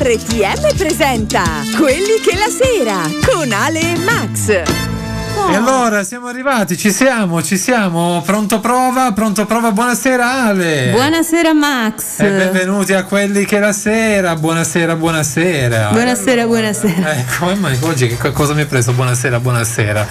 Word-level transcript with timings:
RTM 0.00 0.76
presenta 0.76 1.42
Quelli 1.76 2.20
che 2.22 2.36
la 2.36 2.48
sera 2.48 3.02
con 3.26 3.50
Ale 3.50 3.80
e 3.80 3.98
Max. 3.98 4.87
E 5.50 5.54
allora 5.54 6.04
siamo 6.04 6.26
arrivati, 6.26 6.76
ci 6.76 6.92
siamo, 6.92 7.42
ci 7.42 7.56
siamo. 7.56 8.22
Pronto 8.24 8.60
prova, 8.60 9.12
pronto 9.12 9.46
prova. 9.46 9.72
Buonasera 9.72 10.44
Ale. 10.46 10.90
Buonasera 10.90 11.54
Max. 11.54 12.18
E 12.18 12.28
benvenuti 12.28 12.92
a 12.92 13.04
quelli 13.04 13.46
che 13.46 13.58
la 13.58 13.72
sera. 13.72 14.34
Buonasera, 14.34 14.96
buonasera. 14.96 15.88
Buonasera, 15.92 16.46
buonasera. 16.46 17.14
Ecco, 17.14 17.54
ma 17.56 17.70
oggi 17.80 18.08
che 18.08 18.32
cosa 18.32 18.52
mi 18.52 18.60
hai 18.60 18.66
preso? 18.66 18.92
Buonasera, 18.92 19.40
buonasera. 19.40 20.06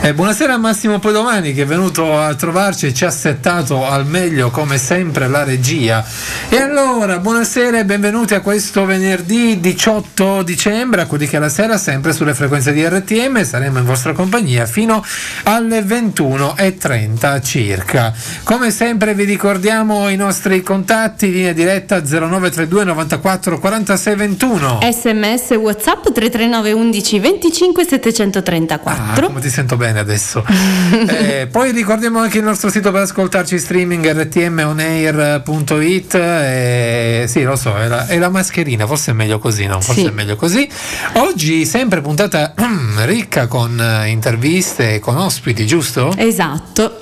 Eh, 0.00 0.14
buonasera 0.14 0.54
a 0.54 0.58
Massimo 0.58 0.98
Podomani 0.98 1.52
che 1.52 1.62
è 1.62 1.66
venuto 1.66 2.18
a 2.18 2.34
trovarci 2.34 2.86
e 2.86 2.94
ci 2.94 3.04
ha 3.04 3.10
settato 3.10 3.86
al 3.86 4.06
meglio 4.06 4.50
come 4.50 4.76
sempre 4.78 5.28
la 5.28 5.44
regia. 5.44 6.04
E 6.48 6.56
allora, 6.56 7.18
buonasera 7.18 7.78
e 7.78 7.84
benvenuti 7.84 8.34
a 8.34 8.40
questo 8.40 8.84
venerdì 8.86 9.60
18 9.60 10.42
dicembre, 10.42 11.02
a 11.02 11.06
quelli 11.06 11.28
che 11.28 11.38
la 11.38 11.48
sera, 11.48 11.78
sempre 11.78 12.12
sulle 12.12 12.34
frequenze 12.34 12.72
di 12.72 12.84
RTM. 12.84 13.44
Saremo 13.44 13.78
in 13.78 13.84
vostra 13.84 14.12
compagnia 14.12 14.66
fino 14.70 15.04
alle 15.42 15.80
21.30 15.80 17.42
circa. 17.42 18.14
Come 18.44 18.70
sempre 18.70 19.14
vi 19.14 19.24
ricordiamo 19.24 20.08
i 20.08 20.16
nostri 20.16 20.62
contatti, 20.62 21.30
linea 21.30 21.52
diretta 21.52 22.00
0932 22.00 22.84
94 22.84 23.58
46 23.58 24.14
21. 24.14 24.78
SMS 24.82 25.50
WhatsApp 25.56 26.04
339 26.04 26.72
11 26.72 27.18
25 27.18 27.84
734. 27.84 28.92
Ah, 28.92 29.26
come 29.26 29.40
ti 29.40 29.50
sento 29.50 29.76
bene 29.76 29.98
adesso. 29.98 30.44
eh, 31.08 31.48
poi 31.50 31.72
ricordiamo 31.72 32.20
anche 32.20 32.38
il 32.38 32.44
nostro 32.44 32.70
sito 32.70 32.92
per 32.92 33.02
ascoltarci 33.02 33.58
streaming 33.58 34.08
rtmonair.it. 34.12 36.14
Eh, 36.14 37.24
sì, 37.26 37.42
lo 37.42 37.56
so, 37.56 37.76
è 37.76 37.88
la, 37.88 38.06
è 38.06 38.18
la, 38.18 38.28
mascherina, 38.28 38.86
forse 38.86 39.10
è 39.10 39.14
meglio 39.14 39.40
così, 39.40 39.66
no? 39.66 39.80
Forse 39.80 40.02
sì. 40.02 40.06
è 40.06 40.10
meglio 40.10 40.36
così. 40.36 40.68
Oggi 41.14 41.66
sempre 41.66 42.00
puntata 42.00 42.54
ricca 43.04 43.48
con 43.48 44.04
interviste 44.06 44.58
con 45.00 45.16
ospiti, 45.16 45.66
giusto? 45.66 46.12
Esatto. 46.16 46.98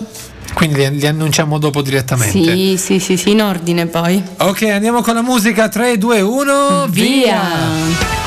Quindi 0.55 0.77
li, 0.77 0.99
li, 0.99 1.07
annunciamo 1.07 1.59
dopo 1.59 1.83
direttamente. 1.83 2.33
Sì, 2.33 2.77
sì, 2.79 2.99
sì, 2.99 3.17
sì, 3.17 3.31
in 3.31 3.43
ordine 3.43 3.87
poi. 3.87 4.23
Ok, 4.39 4.63
andiamo 4.63 5.03
con 5.03 5.15
la 5.15 5.23
musica 5.23 5.69
3, 5.69 5.99
2, 5.99 6.21
1, 6.21 6.87
via! 6.89 7.05
via. 7.05 8.18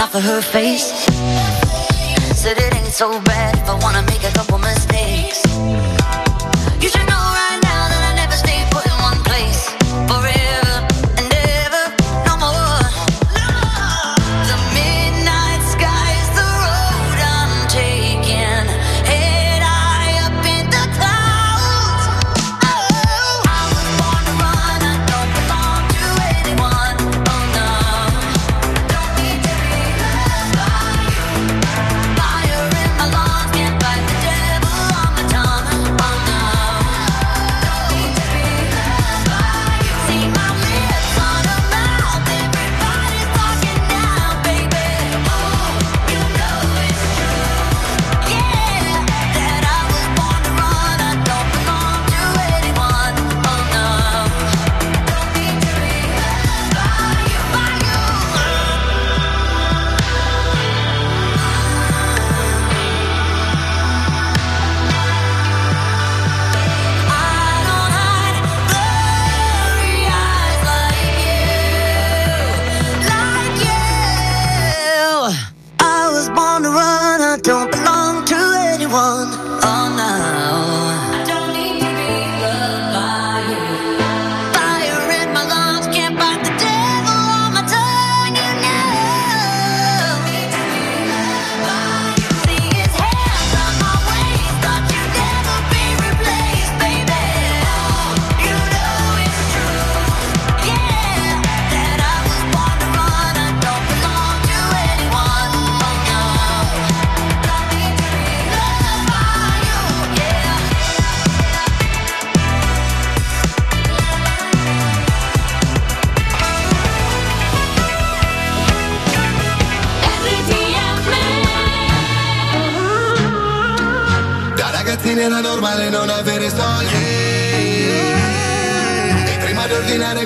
Off 0.00 0.14
of 0.14 0.22
her 0.22 0.40
face. 0.40 0.86
Said 2.36 2.58
it 2.58 2.74
ain't 2.74 2.86
so 2.92 3.20
bad 3.22 3.56
if 3.56 3.68
I 3.68 3.78
wanna 3.82 4.02
make 4.02 4.22
a 4.24 4.32
couple 4.32 4.58
mistakes. 4.58 4.87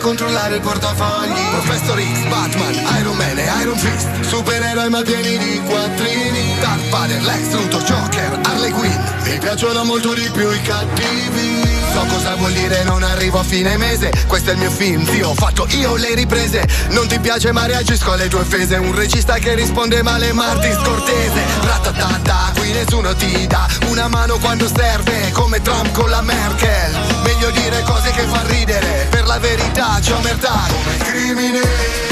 Controllare 0.03 0.57
il 0.57 0.61
portafogli. 0.61 1.49
Professor 1.53 1.99
X, 1.99 2.29
Batman, 2.29 2.75
Iron 3.01 3.17
Man 3.17 3.39
e 3.39 3.47
Iron 3.63 3.79
Fist. 3.79 4.21
Supereroi 4.21 4.91
ma 4.91 5.01
pieni 5.03 5.39
di 5.39 5.61
quattrini 5.65 6.42
Vader, 6.91 7.23
Lex 7.23 7.51
Luthor, 7.53 7.83
Joker, 7.83 8.41
Harley 8.43 8.71
Quinn. 8.71 8.97
Mi 9.25 9.39
piacciono 9.39 9.85
molto 9.85 10.15
di 10.15 10.29
più 10.33 10.51
i 10.51 10.63
cattivi. 10.63 11.63
So 11.93 12.07
cosa 12.09 12.35
vuol 12.37 12.53
dire 12.53 12.85
non 12.85 13.03
arrivo 13.03 13.39
a 13.41 13.43
fine 13.43 13.77
mese. 13.77 14.11
Questo 14.27 14.51
è 14.51 14.53
il 14.55 14.59
mio 14.61 14.71
film, 14.71 15.05
zio, 15.05 15.31
ho 15.31 15.35
fatto 15.35 15.67
io 15.71 15.97
le 15.97 16.15
riprese. 16.15 16.67
Non 16.91 17.07
ti 17.07 17.19
piace 17.19 17.53
ma 17.53 17.67
reagisco 17.67 18.13
alle 18.13 18.29
tue 18.29 18.45
fese 18.45 18.77
Un 18.77 18.95
regista 18.95 19.35
che 19.35 19.55
risponde 19.55 20.03
male 20.03 20.33
Martin 20.33 20.73
scortese 20.73 21.43
Ratatata, 21.63 22.53
qui 22.57 22.71
nessuno 22.73 23.15
ti 23.15 23.47
dà 23.47 23.67
Una 23.89 24.09
mano 24.09 24.39
quando 24.39 24.67
serve 24.67 25.31
Come 25.33 25.61
Trump 25.63 25.93
con 25.93 26.09
la 26.09 26.23
Merkel. 26.23 26.99
Meglio 27.25 27.51
dire 27.51 27.83
cose 27.83 28.11
che 28.11 28.23
fa 28.23 28.43
ridere. 28.47 29.07
Per 29.11 29.27
la 29.27 29.39
verità 29.39 29.99
c'è 30.01 30.15
omertà 30.15 30.61
Come 30.69 30.97
crimine 30.99 32.12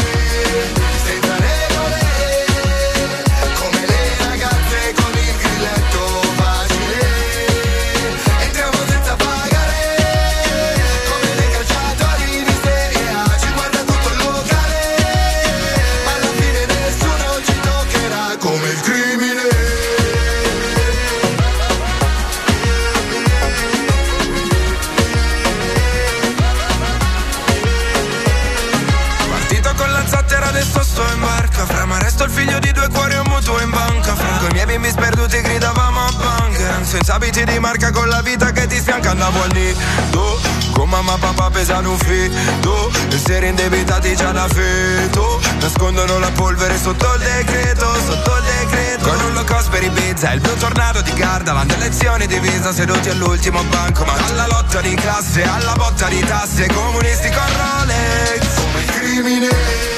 abiti 37.20 37.44
di 37.44 37.58
marca 37.58 37.90
con 37.90 38.08
la 38.08 38.22
vita 38.22 38.50
che 38.50 38.66
ti 38.66 38.76
sfianca 38.76 39.10
andavo 39.10 39.42
al 39.42 39.50
nido 39.52 40.40
Con 40.72 40.88
mamma 40.88 41.16
e 41.16 41.18
papà 41.18 41.50
pesano 41.50 41.90
un 41.90 41.98
fido 41.98 42.90
E 43.10 43.18
seri 43.18 43.48
indebitati 43.48 44.16
già 44.16 44.32
da 44.32 44.48
feto 44.48 45.38
Nascondono 45.60 46.18
la 46.18 46.30
polvere 46.30 46.78
sotto 46.78 47.06
il 47.14 47.20
decreto 47.20 47.86
Sotto 48.06 48.36
il 48.36 48.44
decreto. 48.58 49.08
Con 49.08 49.20
un 49.20 49.34
low 49.34 49.44
cost 49.44 49.68
per 49.68 49.82
Ibiza 49.82 50.32
Il 50.32 50.40
blu 50.40 50.56
tornado 50.56 51.02
di 51.02 51.12
Gardaland 51.12 51.70
Elezioni 51.70 52.26
divisa 52.26 52.72
seduti 52.72 53.10
all'ultimo 53.10 53.62
banco 53.64 54.04
Ma 54.04 54.16
dalla 54.16 54.46
lotta 54.46 54.80
di 54.80 54.94
classe 54.94 55.42
alla 55.42 55.74
botta 55.74 56.08
di 56.08 56.20
tasse 56.20 56.66
Comunisti 56.68 57.28
con 57.28 57.44
Rolex 57.58 58.46
Come 58.56 59.32
il 59.32 59.89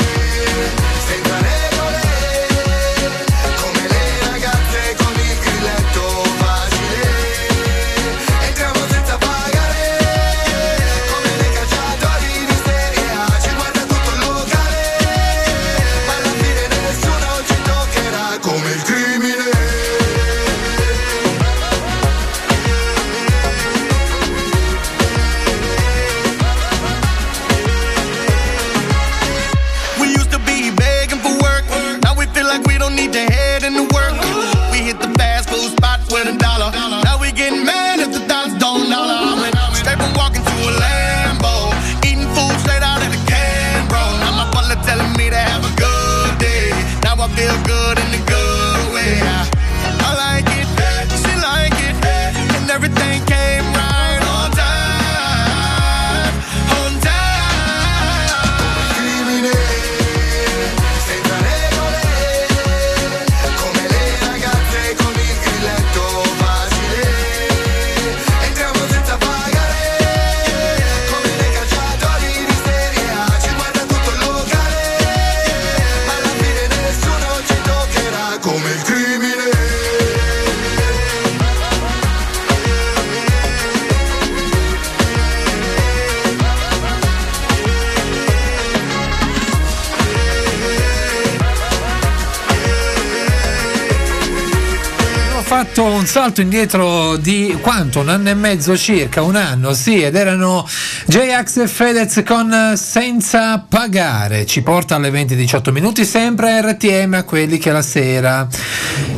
un 96.03 96.09
salto 96.09 96.41
indietro 96.41 97.17
di 97.17 97.57
quanto? 97.61 98.01
Un 98.01 98.09
anno 98.09 98.29
e 98.29 98.35
mezzo 98.35 98.77
circa, 98.77 99.23
un 99.23 99.37
anno, 99.37 99.73
sì, 99.73 100.03
ed 100.03 100.17
erano 100.17 100.67
J-Ax 101.07 101.59
e 101.59 101.69
Fedez 101.69 102.25
con 102.27 102.73
Senza 102.75 103.65
Pagare. 103.69 104.45
Ci 104.45 104.63
porta 104.63 104.97
alle 104.97 105.11
20-18 105.11 105.71
minuti, 105.71 106.05
sempre 106.05 106.61
RTM 106.61 107.15
a 107.15 107.23
quelli 107.23 107.57
che 107.59 107.71
la 107.71 107.83
sera. 107.83 108.49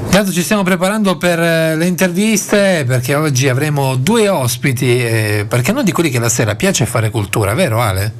Intanto 0.04 0.30
ci 0.30 0.42
stiamo 0.42 0.62
preparando 0.62 1.16
per 1.16 1.40
eh, 1.40 1.74
le 1.74 1.86
interviste 1.86 2.84
perché 2.86 3.14
oggi 3.14 3.48
avremo 3.48 3.96
due 3.96 4.28
ospiti, 4.28 5.02
eh, 5.02 5.46
perché 5.48 5.72
non 5.72 5.84
di 5.84 5.92
quelli 5.92 6.10
che 6.10 6.18
la 6.18 6.28
sera 6.28 6.54
piace 6.54 6.84
fare 6.84 7.08
cultura, 7.08 7.54
vero 7.54 7.80
Ale? 7.80 8.12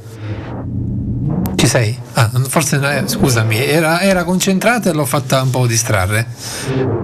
Ci 1.54 1.66
sei? 1.66 2.03
Forse 2.49 2.81
eh, 2.81 3.09
scusami, 3.09 3.57
era, 3.57 4.00
era 4.00 4.25
concentrata 4.25 4.91
e 4.91 4.93
l'ho 4.93 5.05
fatta 5.05 5.43
un 5.43 5.50
po' 5.50 5.67
distrarre. 5.67 6.26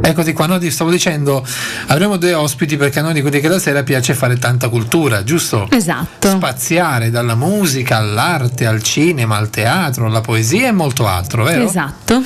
Eccoti 0.03 0.33
qua, 0.33 0.47
no, 0.47 0.59
ti 0.59 0.71
stavo 0.71 0.91
dicendo, 0.91 1.47
avremo 1.87 2.17
due 2.17 2.35
ospiti 2.35 2.77
perché 2.77 3.01
a 3.01 3.03
noi 3.03 3.13
di 3.13 3.21
quelli 3.21 3.41
che 3.41 3.49
la 3.49 3.59
sera 3.59 3.83
piace 3.83 4.15
fare 4.15 4.39
tanta 4.39 4.69
cultura, 4.69 5.23
giusto? 5.25 5.69
Esatto. 5.71 6.31
Spaziare 6.31 7.11
dalla 7.11 7.35
musica 7.35 7.97
all'arte, 7.97 8.67
al 8.67 8.83
cinema, 8.83 9.37
al 9.37 9.51
teatro, 9.51 10.07
alla 10.07 10.21
poesia 10.21 10.69
e 10.69 10.73
molto 10.73 11.07
altro, 11.07 11.45
vero? 11.45 11.65
Esatto. 11.65 12.23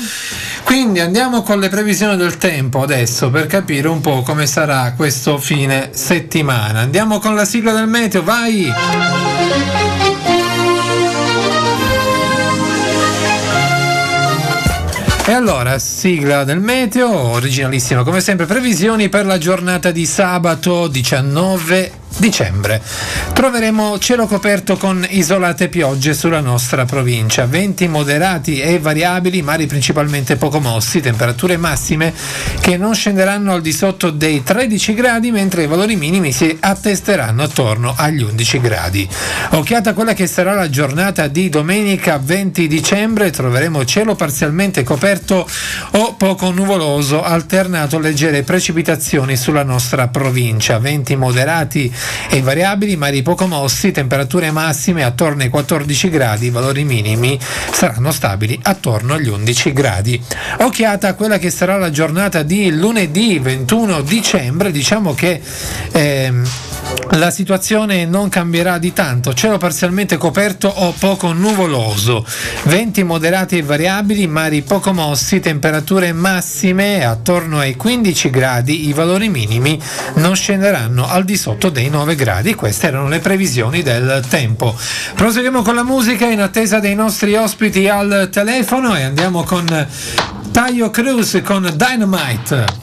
Quindi 0.64 1.00
andiamo 1.00 1.42
con 1.42 1.58
le 1.60 1.68
previsioni 1.68 2.16
del 2.16 2.38
tempo 2.38 2.82
adesso 2.82 3.30
per 3.30 3.46
capire 3.46 3.88
un 3.88 4.00
po' 4.00 4.22
come 4.22 4.46
sarà 4.46 4.92
questo 4.96 5.38
fine 5.38 5.90
settimana. 5.92 6.80
Andiamo 6.80 7.18
con 7.18 7.34
la 7.34 7.44
sigla 7.44 7.72
del 7.72 7.86
meteo, 7.86 8.22
vai! 8.22 8.72
E 15.26 15.32
allora, 15.32 15.78
sigla 15.78 16.44
del 16.44 16.60
meteo, 16.60 17.10
originalissima 17.10 18.02
come 18.02 18.20
sempre, 18.20 18.44
previsioni 18.44 19.08
per 19.08 19.24
la 19.24 19.38
giornata 19.38 19.90
di 19.90 20.04
sabato 20.04 20.86
19 20.86 22.03
dicembre. 22.16 22.82
Troveremo 23.32 23.98
cielo 23.98 24.26
coperto 24.26 24.76
con 24.76 25.04
isolate 25.08 25.68
piogge 25.68 26.14
sulla 26.14 26.40
nostra 26.40 26.84
provincia, 26.84 27.46
venti 27.46 27.88
moderati 27.88 28.60
e 28.60 28.78
variabili, 28.78 29.42
mari 29.42 29.66
principalmente 29.66 30.36
poco 30.36 30.60
mossi, 30.60 31.00
temperature 31.00 31.56
massime 31.56 32.12
che 32.60 32.76
non 32.76 32.94
scenderanno 32.94 33.52
al 33.52 33.60
di 33.60 33.72
sotto 33.72 34.10
dei 34.10 34.42
13 34.42 34.94
gradi, 34.94 35.30
mentre 35.30 35.64
i 35.64 35.66
valori 35.66 35.96
minimi 35.96 36.32
si 36.32 36.56
attesteranno 36.58 37.42
attorno 37.42 37.94
agli 37.96 38.22
11 38.22 38.60
gradi. 38.60 39.08
Occhiata 39.50 39.90
a 39.90 39.94
quella 39.94 40.14
che 40.14 40.26
sarà 40.26 40.54
la 40.54 40.70
giornata 40.70 41.26
di 41.28 41.48
domenica 41.48 42.18
20 42.22 42.66
dicembre, 42.66 43.30
troveremo 43.30 43.84
cielo 43.84 44.14
parzialmente 44.14 44.82
coperto 44.82 45.48
o 45.92 46.14
poco 46.14 46.50
nuvoloso, 46.50 47.22
alternato 47.22 47.98
leggere 47.98 48.42
precipitazioni 48.42 49.36
sulla 49.36 49.62
nostra 49.62 50.08
provincia, 50.08 50.78
venti 50.78 51.16
moderati 51.16 51.92
e 52.30 52.40
variabili, 52.42 52.96
mari 52.96 53.22
poco 53.22 53.46
mossi, 53.46 53.90
temperature 53.90 54.50
massime 54.50 55.04
attorno 55.04 55.42
ai 55.42 55.48
14 55.48 56.10
gradi, 56.10 56.46
i 56.46 56.50
valori 56.50 56.84
minimi 56.84 57.38
saranno 57.72 58.10
stabili 58.10 58.58
attorno 58.62 59.14
agli 59.14 59.28
11 59.28 59.72
gradi. 59.72 60.22
Occhiata 60.58 61.08
a 61.08 61.14
quella 61.14 61.38
che 61.38 61.50
sarà 61.50 61.76
la 61.78 61.90
giornata 61.90 62.42
di 62.42 62.70
lunedì 62.70 63.38
21 63.38 64.02
dicembre, 64.02 64.70
diciamo 64.70 65.14
che 65.14 65.40
ehm, 65.92 66.46
la 67.12 67.30
situazione 67.30 68.06
non 68.06 68.28
cambierà 68.28 68.78
di 68.78 68.92
tanto, 68.92 69.34
cielo 69.34 69.56
parzialmente 69.56 70.16
coperto 70.16 70.68
o 70.68 70.92
poco 70.98 71.32
nuvoloso, 71.32 72.26
venti 72.64 73.02
moderati 73.04 73.58
e 73.58 73.62
variabili, 73.62 74.26
mari 74.26 74.62
poco 74.62 74.92
mossi, 74.92 75.40
temperature 75.40 76.12
massime 76.12 77.04
attorno 77.04 77.58
ai 77.58 77.76
15 77.76 78.30
gradi, 78.30 78.88
i 78.88 78.92
valori 78.92 79.28
minimi 79.28 79.80
non 80.14 80.34
scenderanno 80.34 81.06
al 81.06 81.24
di 81.24 81.36
sotto 81.36 81.68
dei 81.68 81.88
29 81.94 82.14
gradi. 82.16 82.54
Queste 82.54 82.88
erano 82.88 83.08
le 83.08 83.20
previsioni 83.20 83.82
del 83.82 84.24
tempo. 84.28 84.76
Proseguiamo 85.14 85.62
con 85.62 85.76
la 85.76 85.84
musica 85.84 86.26
in 86.26 86.40
attesa 86.40 86.80
dei 86.80 86.94
nostri 86.94 87.34
ospiti 87.36 87.88
al 87.88 88.28
telefono 88.32 88.96
e 88.96 89.02
andiamo 89.04 89.44
con 89.44 89.64
Taio 90.50 90.90
Cruz 90.90 91.40
con 91.44 91.72
Dynamite. 91.74 92.82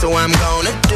so 0.00 0.14
I'm 0.14 0.32
gonna 0.32 0.89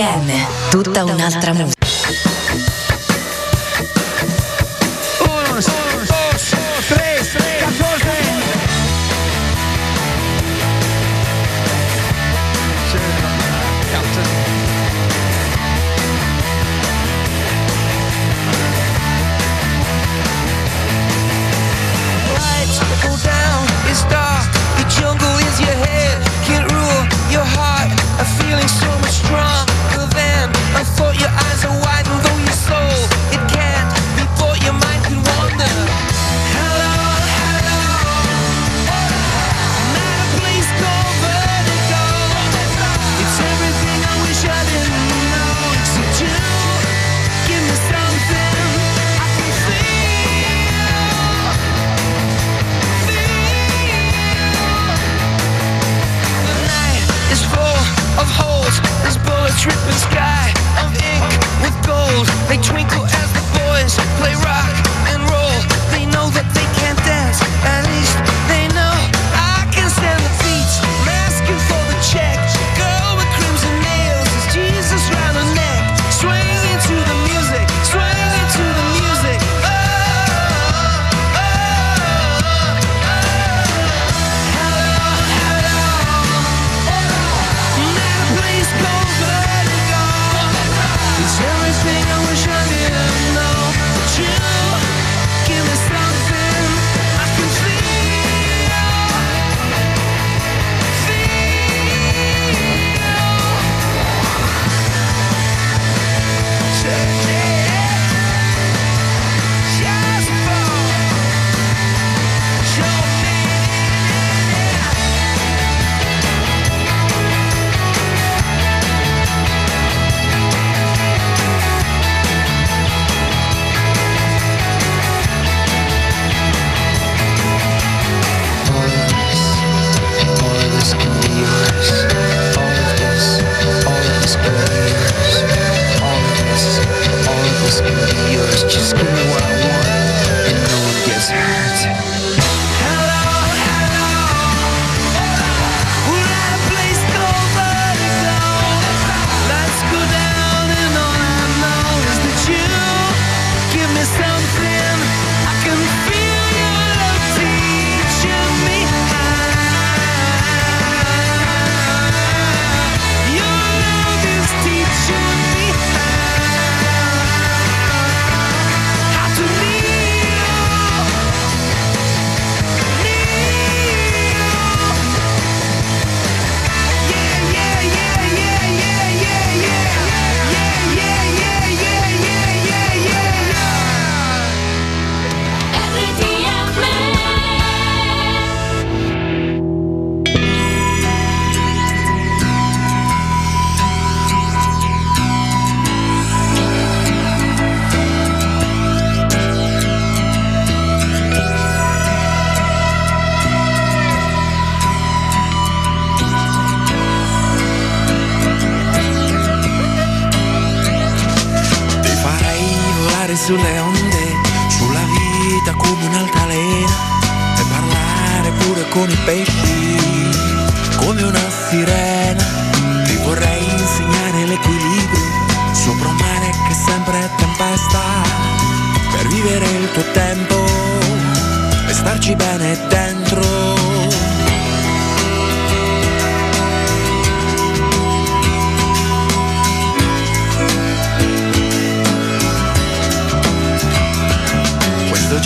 RPM, 0.00 0.70
tutta 0.70 1.04
un'altra 1.04 1.52
musica. 1.52 1.79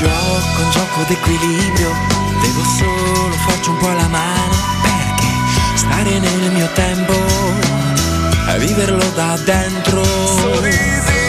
Gioco 0.04 0.62
un 0.62 0.70
gioco 0.70 1.02
d'equilibrio, 1.08 1.92
devo 2.40 2.62
solo 2.62 3.34
farci 3.46 3.70
un 3.70 3.78
po' 3.78 3.88
la 3.88 4.08
mano, 4.08 4.54
perché 4.82 5.28
stare 5.76 6.18
nel 6.18 6.52
mio 6.52 6.68
tempo 6.74 7.14
e 8.48 8.58
viverlo 8.58 9.08
da 9.14 9.38
dentro. 9.44 10.02
Ti 10.02 11.23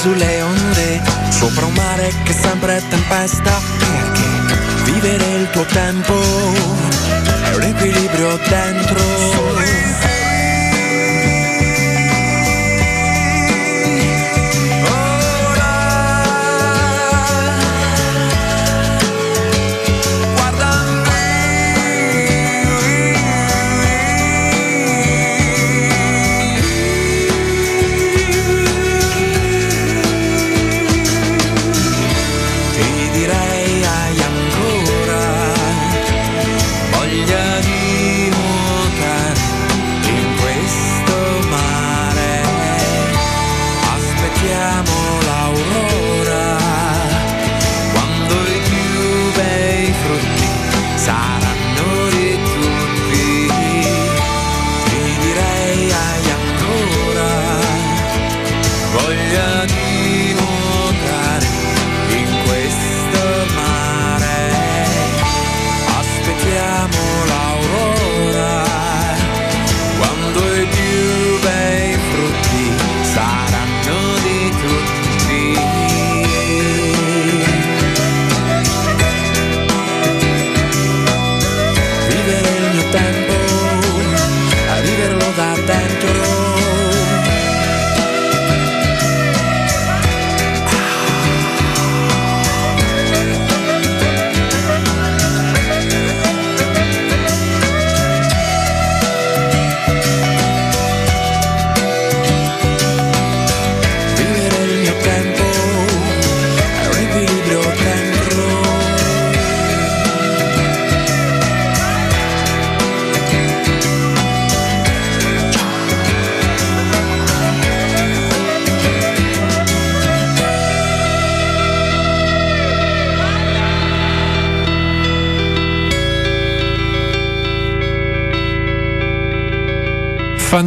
sulle 0.00 0.40
onde, 0.40 1.02
sopra 1.28 1.66
un 1.66 1.74
mare 1.74 2.10
che 2.24 2.32
sempre 2.32 2.78
è 2.78 2.82
tempesta, 2.88 3.60
perché 3.78 4.92
vivere 4.92 5.24
il 5.40 5.50
tuo 5.50 5.64
tempo 5.64 6.14
è 6.14 7.54
un 7.54 7.62
equilibrio 7.62 8.38
dentro. 8.48 8.79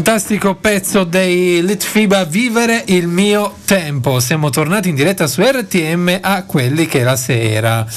Fantastico 0.06 0.56
pezzo 0.56 1.06
dei 1.06 1.63
Litfiba 1.63 2.26
Vivere 2.26 2.84
il 2.88 3.08
mio 3.08 3.56
tempo. 3.63 4.20
Siamo 4.20 4.50
tornati 4.50 4.89
in 4.89 4.96
diretta 4.96 5.28
su 5.28 5.42
RTM 5.42 6.20
a 6.20 6.44
quelli 6.44 6.88
che 6.88 7.04
la 7.04 7.16
sera. 7.16 7.88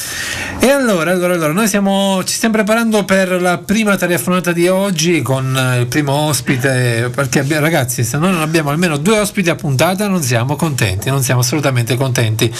E 0.60 0.70
allora, 0.70 1.10
allora, 1.10 1.34
allora 1.34 1.52
noi 1.52 1.66
siamo, 1.66 2.22
ci 2.22 2.34
stiamo 2.34 2.54
preparando 2.54 3.04
per 3.04 3.42
la 3.42 3.58
prima 3.58 3.96
telefonata 3.96 4.52
di 4.52 4.68
oggi 4.68 5.20
con 5.20 5.76
il 5.80 5.88
primo 5.88 6.12
ospite. 6.12 7.10
Perché 7.12 7.40
abbiamo, 7.40 7.62
ragazzi, 7.62 8.04
se 8.04 8.18
noi 8.18 8.30
non 8.30 8.40
abbiamo 8.40 8.70
almeno 8.70 8.98
due 8.98 9.18
ospiti 9.18 9.50
a 9.50 9.56
puntata, 9.56 10.06
non 10.06 10.22
siamo 10.22 10.54
contenti, 10.54 11.10
non 11.10 11.24
siamo 11.24 11.40
assolutamente 11.40 11.96
contenti. 11.96 12.54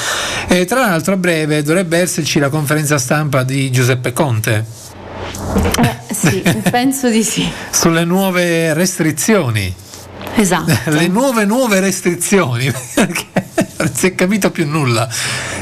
E 0.49 0.65
tra 0.65 0.81
l'altro, 0.81 1.15
a 1.15 1.17
breve 1.19 1.63
dovrebbe 1.63 1.99
esserci 1.99 2.41
la 2.41 2.49
conferenza 2.49 2.99
stampa 2.99 3.45
di 3.45 3.71
Giuseppe 3.71 4.13
Conte 4.13 4.86
Eh, 5.57 6.15
sì, 6.15 6.43
penso 6.71 7.09
di 7.09 7.23
sì. 7.23 7.49
sulle 7.71 8.05
nuove 8.05 8.75
restrizioni. 8.75 9.75
Esatto. 10.35 10.73
Le 10.91 11.07
nuove 11.09 11.45
nuove 11.45 11.81
restrizioni, 11.81 12.71
perché 12.95 13.46
non 13.79 13.93
si 13.95 14.07
è 14.07 14.15
capito 14.15 14.51
più 14.51 14.67
nulla. 14.67 15.09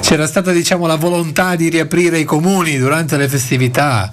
C'era 0.00 0.26
stata 0.26 0.52
diciamo 0.52 0.86
la 0.86 0.96
volontà 0.96 1.56
di 1.56 1.68
riaprire 1.68 2.18
i 2.18 2.24
comuni 2.24 2.76
durante 2.76 3.16
le 3.16 3.28
festività, 3.28 4.12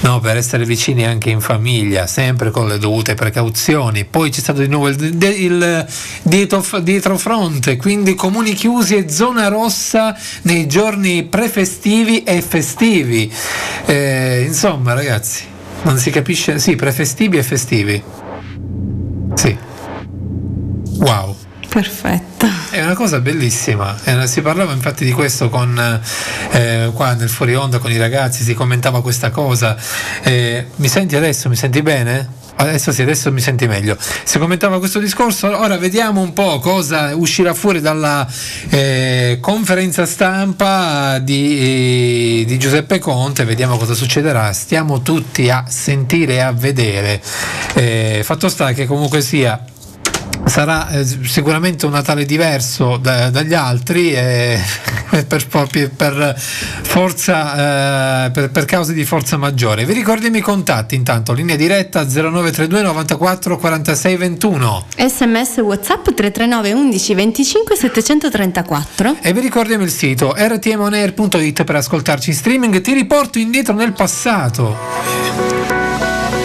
no, 0.00 0.20
per 0.20 0.36
essere 0.36 0.64
vicini 0.64 1.04
anche 1.04 1.30
in 1.30 1.40
famiglia, 1.40 2.06
sempre 2.06 2.50
con 2.50 2.68
le 2.68 2.78
dovute 2.78 3.14
precauzioni. 3.14 4.04
Poi 4.04 4.30
c'è 4.30 4.40
stato 4.40 4.60
di 4.60 4.68
nuovo 4.68 4.88
il, 4.88 5.16
il 5.20 5.86
dietro, 6.22 6.64
dietrofronte, 6.80 7.76
quindi 7.76 8.14
comuni 8.14 8.52
chiusi 8.52 8.96
e 8.96 9.08
zona 9.10 9.48
rossa 9.48 10.16
nei 10.42 10.66
giorni 10.66 11.24
prefestivi 11.24 12.22
e 12.22 12.42
festivi. 12.42 13.32
Eh, 13.86 14.44
insomma, 14.46 14.92
ragazzi, 14.92 15.44
non 15.82 15.96
si 15.98 16.10
capisce. 16.10 16.58
Sì, 16.58 16.76
prefestivi 16.76 17.38
e 17.38 17.42
festivi. 17.42 18.02
Sì. 19.34 19.56
Wow. 20.98 21.34
Perfetto. 21.68 22.29
Una 22.90 22.98
cosa 22.98 23.20
bellissima. 23.20 23.96
Eh, 24.02 24.26
si 24.26 24.40
parlava 24.40 24.72
infatti 24.72 25.04
di 25.04 25.12
questo 25.12 25.48
con 25.48 25.78
eh, 26.50 26.90
qua 26.92 27.14
nel 27.14 27.28
fuori 27.28 27.54
onda 27.54 27.78
con 27.78 27.92
i 27.92 27.96
ragazzi, 27.96 28.42
si 28.42 28.52
commentava 28.52 29.00
questa 29.00 29.30
cosa. 29.30 29.76
Eh, 30.24 30.66
mi 30.74 30.88
senti 30.88 31.14
adesso? 31.14 31.48
Mi 31.48 31.54
senti 31.54 31.82
bene? 31.82 32.28
Adesso 32.56 32.90
sì, 32.90 33.02
adesso 33.02 33.30
mi 33.30 33.40
senti 33.40 33.68
meglio. 33.68 33.96
Si 34.24 34.40
commentava 34.40 34.80
questo 34.80 34.98
discorso, 34.98 35.56
ora 35.56 35.78
vediamo 35.78 36.20
un 36.20 36.32
po' 36.32 36.58
cosa 36.58 37.14
uscirà 37.14 37.54
fuori 37.54 37.80
dalla 37.80 38.26
eh, 38.70 39.38
conferenza 39.40 40.04
stampa 40.04 41.20
di, 41.20 42.42
di, 42.44 42.58
Giuseppe 42.58 42.98
Conte, 42.98 43.44
vediamo 43.44 43.76
cosa 43.76 43.94
succederà. 43.94 44.52
Stiamo 44.52 45.00
tutti 45.00 45.48
a 45.48 45.64
sentire 45.68 46.34
e 46.34 46.40
a 46.40 46.50
vedere. 46.50 47.22
Eh, 47.74 48.22
fatto 48.24 48.48
sta 48.48 48.72
che 48.72 48.86
comunque 48.86 49.20
sia 49.20 49.64
sarà 50.44 50.90
eh, 50.90 51.04
sicuramente 51.04 51.86
un 51.86 51.92
Natale 51.92 52.24
diverso 52.24 52.96
da, 52.96 53.30
dagli 53.30 53.54
altri 53.54 54.12
eh, 54.12 54.58
per, 55.26 55.46
per, 55.46 56.36
forza, 56.82 58.26
eh, 58.26 58.30
per, 58.30 58.50
per, 58.50 58.64
cause 58.64 58.92
di 58.92 59.04
forza 59.04 59.36
maggiore. 59.36 59.84
Vi 59.84 59.92
ricordo 59.92 60.26
i 60.26 60.30
miei 60.30 60.42
contatti 60.42 60.94
intanto, 60.94 61.32
linea 61.32 61.56
diretta 61.56 62.04
0932 62.04 62.82
94 62.82 63.58
46 63.58 64.16
21. 64.16 64.86
SMS 64.96 65.56
WhatsApp 65.58 66.04
339 66.04 66.72
11 66.72 67.14
25 67.14 67.76
734. 67.76 69.16
E 69.20 69.32
vi 69.32 69.40
ricordiamo 69.40 69.84
il 69.84 69.90
sito 69.90 70.34
rtmonair.it 70.36 71.64
per 71.64 71.76
ascoltarci 71.76 72.30
in 72.30 72.36
streaming. 72.36 72.80
Ti 72.80 72.92
riporto 72.92 73.38
indietro 73.38 73.74
nel 73.74 73.92
passato. 73.92 74.76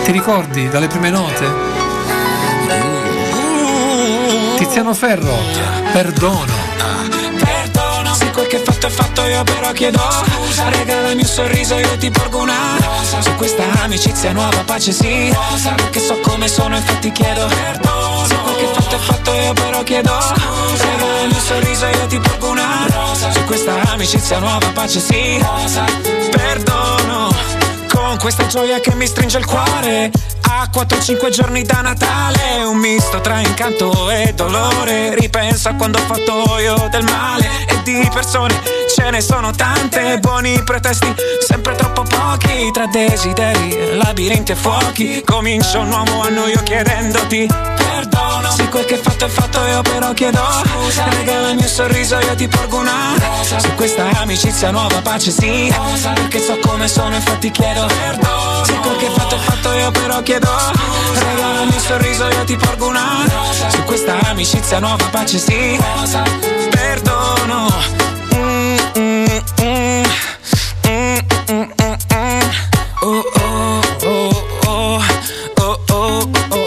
Ti 0.04 0.12
ricordi 0.12 0.70
dalle 0.70 0.88
prime 0.88 1.10
note? 1.10 1.85
Tiziano 4.58 4.94
Ferro, 4.94 5.38
perdono. 5.92 6.54
Perdono, 7.38 8.14
se 8.16 8.32
quel 8.32 8.48
che 8.48 8.58
fatto 8.60 8.88
è 8.88 8.90
fatto 8.90 9.26
io 9.26 9.44
però 9.44 9.72
chiedo. 9.74 10.00
Scusa, 10.00 10.70
regalami 10.70 11.22
un 11.22 11.28
sorriso 11.28 11.78
io 11.78 11.98
ti 11.98 12.10
porgo 12.10 12.40
una 12.40 12.78
rosa. 12.80 13.22
Su 13.22 13.36
questa 13.36 13.64
amicizia 13.82 14.32
nuova 14.32 14.64
pace 14.66 14.92
sì. 14.94 15.32
Rosa, 15.34 15.72
Perché 15.72 16.00
so 16.00 16.20
come 16.22 16.48
sono 16.48 16.78
infatti 16.78 17.12
chiedo. 17.12 17.48
Perdono, 17.48 18.26
se 18.26 18.36
quel 18.36 18.56
che 18.56 18.68
fatto 18.74 18.96
è 18.96 19.00
fatto 19.00 19.34
io 19.34 19.54
però 19.54 19.84
chiedo. 19.84 20.22
Scusa, 20.22 20.86
regalami 20.86 21.34
un 21.34 21.40
sorriso 21.40 21.86
io 21.88 22.06
ti 22.08 22.20
porgo 22.20 22.50
una 22.50 22.86
rosa. 22.88 23.32
Su 23.32 23.44
questa 23.44 23.82
amicizia 23.92 24.40
nuova 24.40 24.72
pace 24.74 25.00
sì. 25.00 25.38
Rosa, 25.38 25.84
Perdono, 26.32 27.30
con 27.92 28.18
questa 28.20 28.46
gioia 28.46 28.80
che 28.80 28.96
mi 28.96 29.06
stringe 29.06 29.38
il 29.38 29.46
cuore 29.46 30.12
a 30.48 30.70
4-5 30.74 31.30
giorni 31.30 31.64
da 31.64 31.82
Natale 31.82 32.64
Un 32.64 32.78
misto 32.78 33.20
tra 33.22 33.40
incanto 33.40 34.10
e 34.10 34.34
dolore. 34.34 35.16
Ripenso 35.16 35.70
a 35.70 35.74
quando 35.74 35.98
ho 35.98 36.02
fatto 36.02 36.60
io 36.60 36.88
del 36.90 37.04
male 37.04 37.48
E 37.68 37.82
di 37.84 38.10
persone 38.14 38.60
ce 38.96 39.10
ne 39.10 39.22
sono 39.22 39.52
tante. 39.52 40.20
Buoni 40.20 40.62
pretesti, 40.64 41.14
sempre 41.46 41.76
troppo 41.76 42.04
pochi. 42.04 42.72
Tra 42.72 42.88
desideri, 42.88 43.96
labirinti 43.98 44.52
e 44.52 44.56
fuochi 44.56 45.22
Comincio 45.24 45.80
un 45.80 45.90
nuovo 45.90 46.22
anno 46.22 46.48
io 46.48 46.62
chiedendoti 46.64 47.48
perdono. 47.76 48.52
Se 48.52 48.68
quel 48.70 48.86
che 48.86 48.98
fatto 48.98 49.26
è 49.26 49.30
fatto 49.30 49.66
io 49.66 49.82
però 49.82 50.14
chiedo 50.14 50.42
Scusa. 50.66 51.08
Regalami 51.10 51.62
un 51.62 51.68
sorriso 51.68 52.20
io 52.20 52.36
ti 52.36 52.48
porgo 52.48 52.78
una 52.78 53.14
rosa. 53.18 53.60
Su 53.60 53.74
questa 53.76 54.10
amicizia 54.20 54.72
nuova 54.72 55.02
pace 55.02 55.32
sì. 55.32 55.74
Rosa. 55.76 56.12
Perché 56.14 56.40
so 56.40 56.58
come 56.60 56.88
sono 56.88 57.16
infatti 57.16 57.52
chiedo 57.52 57.86
perdono. 57.86 58.64
Se 58.64 58.74
quel 58.74 58.98
che 58.98 59.10
fatto 59.10 59.36
è 59.36 59.40
fatto 59.40 59.72
io 59.74 59.92
però 59.92 60.22
chiedo 60.22 60.35
Scusa 60.42 61.24
Regalami 61.24 61.74
un 61.74 61.80
sorriso 61.80 62.28
io 62.28 62.44
ti 62.44 62.58
porgo 62.58 62.88
una 62.88 63.24
rosa 63.30 63.70
Su 63.70 63.84
questa 63.84 64.20
amicizia 64.26 64.80
nuova 64.80 65.06
pace 65.10 65.38
sì. 65.38 65.80
Perdono 66.70 67.70
mm, 68.36 68.78
mm, 68.98 69.26
mm. 69.62 70.04
Mm, 70.88 71.18
mm, 71.52 71.72
mm, 71.82 71.96
mm. 72.14 72.50
Oh, 73.02 73.24
oh, 73.40 73.82
oh, 74.04 74.44
oh, 74.66 75.02
oh, 75.58 75.80
oh, 75.90 76.30
oh, 76.50 76.65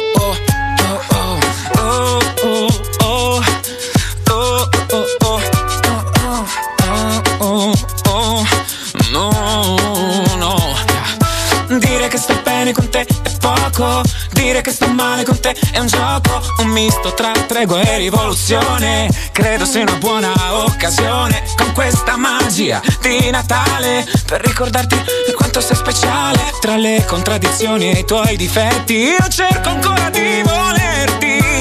sto 15.38 15.40
male 15.40 15.40
con 15.40 15.40
te 15.40 15.56
è 15.72 15.78
un 15.78 15.86
gioco 15.86 16.42
Un 16.58 16.68
misto 16.68 17.14
tra 17.14 17.32
tregua 17.46 17.80
e 17.80 17.98
rivoluzione. 17.98 19.08
Credo 19.32 19.64
sia 19.64 19.82
una 19.82 19.96
buona 19.96 20.32
occasione 20.64 21.42
Con 21.56 21.72
questa 21.72 22.16
magia 22.16 22.80
di 23.00 23.30
Natale 23.30 24.06
Per 24.26 24.40
ricordarti 24.40 24.96
quanto 25.36 25.60
sei 25.60 25.76
speciale 25.76 26.52
Tra 26.60 26.76
le 26.76 27.04
contraddizioni 27.06 27.90
e 27.90 28.00
i 28.00 28.04
tuoi 28.04 28.36
difetti. 28.36 28.94
Io 28.94 29.28
cerco 29.28 29.68
ancora 29.68 30.10
di 30.10 30.42
volerti 30.44 31.58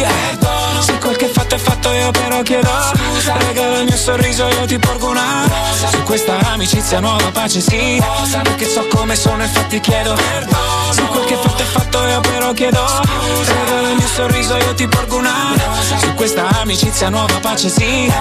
quel 1.07 1.15
che 1.15 1.27
fatto 1.27 1.55
è 1.55 1.57
fatto 1.57 1.89
io 1.93 2.11
però 2.11 2.41
chiedo. 2.41 2.69
Scusa. 2.69 3.37
Regala 3.37 3.79
il 3.79 3.85
mio 3.85 3.95
sorriso 3.95 4.45
io 4.49 4.65
ti 4.65 4.77
porgo 4.77 5.09
una. 5.09 5.43
Rosa 5.47 5.87
Su 5.87 6.03
questa 6.03 6.37
amicizia 6.51 6.99
nuova 6.99 7.31
pace 7.31 7.61
sì. 7.61 7.97
Rosa 7.97 8.39
Perché 8.41 8.65
so 8.67 8.85
come 8.87 9.15
sono 9.15 9.41
infatti 9.43 9.79
chiedo. 9.79 10.13
Perdono. 10.15 10.91
Se 10.91 11.01
quel 11.03 11.25
che 11.25 11.35
fatto 11.35 11.63
è 11.63 11.65
fatto 11.65 12.05
io 12.05 12.19
però 12.19 12.51
chiedo. 12.51 12.85
Scusa. 12.85 13.53
Regala 13.53 13.89
il 13.89 13.95
mio 13.95 14.07
sorriso 14.07 14.57
io 14.57 14.73
ti 14.73 14.87
porgo 14.87 15.17
una. 15.17 15.53
Rosa 15.53 15.97
Su 15.97 16.13
questa 16.13 16.45
amicizia 16.59 17.07
nuova 17.07 17.39
pace 17.39 17.69
sì. 17.69 18.11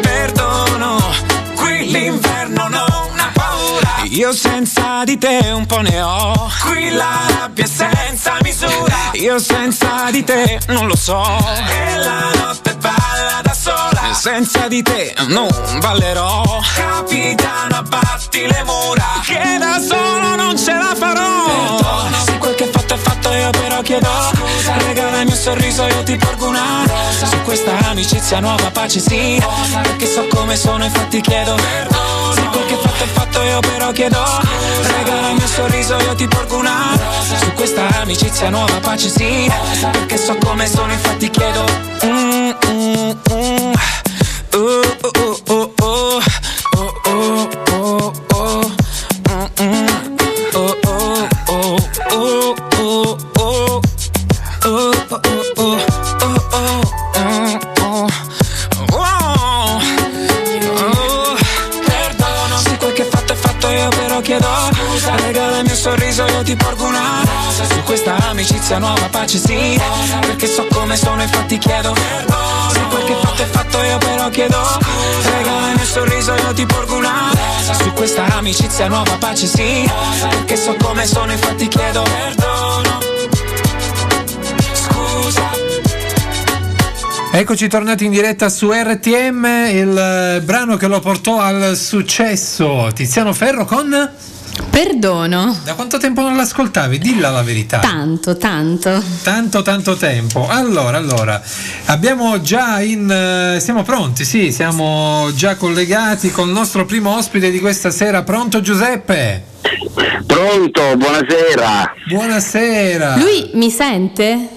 Perdono 0.00 1.47
Qui 1.58 1.90
l'inverno 1.90 2.68
non 2.68 3.18
ha 3.18 3.30
paura. 3.32 4.02
Io 4.04 4.32
senza 4.32 5.04
di 5.04 5.18
te 5.18 5.50
un 5.52 5.66
po' 5.66 5.80
ne 5.80 6.00
ho. 6.00 6.50
Qui 6.64 6.90
la 6.90 7.26
rabbia 7.28 7.66
senza 7.66 8.36
misura. 8.42 8.96
Io 9.14 9.38
senza 9.38 10.10
di 10.10 10.22
te 10.24 10.60
non 10.68 10.86
lo 10.86 10.96
so. 10.96 11.20
E 11.22 11.96
la 11.96 12.30
notte 12.40 12.74
balla 12.76 13.40
da 13.42 13.52
sola. 13.52 14.14
Senza 14.14 14.68
di 14.68 14.82
te 14.82 15.14
non 15.26 15.48
ballerò. 15.80 16.60
Capitano 16.74 17.76
abbatti 17.76 18.46
le 18.46 18.62
mura. 18.64 19.20
Che 19.24 19.58
da 19.58 19.78
solo 19.80 20.36
non 20.36 20.56
ce 20.56 20.72
la 20.72 20.94
farò. 20.96 21.44
Perdono 21.44 22.24
Se 22.24 22.38
quel 22.38 22.54
che 22.54 22.64
è 22.64 22.77
fatto 22.98 23.32
io 23.32 23.50
però 23.50 23.80
chiedo. 23.82 24.08
Scusa 24.34 24.76
Regalami 24.86 25.30
un 25.30 25.36
sorriso 25.36 25.86
io 25.86 26.02
ti 26.02 26.16
porgo 26.16 26.48
una 26.48 26.84
rosa. 26.86 27.26
Su 27.26 27.40
questa 27.42 27.76
amicizia 27.88 28.40
nuova 28.40 28.70
pace 28.70 29.00
sì. 29.00 29.38
Rosa 29.40 29.80
Perché 29.80 30.06
so 30.06 30.26
come 30.28 30.56
sono 30.56 30.84
infatti 30.84 31.20
chiedo 31.20 31.54
Perdono. 31.54 32.32
Se 32.32 32.42
quel 32.42 32.66
che 32.66 32.74
fatto 32.76 33.04
è 33.04 33.06
fatto 33.06 33.42
io 33.42 33.60
però 33.60 33.92
chiedo. 33.92 34.24
Scusa 34.24 34.96
Regalami 34.96 35.40
un 35.40 35.48
sorriso 35.48 35.96
io 35.98 36.14
ti 36.14 36.28
porgo 36.28 36.56
una 36.58 36.96
rosa. 36.96 37.38
Su 37.38 37.52
questa 37.52 37.86
amicizia 38.00 38.50
nuova 38.50 38.78
pace 38.80 39.08
sì. 39.08 39.48
Rosa 39.48 39.88
Perché 39.88 40.16
so 40.16 40.36
come 40.36 40.66
sono 40.66 40.92
infatti 40.92 41.30
chiedo. 41.30 41.64
Mm, 42.04 42.50
mm, 42.66 43.10
mm. 43.32 43.72
Uh, 44.50 44.80
uh, 45.48 45.72
uh, 45.82 47.57
ti 66.48 66.56
porgo 66.56 66.86
una 66.86 67.22
rosa. 67.24 67.64
Su 67.74 67.82
questa 67.82 68.16
amicizia 68.30 68.78
nuova 68.78 69.06
pace 69.10 69.36
sì 69.36 69.78
Perché 70.20 70.46
so 70.46 70.66
come 70.70 70.96
sono 70.96 71.20
infatti 71.20 71.58
chiedo 71.58 71.94
Se 72.72 72.80
quel 72.88 73.04
che 73.04 73.14
fatto 73.20 73.42
è 73.42 73.44
fatto 73.44 73.82
io 73.82 73.98
però 73.98 74.30
chiedo 74.30 74.56
Regala 75.24 75.74
mio 75.74 75.84
sorriso 75.84 76.34
io 76.34 76.54
ti 76.54 76.64
porgo 76.64 76.96
una 76.96 77.32
rosa. 77.32 77.74
Su 77.74 77.92
questa 77.92 78.24
amicizia 78.24 78.88
nuova 78.88 79.14
pace 79.18 79.46
sì 79.46 79.90
Perché 80.30 80.56
so 80.56 80.74
come 80.82 81.06
sono 81.06 81.32
infatti 81.32 81.68
chiedo 81.68 82.02
Perdono. 82.02 82.98
Scusa. 84.72 85.50
Eccoci 87.30 87.68
tornati 87.68 88.06
in 88.06 88.10
diretta 88.10 88.48
su 88.48 88.72
RTM, 88.72 89.44
il 89.70 90.42
brano 90.44 90.76
che 90.76 90.88
lo 90.88 90.98
portò 90.98 91.40
al 91.40 91.76
successo. 91.76 92.90
Tiziano 92.94 93.34
Ferro 93.34 93.66
con... 93.66 94.10
Perdono. 94.70 95.56
Da 95.64 95.74
quanto 95.74 95.98
tempo 95.98 96.20
non 96.20 96.36
l'ascoltavi? 96.36 96.98
Dilla 96.98 97.30
la 97.30 97.42
verità. 97.42 97.78
Tanto, 97.78 98.36
tanto. 98.36 99.02
Tanto, 99.22 99.62
tanto 99.62 99.96
tempo. 99.96 100.46
Allora, 100.48 100.96
allora, 100.96 101.40
abbiamo 101.86 102.40
già 102.40 102.80
in... 102.80 103.10
eh, 103.10 103.60
siamo 103.60 103.82
pronti, 103.82 104.24
sì, 104.24 104.52
siamo 104.52 105.30
già 105.34 105.56
collegati 105.56 106.30
con 106.30 106.48
il 106.48 106.54
nostro 106.54 106.84
primo 106.84 107.16
ospite 107.16 107.50
di 107.50 107.60
questa 107.60 107.90
sera. 107.90 108.22
Pronto 108.22 108.60
Giuseppe? 108.60 109.44
Pronto, 110.26 110.96
buonasera. 110.96 111.94
Buonasera. 112.08 113.16
Lui 113.16 113.50
mi 113.54 113.70
sente? 113.70 114.48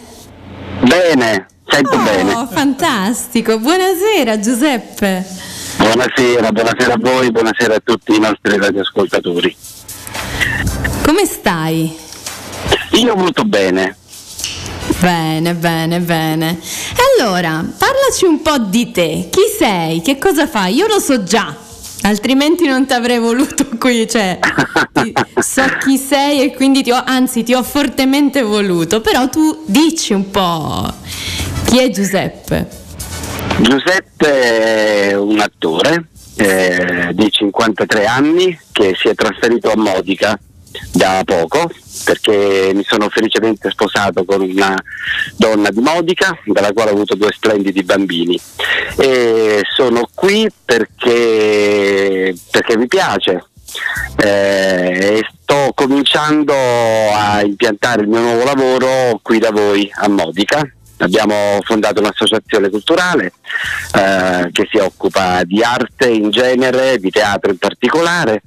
Bene. 0.82 1.48
sento 1.68 1.96
oh, 1.96 2.04
bene. 2.04 2.48
fantastico. 2.52 3.60
Buonasera 3.60 4.40
Giuseppe. 4.40 5.26
Buonasera, 5.78 6.52
buonasera 6.52 6.94
a 6.94 6.98
voi, 7.00 7.32
buonasera 7.32 7.76
a 7.76 7.82
tutti 7.84 8.16
i 8.16 8.20
nostri 8.20 8.58
radioascoltatori. 8.58 9.56
Come 11.06 11.26
stai? 11.26 11.96
Io 12.94 13.16
molto 13.16 13.44
bene. 13.44 13.96
Bene, 15.00 15.54
bene, 15.56 16.00
bene. 16.00 16.60
E 16.60 17.24
allora, 17.24 17.64
parlaci 17.78 18.26
un 18.26 18.42
po' 18.42 18.58
di 18.58 18.92
te. 18.92 19.28
Chi 19.32 19.42
sei? 19.58 20.02
Che 20.02 20.18
cosa 20.18 20.48
fai? 20.48 20.76
Io 20.76 20.88
lo 20.88 21.00
so 21.00 21.24
già, 21.24 21.56
altrimenti 22.04 22.66
non 22.68 22.86
ti 22.86 22.94
avrei 22.94 23.20
voluto 23.20 23.66
qui. 23.80 24.08
Cioè, 24.08 24.40
ti- 24.94 25.14
so 25.40 25.64
chi 25.84 25.98
sei 25.98 26.42
e 26.44 26.54
quindi 26.54 26.84
ti 26.84 26.92
ho, 26.92 27.02
anzi, 27.06 27.44
ti 27.44 27.54
ho 27.54 27.64
fortemente 27.64 28.42
voluto. 28.42 29.02
Però 29.02 29.28
tu 29.30 29.64
dici 29.66 30.14
un 30.14 30.30
po' 30.30 30.92
chi 31.66 31.80
è 31.80 31.90
Giuseppe. 31.90 32.80
Giuseppe 33.60 35.10
è 35.10 35.14
un 35.16 35.40
attore 35.40 36.08
eh, 36.42 37.10
di 37.14 37.32
53 37.32 38.06
anni 38.06 38.60
che 38.72 38.96
si 38.98 39.08
è 39.08 39.16
trasferito 39.16 39.72
a 39.72 39.78
Modica 39.78 40.40
da 40.94 41.22
poco 41.26 41.70
perché 42.06 42.72
mi 42.74 42.84
sono 42.84 43.10
felicemente 43.10 43.70
sposato 43.70 44.24
con 44.24 44.42
una 44.42 44.76
donna 45.36 45.70
di 45.70 45.82
Modica 45.82 46.38
dalla 46.46 46.72
quale 46.72 46.92
ho 46.92 46.94
avuto 46.94 47.16
due 47.16 47.32
splendidi 47.32 47.84
bambini. 47.84 48.40
E 48.98 49.62
sono 49.76 50.10
qui 50.14 50.50
perché, 50.66 52.34
perché 52.50 52.78
mi 52.78 52.88
piace 52.88 53.46
eh, 54.18 55.18
e 55.18 55.28
sto 55.42 55.72
cominciando 55.76 56.54
a 56.54 57.42
impiantare 57.44 58.02
il 58.02 58.08
mio 58.08 58.20
nuovo 58.20 58.44
lavoro 58.44 59.20
qui 59.22 59.38
da 59.38 59.52
voi 59.52 59.90
a 59.94 60.08
Modica 60.08 60.62
Abbiamo 61.04 61.60
fondato 61.64 62.00
un'associazione 62.00 62.70
culturale 62.70 63.34
eh, 63.94 64.50
che 64.52 64.68
si 64.70 64.78
occupa 64.78 65.44
di 65.44 65.62
arte 65.62 66.08
in 66.08 66.30
genere, 66.30 66.98
di 67.00 67.10
teatro 67.10 67.52
in 67.52 67.58
particolare. 67.58 68.44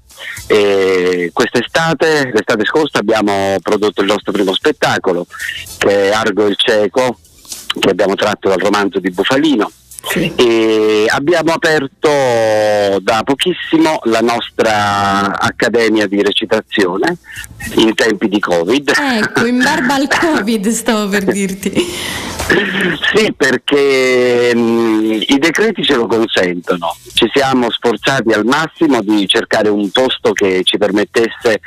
E 0.47 1.31
quest'estate, 1.33 2.31
l'estate 2.33 2.65
scorsa 2.65 2.99
abbiamo 2.99 3.57
prodotto 3.61 4.01
il 4.01 4.07
nostro 4.07 4.33
primo 4.33 4.55
spettacolo 4.55 5.27
che 5.79 6.11
è 6.11 6.13
Argo 6.13 6.47
il 6.47 6.57
Cieco 6.57 7.19
che 7.81 7.91
abbiamo 7.91 8.15
tratto 8.15 8.49
dal 8.49 8.59
romanzo 8.59 9.01
di 9.01 9.11
Bufalino 9.11 9.71
e 10.37 11.07
abbiamo 11.09 11.53
aperto 11.53 12.09
da 13.01 13.23
pochissimo 13.25 14.01
la 14.05 14.21
nostra 14.21 15.39
accademia 15.39 16.07
di 16.07 16.23
recitazione 16.23 17.17
in 17.77 17.95
tempi 17.95 18.29
di 18.29 18.39
Covid. 18.39 18.93
Ecco, 18.97 19.47
in 19.47 19.59
barba 19.59 19.95
al 19.95 20.09
Covid 20.13 20.69
stavo 20.69 21.09
per 21.09 21.25
dirti. 21.25 21.73
Sì, 23.15 23.33
perché 23.35 24.55
mh, 24.55 25.25
i 25.29 25.39
decreti 25.39 25.83
ce 25.83 25.95
lo 25.95 26.07
consentono. 26.07 26.95
Ci 27.15 27.31
siamo 27.33 27.71
sforzati 27.71 28.33
al 28.33 28.45
massimo 28.45 29.01
di 29.01 29.27
cercare 29.27 29.71
un 29.71 29.91
posto 29.91 30.33
che 30.33 30.61
ci 30.63 30.77
permettesse 30.77 31.61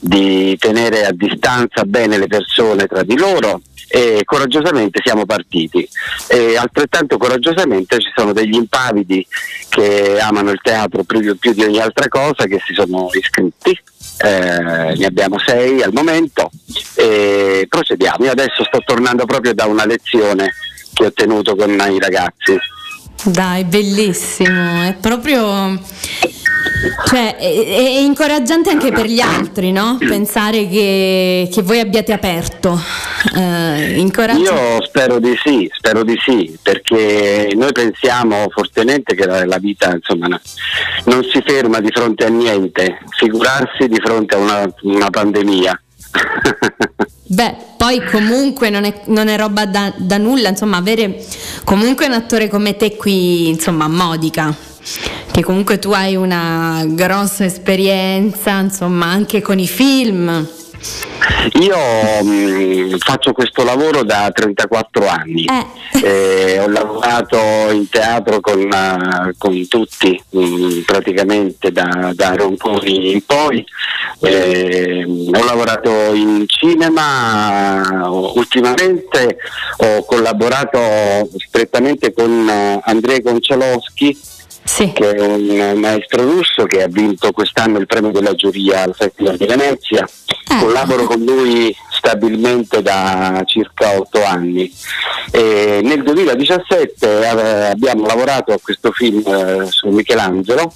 di 0.00 0.56
tenere 0.58 1.04
a 1.04 1.12
distanza 1.12 1.82
bene 1.84 2.16
le 2.16 2.28
persone 2.28 2.86
tra 2.86 3.02
di 3.02 3.16
loro 3.18 3.60
e 3.88 4.22
coraggiosamente 4.24 5.00
siamo 5.04 5.26
partiti. 5.26 5.86
E 6.28 6.56
altrettanto 6.56 7.18
coraggiosamente 7.18 7.79
ci 7.86 8.10
sono 8.14 8.32
degli 8.32 8.54
impavidi 8.54 9.26
che 9.68 10.18
amano 10.20 10.50
il 10.50 10.60
teatro 10.62 11.04
più, 11.04 11.36
più 11.38 11.52
di 11.52 11.64
ogni 11.64 11.80
altra 11.80 12.08
cosa 12.08 12.44
che 12.44 12.60
si 12.64 12.74
sono 12.74 13.08
iscritti. 13.12 13.78
Eh, 14.22 14.94
ne 14.96 15.06
abbiamo 15.06 15.38
sei 15.38 15.82
al 15.82 15.92
momento 15.92 16.50
e 16.94 17.66
procediamo. 17.68 18.24
Io 18.24 18.30
adesso 18.30 18.64
sto 18.64 18.82
tornando 18.84 19.24
proprio 19.24 19.54
da 19.54 19.66
una 19.66 19.86
lezione 19.86 20.52
che 20.92 21.06
ho 21.06 21.12
tenuto 21.12 21.54
con 21.54 21.70
i 21.70 21.98
ragazzi. 21.98 22.58
Dai, 23.24 23.64
bellissimo, 23.64 24.82
è 24.82 24.96
proprio 25.00 25.78
cioè, 27.06 27.36
è, 27.36 27.64
è 27.66 27.98
incoraggiante 28.00 28.70
anche 28.70 28.90
per 28.90 29.06
gli 29.06 29.20
altri, 29.20 29.72
no? 29.72 29.98
Pensare 29.98 30.68
che, 30.68 31.48
che 31.52 31.62
voi 31.62 31.80
abbiate 31.80 32.12
aperto. 32.12 32.80
Eh. 33.36 33.98
Io 33.98 34.82
spero 34.82 35.18
di 35.18 35.38
sì, 35.44 35.70
spero 35.74 36.02
di 36.02 36.18
sì, 36.24 36.58
perché 36.62 37.52
noi 37.54 37.72
pensiamo 37.72 38.46
fortemente 38.48 39.14
che 39.14 39.26
la, 39.26 39.44
la 39.44 39.58
vita 39.58 39.92
insomma, 39.94 40.26
no- 40.26 40.40
non 41.04 41.22
si 41.24 41.42
ferma 41.44 41.80
di 41.80 41.90
fronte 41.90 42.24
a 42.24 42.28
niente, 42.28 43.00
figurarsi 43.18 43.86
di 43.88 44.00
fronte 44.02 44.36
a 44.36 44.38
una, 44.38 44.74
una 44.82 45.10
pandemia. 45.10 45.82
Beh, 47.32 47.54
poi 47.76 48.02
comunque 48.04 48.70
non 48.70 48.84
è, 48.84 49.02
non 49.06 49.28
è 49.28 49.36
roba 49.36 49.64
da, 49.64 49.92
da 49.96 50.18
nulla, 50.18 50.48
insomma, 50.48 50.78
avere 50.78 51.24
comunque 51.62 52.06
un 52.06 52.12
attore 52.12 52.48
come 52.48 52.76
te 52.76 52.96
qui, 52.96 53.48
insomma, 53.48 53.86
Modica, 53.86 54.52
che 55.30 55.42
comunque 55.42 55.78
tu 55.78 55.92
hai 55.92 56.16
una 56.16 56.84
grossa 56.88 57.44
esperienza, 57.44 58.58
insomma, 58.58 59.06
anche 59.06 59.40
con 59.42 59.60
i 59.60 59.68
film. 59.68 60.48
Io 61.60 61.76
mh, 62.22 62.98
faccio 62.98 63.32
questo 63.32 63.62
lavoro 63.64 64.02
da 64.02 64.30
34 64.32 65.06
anni, 65.06 65.44
Eh, 66.02 66.58
ho 66.60 66.68
lavorato 66.68 67.36
in 67.72 67.88
teatro 67.88 68.40
con, 68.40 68.60
eh, 68.60 69.34
con 69.36 69.68
tutti, 69.68 70.18
mh, 70.30 70.80
praticamente 70.86 71.70
da, 71.72 72.12
da 72.14 72.34
Ronconi 72.34 73.12
in 73.12 73.24
poi, 73.24 73.64
Eh, 74.22 75.04
ho 75.06 75.44
lavorato 75.44 75.90
in 76.14 76.44
cinema, 76.46 78.08
ultimamente 78.34 79.38
ho 79.78 80.04
collaborato 80.04 81.28
strettamente 81.38 82.12
con 82.12 82.48
eh, 82.48 82.80
Andrei 82.84 83.22
Konchalowski 84.62 84.92
che 84.92 85.10
è 85.10 85.72
un 85.72 85.78
maestro 85.78 86.22
russo 86.22 86.64
che 86.64 86.82
ha 86.82 86.88
vinto 86.88 87.32
quest'anno 87.32 87.78
il 87.78 87.86
premio 87.86 88.10
della 88.10 88.34
giuria 88.34 88.82
al 88.82 88.94
Festival 88.94 89.36
di 89.36 89.46
Venezia. 89.46 90.08
Collaboro 90.60 91.04
con 91.04 91.20
lui 91.20 91.74
stabilmente 91.90 92.82
da 92.82 93.42
circa 93.46 93.98
otto 93.98 94.24
anni. 94.24 94.72
E 95.30 95.80
nel 95.82 96.02
2017 96.02 97.20
eh, 97.20 97.26
abbiamo 97.26 98.06
lavorato 98.06 98.52
a 98.52 98.58
questo 98.60 98.90
film 98.90 99.22
eh, 99.26 99.66
su 99.68 99.88
Michelangelo. 99.88 100.72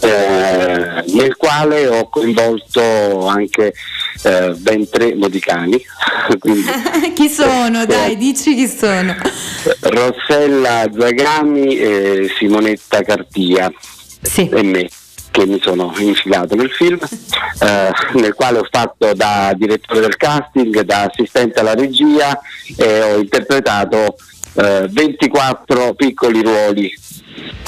Eh, 0.00 1.04
nel 1.12 1.36
quale 1.36 1.86
ho 1.86 2.08
coinvolto 2.08 3.26
anche 3.26 3.72
eh, 4.22 4.54
ben 4.56 4.88
tre 4.88 5.14
modicani, 5.14 5.80
quindi 6.38 6.64
chi 7.14 7.28
sono? 7.28 7.84
Dai, 7.86 8.16
dici 8.16 8.54
chi 8.54 8.66
sono. 8.66 9.14
Rossella 9.80 10.88
Zagami 10.96 11.76
e 11.76 12.30
Simonetta 12.38 13.02
Cartia. 13.02 13.72
E 14.34 14.62
me 14.62 14.88
che 15.30 15.44
mi 15.44 15.60
sono 15.62 15.92
infilato 15.98 16.54
nel 16.54 16.70
film 16.70 16.98
eh, 17.60 17.90
nel 18.14 18.32
quale 18.34 18.58
ho 18.58 18.66
fatto 18.70 19.12
da 19.12 19.52
direttore 19.54 20.00
del 20.00 20.16
casting, 20.16 20.80
da 20.80 21.02
assistente 21.02 21.60
alla 21.60 21.74
regia 21.74 22.38
e 22.74 23.02
ho 23.02 23.18
interpretato 23.18 24.16
eh, 24.54 24.86
24 24.88 25.94
piccoli 25.94 26.42
ruoli 26.42 26.90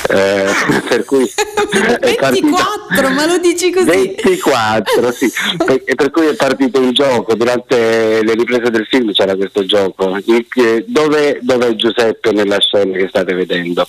eh, 0.09 0.47
per 0.89 1.05
cui 1.05 1.25
è 1.25 2.15
partito- 2.15 2.47
24, 2.47 3.09
ma 3.11 3.27
lo 3.27 3.39
dici 3.39 3.71
così? 3.71 3.87
24, 3.87 5.13
sì. 5.13 5.31
Per, 5.65 5.83
e 5.85 5.95
per 5.95 6.11
cui 6.11 6.27
è 6.27 6.35
partito 6.35 6.81
un 6.81 6.93
gioco. 6.93 7.35
Durante 7.35 8.23
le 8.23 8.35
riprese 8.35 8.71
del 8.71 8.87
film 8.87 9.13
c'era 9.13 9.37
questo 9.37 9.65
gioco. 9.65 10.19
Il- 10.25 10.47
Dove, 10.87 11.39
dove 11.43 11.69
è 11.69 11.75
Giuseppe 11.75 12.33
nella 12.33 12.59
scena 12.59 12.97
che 12.97 13.09
state 13.09 13.35
vedendo? 13.35 13.87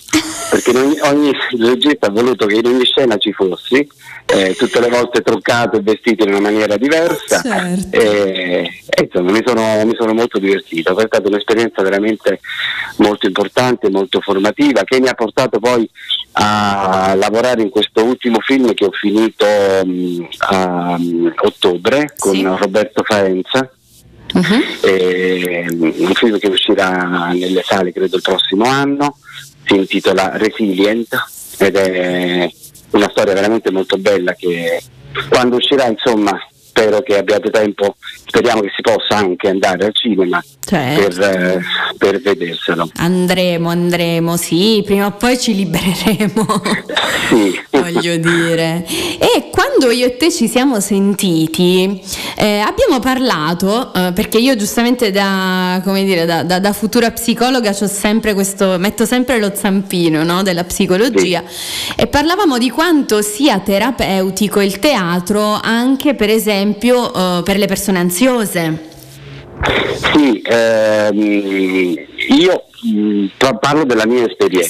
Perché 0.50 0.70
ogni, 0.76 0.98
ogni 1.02 1.32
regista 1.58 2.06
ha 2.06 2.10
voluto 2.10 2.46
che 2.46 2.56
in 2.56 2.66
ogni 2.66 2.84
scena 2.84 3.16
ci 3.16 3.32
fossi, 3.32 3.86
eh, 4.26 4.54
tutte 4.56 4.80
le 4.80 4.88
volte 4.88 5.22
truccato 5.22 5.76
e 5.76 5.80
vestito 5.80 6.24
in 6.24 6.30
una 6.30 6.40
maniera 6.40 6.76
diversa. 6.76 7.40
Certo. 7.40 7.96
E, 7.96 8.82
e 8.88 9.02
insomma 9.02 9.30
mi 9.30 9.42
sono, 9.44 9.84
mi 9.84 9.94
sono 9.94 10.12
molto 10.12 10.38
divertito. 10.38 10.96
È 10.96 11.06
stata 11.06 11.28
un'esperienza 11.28 11.82
veramente 11.82 12.40
molto 12.96 13.26
importante, 13.26 13.90
molto 13.90 14.20
formativa, 14.20 14.84
che 14.84 15.00
mi 15.00 15.08
ha 15.08 15.14
portato 15.14 15.58
poi 15.58 15.69
a 16.32 17.14
lavorare 17.16 17.62
in 17.62 17.70
questo 17.70 18.04
ultimo 18.04 18.40
film 18.40 18.72
che 18.74 18.84
ho 18.84 18.92
finito 18.92 19.44
mh, 19.46 20.28
a 20.38 20.98
mh, 20.98 21.32
ottobre 21.42 22.14
con 22.18 22.56
Roberto 22.56 23.02
Faenza. 23.02 23.70
E, 24.82 25.66
mh, 25.68 25.92
un 25.98 26.12
film 26.14 26.38
che 26.38 26.46
uscirà 26.46 27.32
nelle 27.32 27.62
sale 27.62 27.92
credo 27.92 28.16
il 28.16 28.22
prossimo 28.22 28.64
anno, 28.64 29.16
si 29.64 29.74
intitola 29.76 30.36
Resilient 30.36 31.08
ed 31.58 31.76
è 31.76 32.50
una 32.90 33.08
storia 33.10 33.34
veramente 33.34 33.70
molto 33.70 33.96
bella 33.98 34.32
che 34.34 34.82
quando 35.28 35.56
uscirà 35.56 35.86
insomma 35.86 36.38
spero 36.70 37.02
che 37.02 37.18
abbiate 37.18 37.50
tempo, 37.50 37.96
speriamo 38.26 38.60
che 38.60 38.70
si 38.74 38.80
possa 38.80 39.16
anche 39.16 39.48
andare 39.48 39.86
al 39.86 39.94
cinema 39.94 40.42
Certo. 40.64 41.18
per, 41.18 41.20
eh, 41.20 41.60
per 41.98 42.20
vederselo. 42.20 42.88
Andremo, 42.96 43.68
andremo, 43.68 44.36
sì, 44.36 44.80
prima 44.84 45.06
o 45.06 45.12
poi 45.12 45.38
ci 45.38 45.54
libereremo. 45.54 46.46
Sì. 47.30 47.60
Voglio 47.70 48.16
dire. 48.16 48.84
E 49.18 49.50
quando 49.52 49.92
io 49.92 50.06
e 50.06 50.16
te 50.16 50.32
ci 50.32 50.48
siamo 50.48 50.80
sentiti, 50.80 52.00
eh, 52.36 52.58
abbiamo 52.58 52.98
parlato, 52.98 53.92
eh, 53.94 54.12
perché 54.12 54.38
io 54.38 54.56
giustamente 54.56 55.12
da, 55.12 55.80
come 55.84 56.02
dire, 56.02 56.24
da, 56.24 56.42
da- 56.42 56.58
da 56.58 56.72
futura 56.72 57.12
psicologa 57.12 57.72
c'ho 57.72 57.86
sempre 57.86 58.34
questo, 58.34 58.78
metto 58.78 59.04
sempre 59.04 59.38
lo 59.38 59.52
zampino 59.54 60.24
no, 60.24 60.42
della 60.42 60.64
psicologia 60.64 61.44
e 61.94 62.06
parlavamo 62.08 62.58
di 62.58 62.68
quanto 62.70 63.22
sia 63.22 63.60
terapeutico 63.60 64.60
il 64.60 64.80
teatro 64.80 65.58
anche 65.62 66.14
per 66.14 66.30
esempio 66.30 66.59
eh, 67.14 67.42
per 67.42 67.56
le 67.58 67.66
persone 67.66 67.98
ansiose. 67.98 68.88
Sì, 70.12 70.42
ehm, 70.44 71.94
io 72.28 72.64
mh, 72.82 73.26
pa- 73.36 73.54
parlo 73.54 73.84
della 73.84 74.06
mia 74.06 74.24
esperienza. 74.26 74.68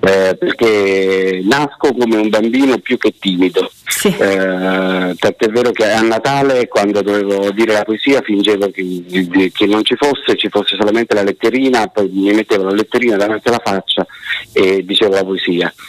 Eh, 0.00 0.36
perché 0.38 1.40
nasco 1.44 1.92
come 1.92 2.16
un 2.16 2.28
bambino 2.28 2.78
più 2.78 2.96
che 2.98 3.14
timido. 3.18 3.70
Eh, 4.04 5.14
tant'è 5.18 5.48
vero 5.48 5.72
che 5.72 5.90
a 5.90 6.00
Natale, 6.02 6.68
quando 6.68 7.02
dovevo 7.02 7.50
dire 7.50 7.72
la 7.72 7.84
poesia, 7.84 8.20
fingevo 8.20 8.70
che, 8.70 9.50
che 9.52 9.66
non 9.66 9.84
ci 9.84 9.96
fosse, 9.96 10.36
ci 10.36 10.48
fosse 10.48 10.76
solamente 10.78 11.14
la 11.14 11.22
letterina, 11.22 11.88
poi 11.88 12.08
mi 12.12 12.32
mettevo 12.32 12.64
la 12.64 12.74
letterina 12.74 13.16
davanti 13.16 13.48
alla 13.48 13.62
faccia 13.64 14.06
e 14.52 14.84
dicevo 14.84 15.14
la 15.14 15.24
poesia. 15.24 15.72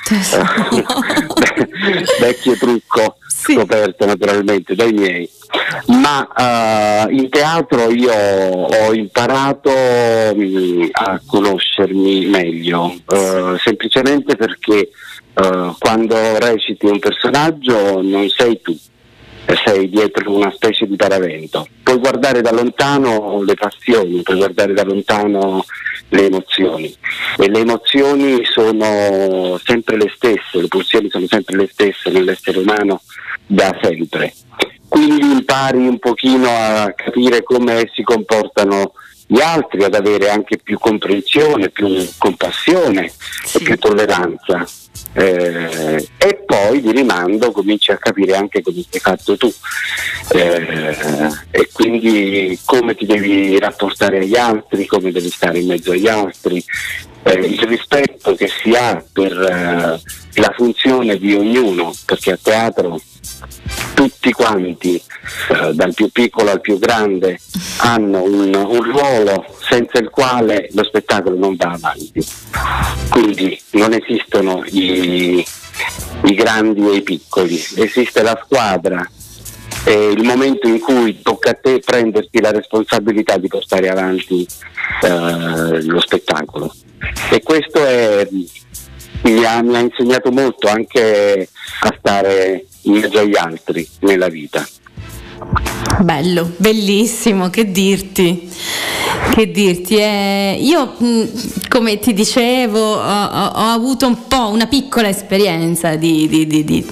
Vecchio 2.20 2.58
trucco 2.58 3.18
scoperto 3.28 4.06
naturalmente 4.06 4.76
dai 4.76 4.92
miei. 4.92 5.30
Ma 5.88 6.28
eh, 7.08 7.14
in 7.16 7.30
teatro 7.30 7.90
io 7.90 8.14
ho 8.14 8.94
imparato 8.94 9.70
mh, 9.70 10.90
a 10.92 11.20
conoscermi 11.26 12.28
meglio, 12.28 12.94
eh, 13.08 13.56
semplicemente 13.58 14.36
perché 14.36 14.90
eh, 15.34 15.74
quando 15.80 16.38
reciti 16.38 16.86
un 16.86 17.00
personaggio 17.00 18.02
non 18.02 18.28
sei 18.30 18.62
tu, 18.62 18.78
sei 19.66 19.90
dietro 19.90 20.34
una 20.34 20.52
specie 20.52 20.86
di 20.86 20.96
paravento. 20.96 21.68
Puoi 21.82 21.98
guardare 21.98 22.42
da 22.42 22.52
lontano 22.52 23.42
le 23.42 23.56
passioni, 23.56 24.22
puoi 24.22 24.38
guardare 24.38 24.74
da 24.74 24.84
lontano 24.84 25.66
le 26.10 26.26
emozioni 26.26 26.94
e 27.38 27.50
le 27.50 27.60
emozioni 27.60 28.44
sono 28.44 29.60
sempre 29.64 29.98
le 29.98 30.12
stesse, 30.16 30.62
le 30.62 30.68
pulsioni 30.68 31.10
sono 31.10 31.26
sempre 31.28 31.56
le 31.58 31.70
stesse 31.72 32.10
nell'essere 32.10 32.60
umano 32.60 33.02
da 33.46 33.76
sempre. 33.82 34.34
Quindi 34.90 35.22
impari 35.22 35.88
un 35.88 36.00
pochino 36.00 36.50
a 36.50 36.92
capire 36.96 37.44
come 37.44 37.90
si 37.94 38.04
comportano 38.04 38.92
gli 39.26 39.40
altri, 39.40 39.84
ad 39.84 39.94
avere 39.94 40.30
anche 40.30 40.58
più 40.58 40.78
comprensione, 40.80 41.70
più 41.70 42.06
compassione 42.18 43.12
e 43.54 43.60
più 43.60 43.78
tolleranza. 43.78 44.68
Eh, 45.14 46.08
e 46.18 46.44
poi 46.46 46.82
di 46.82 46.92
rimando 46.92 47.52
cominci 47.52 47.92
a 47.92 47.98
capire 47.98 48.36
anche 48.36 48.62
come 48.62 48.84
sei 48.88 49.00
fatto 49.00 49.38
tu 49.38 49.52
Eh, 50.32 50.96
e 51.50 51.70
quindi 51.72 52.60
come 52.64 52.94
ti 52.96 53.06
devi 53.08 53.58
rapportare 53.58 54.20
agli 54.20 54.36
altri, 54.36 54.86
come 54.86 55.12
devi 55.12 55.30
stare 55.30 55.60
in 55.60 55.68
mezzo 55.68 55.92
agli 55.92 56.08
altri, 56.08 56.64
eh, 57.24 57.34
il 57.34 57.62
rispetto 57.64 58.36
che 58.36 58.48
si 58.48 58.72
ha 58.74 59.04
per 59.12 59.32
eh, 59.32 60.40
la 60.40 60.54
funzione 60.56 61.18
di 61.18 61.34
ognuno, 61.34 61.94
perché 62.06 62.32
a 62.32 62.40
teatro 62.42 63.00
tutti 63.94 64.32
quanti, 64.32 64.96
eh, 64.96 65.74
dal 65.74 65.94
più 65.94 66.10
piccolo 66.10 66.52
al 66.52 66.62
più 66.62 66.80
grande, 66.80 67.40
hanno 67.78 68.24
un, 68.24 68.54
un 68.54 68.84
ruolo 68.84 69.46
senza 69.68 70.00
il 70.00 70.10
quale 70.10 70.70
lo 70.74 70.84
spettacolo 70.84 71.38
non 71.38 71.56
va 71.56 71.72
avanti. 71.72 72.26
Quindi 73.10 73.60
non 73.72 73.94
esistono 73.94 74.64
i, 74.68 75.46
i 76.24 76.34
grandi 76.34 76.88
e 76.88 76.96
i 76.96 77.02
piccoli, 77.02 77.62
esiste 77.76 78.22
la 78.22 78.40
squadra. 78.44 79.08
È 79.84 79.92
il 79.92 80.24
momento 80.24 80.68
in 80.68 80.80
cui 80.80 81.22
tocca 81.22 81.52
a 81.52 81.58
te 81.62 81.80
prenderti 81.80 82.42
la 82.42 82.52
responsabilità 82.52 83.38
di 83.38 83.48
portare 83.48 83.90
avanti 83.90 84.46
eh, 85.02 85.84
lo 85.84 86.00
spettacolo. 86.00 86.74
E 87.32 87.42
questo 87.42 87.86
è, 87.86 88.28
mi, 88.32 89.46
ha, 89.46 89.62
mi 89.62 89.76
ha 89.76 89.80
insegnato 89.80 90.32
molto 90.32 90.68
anche 90.68 91.48
a 91.82 91.96
stare 91.98 92.66
in 92.84 92.94
mezzo 92.94 93.20
agli 93.20 93.38
altri 93.38 93.88
nella 94.00 94.28
vita. 94.28 94.68
Bello, 96.02 96.52
bellissimo, 96.58 97.50
che 97.50 97.72
dirti. 97.72 98.48
Che 99.32 99.52
dirti, 99.52 99.96
eh, 99.98 100.58
io 100.60 100.94
mh, 100.98 101.24
come 101.70 102.00
ti 102.00 102.14
dicevo 102.14 102.80
ho, 102.80 103.00
ho- 103.00 103.52
avuto 103.72 104.08
un 104.08 104.28
po' 104.28 104.50
una 104.50 104.66
piccola 104.66 105.08
esperienza 105.08 105.96
di, 105.96 106.28
di- 106.28 106.48
di- 106.48 106.64
di- 106.64 106.86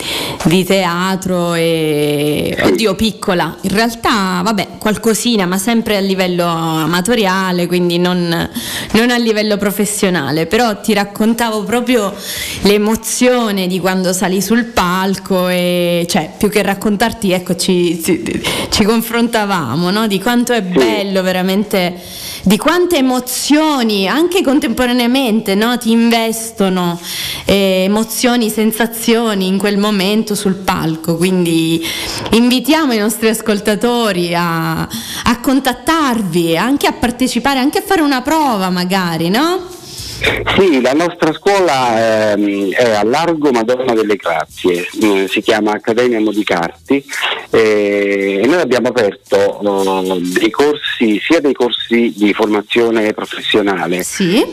di 0.44 0.64
teatro 0.64 1.56
e 1.56 2.56
oddio 2.62 2.96
piccola, 2.96 3.56
in 3.62 3.72
realtà 3.72 4.42
vabbè 4.44 4.68
qualcosina 4.78 5.46
ma 5.46 5.58
sempre 5.58 5.98
a 5.98 6.00
livello 6.00 6.46
amatoriale 6.46 7.66
quindi 7.66 7.98
non, 7.98 8.50
non 8.92 9.10
a 9.10 9.18
livello 9.18 9.58
professionale, 9.58 10.46
però 10.46 10.80
ti 10.80 10.94
raccontavo 10.94 11.64
proprio 11.64 12.14
l'emozione 12.62 13.68
di 13.68 13.80
quando 13.80 14.14
sali 14.14 14.42
sul 14.42 14.66
palco 14.66 15.48
e 15.50 16.06
cioè 16.08 16.32
più 16.38 16.50
che 16.50 16.62
raccontarti 16.62 17.32
ecco 17.32 17.56
ci, 17.56 18.02
ci- 18.02 18.22
ci 18.70 18.84
confrontavamo 18.84 19.90
no? 19.92 20.08
di 20.08 20.22
quanto 20.22 20.54
è 20.54 20.62
bello 20.62 21.22
veramente 21.22 22.00
di 22.44 22.58
quante 22.58 22.98
emozioni 22.98 24.08
anche 24.08 24.42
contemporaneamente 24.42 25.56
no? 25.56 25.78
ti 25.78 25.92
investono 25.92 27.00
eh, 27.46 27.84
emozioni 27.86 28.50
sensazioni 28.50 29.48
in 29.48 29.58
quel 29.58 29.78
momento 29.78 30.36
sul 30.36 30.56
palco 30.56 31.18
quindi 31.18 31.86
invitiamo 32.32 32.94
i 32.94 32.98
nostri 32.98 33.30
ascoltatori 33.30 34.34
a, 34.34 34.82
a 34.82 35.40
contattarvi 35.42 36.58
anche 36.58 36.88
a 36.88 36.94
partecipare 36.94 37.60
anche 37.60 37.80
a 37.80 37.84
fare 37.84 38.02
una 38.02 38.22
prova 38.22 38.70
magari 38.70 39.30
no? 39.30 39.77
Sì, 40.20 40.82
la 40.82 40.94
nostra 40.94 41.32
scuola 41.32 42.32
ehm, 42.34 42.72
è 42.72 42.96
a 42.96 43.04
Largo 43.04 43.52
Madonna 43.52 43.94
delle 43.94 44.16
Grazie, 44.16 44.88
mm, 45.06 45.26
si 45.26 45.42
chiama 45.42 45.74
Accademia 45.74 46.20
Modicarti 46.20 47.06
eh, 47.52 48.40
e 48.42 48.48
noi 48.48 48.60
abbiamo 48.60 48.88
aperto 48.88 49.38
oh, 49.38 50.18
dei 50.20 50.50
corsi, 50.50 51.20
sia 51.20 51.40
dei 51.40 51.54
corsi 51.54 52.12
di 52.16 52.34
formazione 52.34 53.14
professionale 53.14 54.04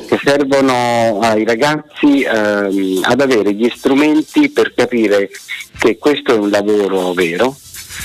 che 0.07 0.21
servono 0.23 1.21
ai 1.21 1.45
ragazzi 1.45 2.23
ehm, 2.23 3.01
ad 3.03 3.21
avere 3.23 3.55
gli 3.55 3.71
strumenti 3.75 4.51
per 4.51 4.75
capire 4.75 5.31
che 5.79 5.97
questo 5.97 6.35
è 6.35 6.39
un 6.39 6.51
lavoro 6.51 7.15
vero, 7.15 7.57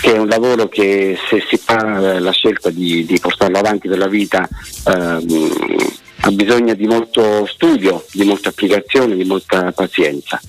che 0.02 0.14
è 0.14 0.18
un 0.18 0.28
lavoro 0.28 0.70
che 0.70 1.18
se 1.28 1.44
si 1.50 1.58
fa 1.58 2.16
eh, 2.16 2.20
la 2.20 2.32
scelta 2.32 2.70
di, 2.70 3.06
di 3.06 3.20
portarlo 3.20 3.58
avanti 3.58 3.90
per 3.90 3.98
la 3.98 4.08
vita 4.08 4.48
ehm, 4.88 5.98
ha 6.22 6.32
bisogno 6.32 6.74
di 6.74 6.86
molto 6.86 7.46
studio, 7.46 8.04
di 8.12 8.24
molta 8.24 8.50
applicazione, 8.50 9.16
di 9.16 9.24
molta 9.24 9.72
pazienza. 9.72 10.40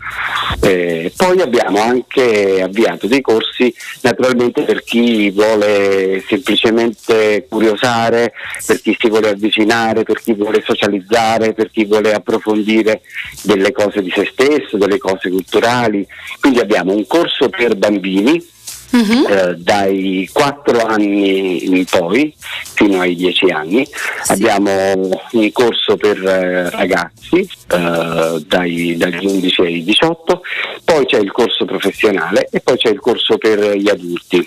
Eh, 0.60 1.12
poi 1.16 1.40
abbiamo 1.40 1.80
anche 1.80 2.60
avviato 2.60 3.06
dei 3.06 3.20
corsi 3.20 3.72
naturalmente 4.00 4.62
per 4.62 4.82
chi 4.82 5.30
vuole 5.30 6.22
semplicemente 6.26 7.46
curiosare, 7.48 8.32
per 8.66 8.80
chi 8.80 8.96
si 8.98 9.08
vuole 9.08 9.30
avvicinare, 9.30 10.02
per 10.02 10.20
chi 10.20 10.34
vuole 10.34 10.62
socializzare, 10.64 11.52
per 11.52 11.70
chi 11.70 11.84
vuole 11.84 12.12
approfondire 12.12 13.02
delle 13.42 13.72
cose 13.72 14.02
di 14.02 14.10
se 14.10 14.28
stesso, 14.30 14.76
delle 14.76 14.98
cose 14.98 15.30
culturali. 15.30 16.06
Quindi 16.40 16.58
abbiamo 16.58 16.92
un 16.92 17.06
corso 17.06 17.48
per 17.48 17.76
bambini 17.76 18.44
eh, 18.92 19.54
dai 19.56 20.28
4 20.32 20.84
anni 20.84 21.64
in 21.66 21.84
poi 21.84 22.34
fino 22.74 23.00
ai 23.00 23.14
10 23.14 23.50
anni. 23.50 23.86
Abbiamo 24.26 25.10
un 25.32 25.52
corso 25.52 25.96
per 25.96 26.24
eh, 26.24 26.70
ragazzi 26.70 27.38
eh, 27.40 28.44
dai- 28.46 28.96
dagli 28.96 29.26
11 29.26 29.60
ai 29.62 29.84
18, 29.84 30.42
poi 30.84 31.06
c'è 31.06 31.18
il 31.18 31.32
corso 31.32 31.64
professionale 31.64 32.48
e 32.50 32.60
poi 32.60 32.76
c'è 32.76 32.90
il 32.90 33.00
corso 33.00 33.38
per 33.38 33.76
gli 33.76 33.88
adulti. 33.88 34.46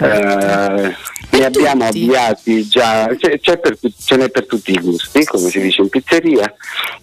Eh, 0.00 0.94
ne 1.30 1.44
abbiamo 1.44 1.84
avviati 1.84 2.66
già, 2.66 3.08
c'è, 3.16 3.38
c'è 3.40 3.58
per 3.58 3.78
ce 3.78 4.16
n'è 4.16 4.28
per 4.30 4.46
tutti 4.46 4.72
i 4.72 4.80
gusti, 4.80 5.24
come 5.24 5.48
si 5.48 5.60
dice 5.60 5.82
in 5.82 5.88
pizzeria, 5.88 6.52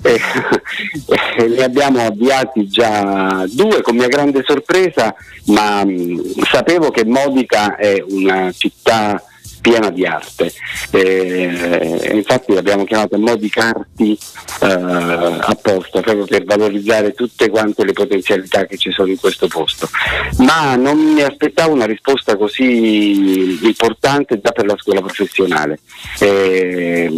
Eh, 0.02 0.20
eh, 1.38 1.48
ne 1.48 1.64
abbiamo 1.64 2.06
avviati 2.06 2.68
già 2.68 3.46
due 3.48 3.82
con 3.82 3.96
mia 3.96 4.08
grande 4.08 4.42
sorpresa, 4.46 5.14
ma 5.46 5.84
mh, 5.86 6.44
sapevo 6.52 6.92
che 6.92 7.06
Modica 7.06 7.76
è 7.76 8.04
una 8.08 8.52
città 8.52 9.22
piena 9.68 9.90
di 9.90 10.06
arte. 10.06 10.54
Eh, 10.92 12.12
infatti 12.14 12.54
l'abbiamo 12.54 12.86
chiamata 12.86 13.18
Modicarti 13.18 14.18
eh, 14.62 14.66
apposta 14.66 16.00
proprio 16.00 16.26
per 16.26 16.46
valorizzare 16.46 17.14
tutte 17.14 17.50
quante 17.50 17.84
le 17.84 17.92
potenzialità 17.92 18.66
che 18.66 18.78
ci 18.78 18.92
sono 18.92 19.10
in 19.10 19.20
questo 19.20 19.48
posto. 19.48 19.90
Ma 20.38 20.76
non 20.76 20.98
mi 20.98 21.22
aspettavo 21.22 21.74
una 21.74 21.86
risposta 21.86 22.38
così 22.38 23.66
importante 23.66 24.40
già 24.40 24.52
per 24.52 24.66
la 24.66 24.76
scuola 24.78 25.02
professionale. 25.02 25.80
Eh, 26.20 27.10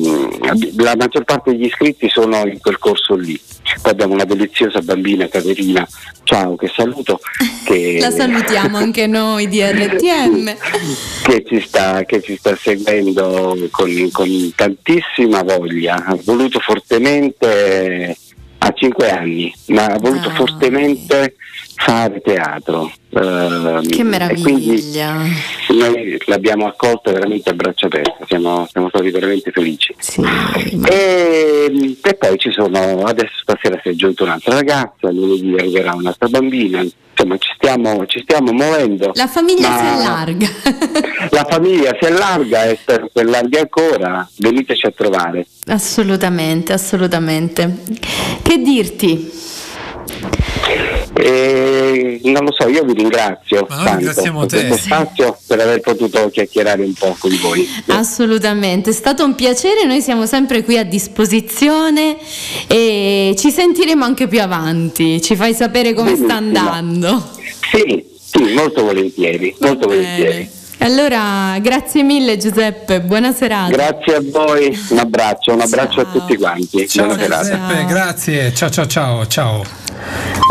la 0.78 0.96
maggior 0.98 1.26
parte 1.26 1.52
degli 1.52 1.66
iscritti 1.66 2.10
sono 2.10 2.48
in 2.48 2.60
quel 2.60 2.80
corso 2.80 3.14
lì. 3.16 3.40
Poi 3.82 3.92
abbiamo 3.92 4.14
una 4.14 4.26
deliziosa 4.26 4.82
bambina 4.82 5.28
Caterina, 5.28 5.88
ciao, 6.24 6.56
che 6.56 6.72
saluto. 6.74 7.20
Che, 7.70 7.98
La 8.00 8.10
salutiamo 8.10 8.78
anche 8.78 9.06
noi 9.06 9.48
di 9.48 9.62
RTM. 9.62 10.56
che 11.24 11.44
ci 11.46 11.62
sta, 11.62 12.04
che 12.04 12.20
ci 12.20 12.36
sta 12.40 12.56
seguendo 12.56 13.56
con, 13.70 14.10
con 14.12 14.54
tantissima 14.56 15.44
voglia. 15.44 15.96
Ha 16.06 16.18
voluto 16.24 16.60
fortemente 16.60 18.16
a 18.60 18.72
cinque 18.74 19.10
anni, 19.10 19.54
ma 19.68 19.86
ha 19.86 20.00
voluto 20.00 20.30
Ah. 20.30 20.36
fortemente 20.36 21.36
fare 21.80 22.20
teatro. 22.22 22.92
Ehm, 23.12 23.88
Che 23.88 24.04
meraviglia. 24.04 25.16
noi 25.70 26.18
l'abbiamo 26.26 26.68
accolta 26.68 27.12
veramente 27.12 27.50
a 27.50 27.54
braccia 27.54 27.88
aperte, 27.88 28.26
siamo, 28.28 28.68
siamo 28.70 28.90
stati 28.90 29.10
veramente 29.10 29.52
felici. 29.52 29.96
E, 30.88 31.98
e 32.02 32.14
poi 32.16 32.38
ci 32.38 32.52
sono, 32.52 33.04
adesso 33.06 33.34
stasera 33.42 33.80
si 33.82 33.88
è 33.90 33.92
aggiunta 33.92 34.24
un'altra 34.24 34.54
ragazza, 34.56 35.10
lunedì 35.10 35.54
arriverà 35.58 35.94
un'altra 35.94 36.28
bambina, 36.28 36.82
insomma 36.82 37.38
ci 37.38 37.50
stiamo, 37.56 38.06
ci 38.06 38.20
stiamo 38.22 38.52
muovendo. 38.52 39.12
La 39.16 39.28
famiglia 39.28 39.70
Ma- 39.70 39.78
si 39.78 39.86
allarga. 39.86 40.48
La 41.32 41.46
famiglia 41.50 41.96
si 42.00 42.06
allarga 42.08 42.64
e 42.66 42.78
spero 42.80 43.10
si 43.12 43.20
allarghi 43.20 43.58
ancora, 43.58 44.28
veniteci 44.38 44.86
a 44.86 44.92
trovare. 44.92 45.46
Assolutamente, 45.68 46.74
assolutamente. 46.74 47.78
Che 48.42 48.58
dirti? 48.58 49.32
E, 51.14 52.22
non 52.24 52.46
lo 52.46 52.54
so, 52.58 52.68
io 52.70 52.84
vi 52.84 52.94
ringrazio 52.94 53.66
Ma 53.68 53.76
noi 53.76 53.86
tanto 53.86 53.98
ringraziamo 54.00 54.46
per 54.46 54.70
te. 54.70 54.78
spazio 54.78 55.38
per 55.48 55.60
aver 55.60 55.82
potuto 55.82 56.30
chiacchierare 56.30 56.84
un 56.84 56.94
po' 56.94 57.16
con 57.20 57.38
voi. 57.42 57.68
Assolutamente, 57.88 58.92
è 58.92 58.94
stato 58.94 59.26
un 59.26 59.36
piacere, 59.36 59.86
noi 59.86 60.02
siamo 60.02 60.26
sempre 60.26 60.64
qui 60.64 60.78
a 60.78 60.84
disposizione 60.84 62.18
e 62.68 63.36
ci 63.38 63.52
sentiremo 63.52 64.04
anche 64.04 64.28
più 64.28 64.42
avanti, 64.42 65.22
ci 65.22 65.36
fai 65.36 65.54
sapere 65.54 65.94
come 65.94 66.16
sta 66.16 66.40
Benissimo. 66.40 66.70
andando. 66.70 67.30
Sì, 67.72 68.06
sì, 68.24 68.54
molto 68.54 68.84
volentieri, 68.84 69.54
molto 69.60 69.88
volentieri. 69.88 70.50
Allora, 70.82 71.58
grazie 71.60 72.04
mille 72.04 72.38
Giuseppe, 72.38 73.02
buona 73.02 73.34
serata. 73.34 73.70
Grazie 73.70 74.16
a 74.16 74.22
voi, 74.24 74.78
un 74.90 74.98
abbraccio, 74.98 75.54
un 75.54 75.60
abbraccio 75.62 76.00
a 76.02 76.06
tutti 76.06 76.38
quanti. 76.38 76.88
Ciao 76.88 77.08
Buona 77.08 77.22
serata. 77.22 77.44
Giuseppe, 77.44 77.86
grazie. 77.86 78.54
Ciao 78.54 78.70
ciao 78.70 78.88
ciao 78.88 79.28
ciao. 79.28 79.66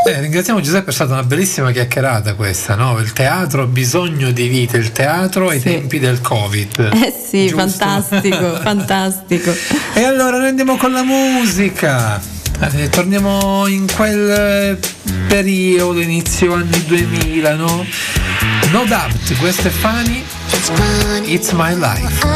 Eh, 0.07 0.21
ringraziamo 0.21 0.61
Giuseppe, 0.61 0.91
è 0.91 0.93
stata 0.93 1.15
una 1.15 1.23
bellissima 1.23 1.73
chiacchierata 1.73 2.35
questa, 2.35 2.75
no? 2.75 2.99
Il 2.99 3.13
teatro 3.15 3.63
ha 3.63 3.67
bisogno 3.67 4.31
di 4.31 4.49
vita, 4.49 4.77
il 4.77 4.93
teatro 4.93 5.49
ai 5.49 5.61
tempi 5.61 5.99
del 5.99 6.21
Covid. 6.21 6.91
Eh 6.93 7.13
sì, 7.27 7.49
Giusto? 7.49 7.67
fantastico, 7.67 8.55
fantastico. 8.61 9.53
E 9.95 10.03
allora 10.05 10.37
noi 10.37 10.49
andiamo 10.49 10.77
con 10.77 10.93
la 10.93 11.03
musica. 11.03 12.21
Eh, 12.61 12.89
torniamo 12.89 13.67
in 13.69 13.87
quel 13.95 14.31
eh, 14.31 14.79
periodo, 15.29 16.01
inizio 16.01 16.55
anni 16.55 16.85
2000, 16.87 17.55
no? 17.55 17.87
No 18.73 18.85
doubt, 18.85 19.37
questo 19.39 19.69
è 19.69 19.71
Fanny. 19.71 20.25
It's 21.25 21.53
my 21.53 21.75
life. 21.75 22.27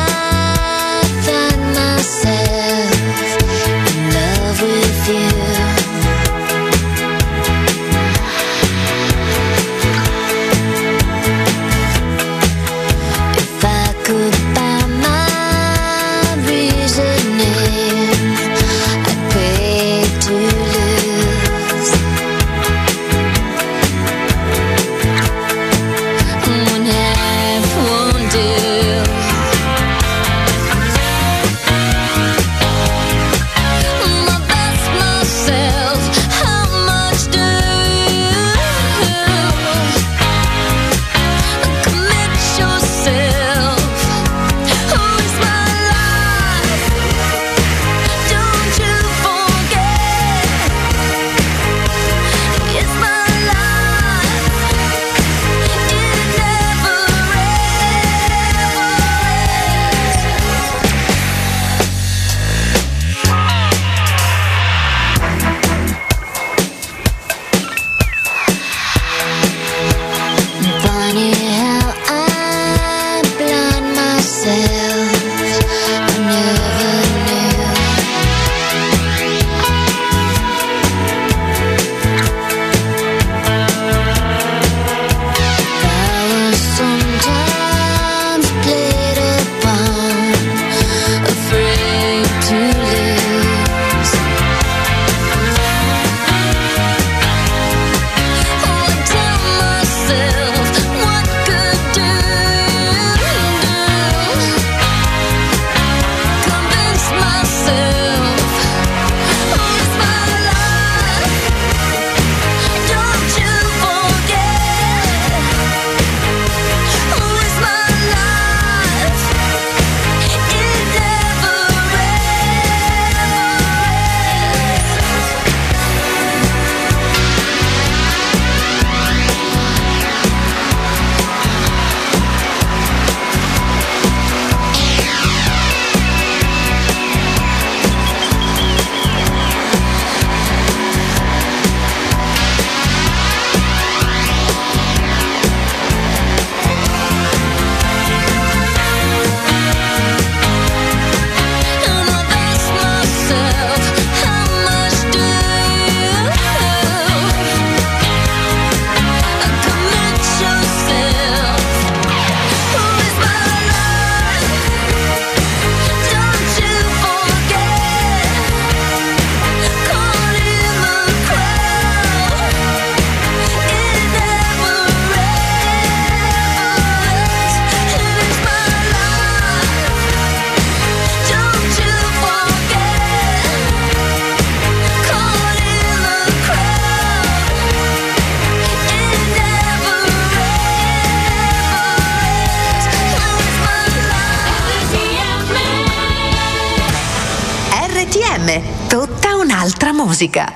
Un'altra 200.22 200.28
musica. 200.28 200.52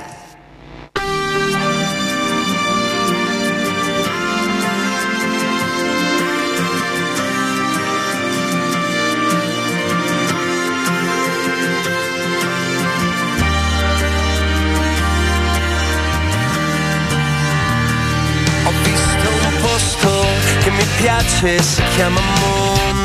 Ho 18.64 18.72
visto 18.82 19.28
un 19.48 19.60
posto 19.60 20.26
che 20.62 20.70
mi 20.70 20.84
piace, 21.00 21.62
si 21.62 21.82
chiama 21.94 22.20
mondo. 22.20 22.95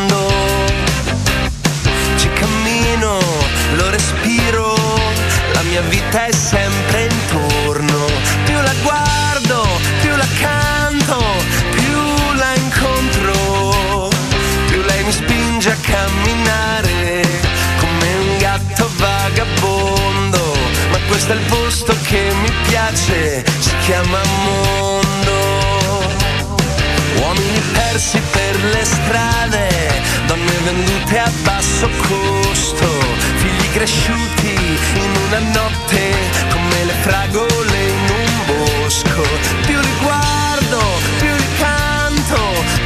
Mia 5.72 5.82
vita 5.84 6.26
è 6.26 6.32
sempre 6.34 7.05
intorno. 7.05 8.05
Più 8.43 8.55
la 8.55 8.74
guardo, 8.84 9.65
più 10.01 10.13
la 10.17 10.28
canto, 10.38 11.17
più 11.72 12.34
la 12.36 12.53
incontro, 12.55 14.09
più 14.67 14.82
lei 14.82 15.03
mi 15.05 15.11
spinge 15.13 15.72
a 15.72 15.78
camminare 15.82 17.22
come 17.80 18.13
un 18.15 18.38
gatto 18.38 18.89
vagabondo. 18.97 20.53
Ma 20.91 20.99
questo 21.07 21.32
è 21.32 21.36
il 21.36 21.45
posto 21.47 21.95
che 22.03 22.34
mi 22.41 22.51
piace, 22.67 23.45
si 23.59 23.74
chiama 23.86 24.19
mondo. 24.43 25.39
Uomini 27.15 27.61
persi 27.72 28.19
per 28.32 28.61
le 28.74 28.84
strade, 28.84 29.69
donne 30.28 30.51
vendute 30.65 31.17
a 31.17 31.32
basso 31.43 31.89
costo, 31.97 32.40
cresciuti 33.72 34.53
in 34.95 35.15
una 35.28 35.39
notte 35.39 36.13
come 36.51 36.84
le 36.86 36.93
fragole 37.01 37.88
in 37.88 38.09
un 38.09 38.45
bosco. 38.45 39.24
Più 39.65 39.80
li 39.80 39.95
guardo, 40.01 40.80
più 41.19 41.34
li 41.34 41.47
canto, 41.57 42.39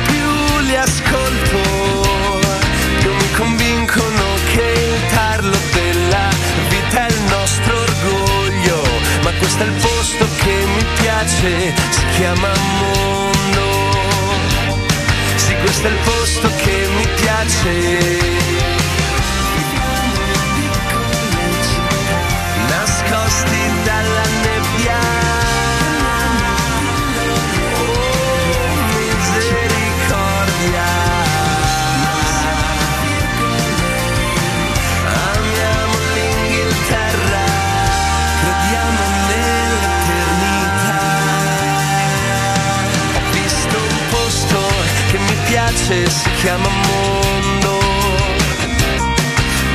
più 0.06 0.60
li 0.66 0.76
ascolto, 0.76 1.62
più 3.00 3.14
mi 3.14 3.32
convincono 3.34 4.24
che 4.54 4.94
il 4.94 5.06
tarlo 5.14 5.58
della 5.74 6.30
vita 6.70 7.08
è 7.08 7.10
il 7.10 7.22
nostro 7.30 7.80
orgoglio. 7.80 8.82
Ma 9.24 9.32
questo 9.40 9.64
è 9.64 9.66
il 9.66 9.74
posto 9.74 10.28
che 10.38 10.66
mi 10.76 10.86
piace, 11.02 11.74
si 11.90 12.06
chiama 12.18 12.52
mondo. 12.80 13.68
Sì, 15.36 15.56
questo 15.56 15.88
è 15.88 15.90
il 15.90 15.98
posto 16.04 16.52
che 16.64 16.88
mi 16.96 17.08
piace. 17.16 18.85
Piace, 45.86 46.10
si 46.10 46.30
chiama 46.42 46.68
mondo. 46.68 47.80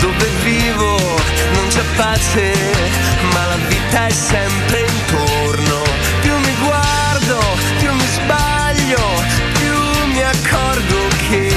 Dove 0.01 0.29
vivo 0.43 0.97
non 1.55 1.67
c'è 1.69 1.83
pace, 1.97 2.53
ma 3.33 3.47
la 3.47 3.57
vita 3.69 4.07
è 4.07 4.11
sempre 4.11 4.81
intorno. 4.81 5.83
Più 6.21 6.37
mi 6.37 6.55
guardo, 6.65 7.39
più 7.79 7.93
mi 7.93 8.07
sbaglio, 8.07 9.03
più 9.59 10.07
mi 10.13 10.23
accorgo 10.23 11.09
che 11.29 11.55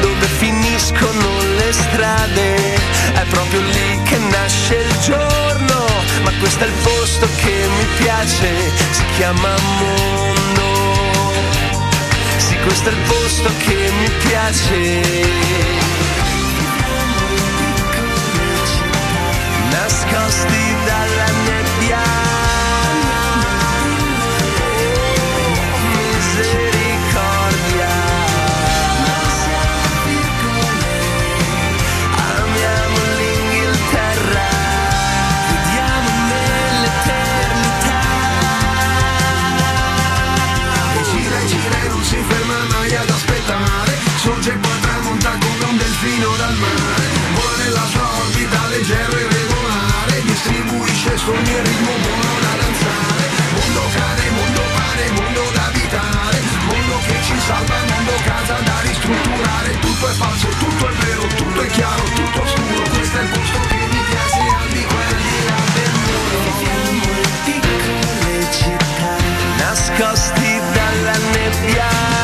dove 0.00 0.26
finiscono 0.38 1.28
le 1.56 1.72
strade 1.72 2.54
è 3.14 3.24
proprio 3.28 3.60
lì 3.60 4.02
che 4.04 4.18
nasce 4.18 4.76
il 4.76 4.98
giorno. 5.00 5.86
Ma 6.22 6.32
questo 6.38 6.64
è 6.64 6.66
il 6.66 6.72
posto 6.82 7.28
che 7.36 7.68
mi 7.76 7.86
piace, 7.98 8.54
si 8.90 9.04
chiama 9.16 9.54
mondo. 9.78 10.75
Questo 12.66 12.88
è 12.88 12.92
il 12.92 12.98
posto 13.06 13.48
che 13.58 13.90
mi 14.00 14.10
piace. 14.26 15.00
Nascosti 19.70 20.74
dalla 20.84 21.30
nebbia. 21.44 22.15
Sogni 51.26 51.54
e 51.56 51.60
ritmo 51.60 51.90
buono 51.90 52.38
da 52.38 52.52
danzare 52.54 53.24
Mondo 53.58 53.82
cane, 53.98 54.30
mondo 54.30 54.62
pane, 54.76 55.10
mondo 55.10 55.50
da 55.54 55.64
abitare 55.66 56.38
Mondo 56.70 56.98
che 57.04 57.18
ci 57.20 57.36
salva, 57.40 57.74
mondo 57.90 58.14
casa 58.22 58.54
da 58.62 58.80
ristrutturare 58.82 59.78
Tutto 59.80 60.06
è 60.06 60.12
falso, 60.12 60.46
tutto 60.46 60.86
è 60.86 60.92
vero, 60.92 61.26
tutto 61.26 61.60
è 61.62 61.66
chiaro, 61.66 62.02
tutto 62.14 62.42
oscuro 62.42 62.82
Questo 62.94 63.18
è 63.18 63.22
il 63.22 63.28
posto 63.28 63.58
che 63.58 63.74
mi 63.74 64.02
piace 64.06 64.38
al 64.54 64.68
di 64.70 64.84
qua 64.84 65.02
e 65.02 65.14
di 65.26 65.38
là 65.48 65.60
del 65.74 65.94
muro 66.06 66.38
piccole 67.42 68.52
città 68.52 69.16
nascosti 69.58 70.60
dalla 70.74 71.16
nebbia. 71.34 72.15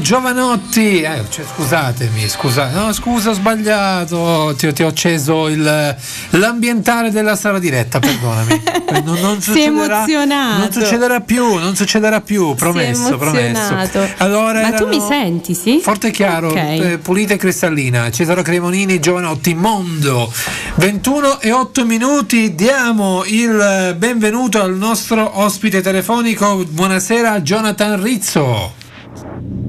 Giovanotti, 0.00 1.00
eh, 1.02 1.22
cioè, 1.28 1.44
scusatemi, 1.54 2.28
scusa, 2.28 2.70
no, 2.70 2.92
scusa, 2.92 3.30
ho 3.30 3.32
sbagliato, 3.32 4.54
ti, 4.56 4.72
ti 4.72 4.82
ho 4.82 4.88
acceso 4.88 5.48
il- 5.48 5.96
l'ambientale 6.30 7.10
della 7.10 7.36
sala 7.36 7.58
diretta, 7.58 7.98
perdonami. 7.98 8.62
Eh, 8.86 9.00
Non, 9.00 9.18
non 9.20 9.42
succederà- 9.42 9.96
emozionato. 10.04 10.58
Non 10.58 10.72
succederà 10.72 11.20
più, 11.20 11.54
non 11.56 11.74
succederà 11.74 12.20
più, 12.20 12.54
promesso, 12.54 13.16
promesso. 13.18 13.76
Allora, 14.18 14.60
Ma 14.62 14.72
tu 14.74 14.86
mi 14.86 15.00
senti, 15.00 15.54
sì? 15.54 15.80
Forte 15.82 16.08
e 16.08 16.10
chiaro, 16.12 16.50
Ok. 16.50 16.56
eh, 16.56 16.98
pulita 17.02 17.34
e 17.34 17.36
cristallina. 17.36 18.08
Cesaro 18.12 18.42
Cremonini, 18.42 19.00
Giovanotti, 19.00 19.54
Mondo. 19.54 20.32
21 20.76 21.40
e 21.40 21.50
8 21.50 21.84
minuti. 21.84 22.54
Diamo 22.54 23.24
il 23.26 23.96
benvenuto 23.98 24.62
al 24.62 24.76
nostro 24.76 25.40
ospite 25.40 25.80
telefonico. 25.80 26.64
Buonasera, 26.64 27.40
Jonathan 27.40 28.00
Rizzo. 28.00 28.84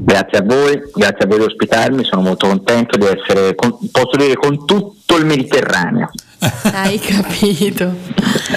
Grazie 0.10 0.38
a 0.38 0.42
voi, 0.42 0.82
grazie 0.96 1.26
a 1.26 1.28
voi 1.28 1.40
di 1.40 1.44
ospitarmi, 1.44 2.06
sono 2.06 2.22
molto 2.22 2.48
contento 2.48 2.96
di 2.98 3.06
essere, 3.06 3.56
con- 3.56 3.78
posso 3.92 4.16
dire, 4.16 4.36
con 4.36 4.66
tutto 4.66 5.18
il 5.18 5.26
Mediterraneo, 5.26 6.10
Hai 6.72 6.98
capito. 6.98 7.94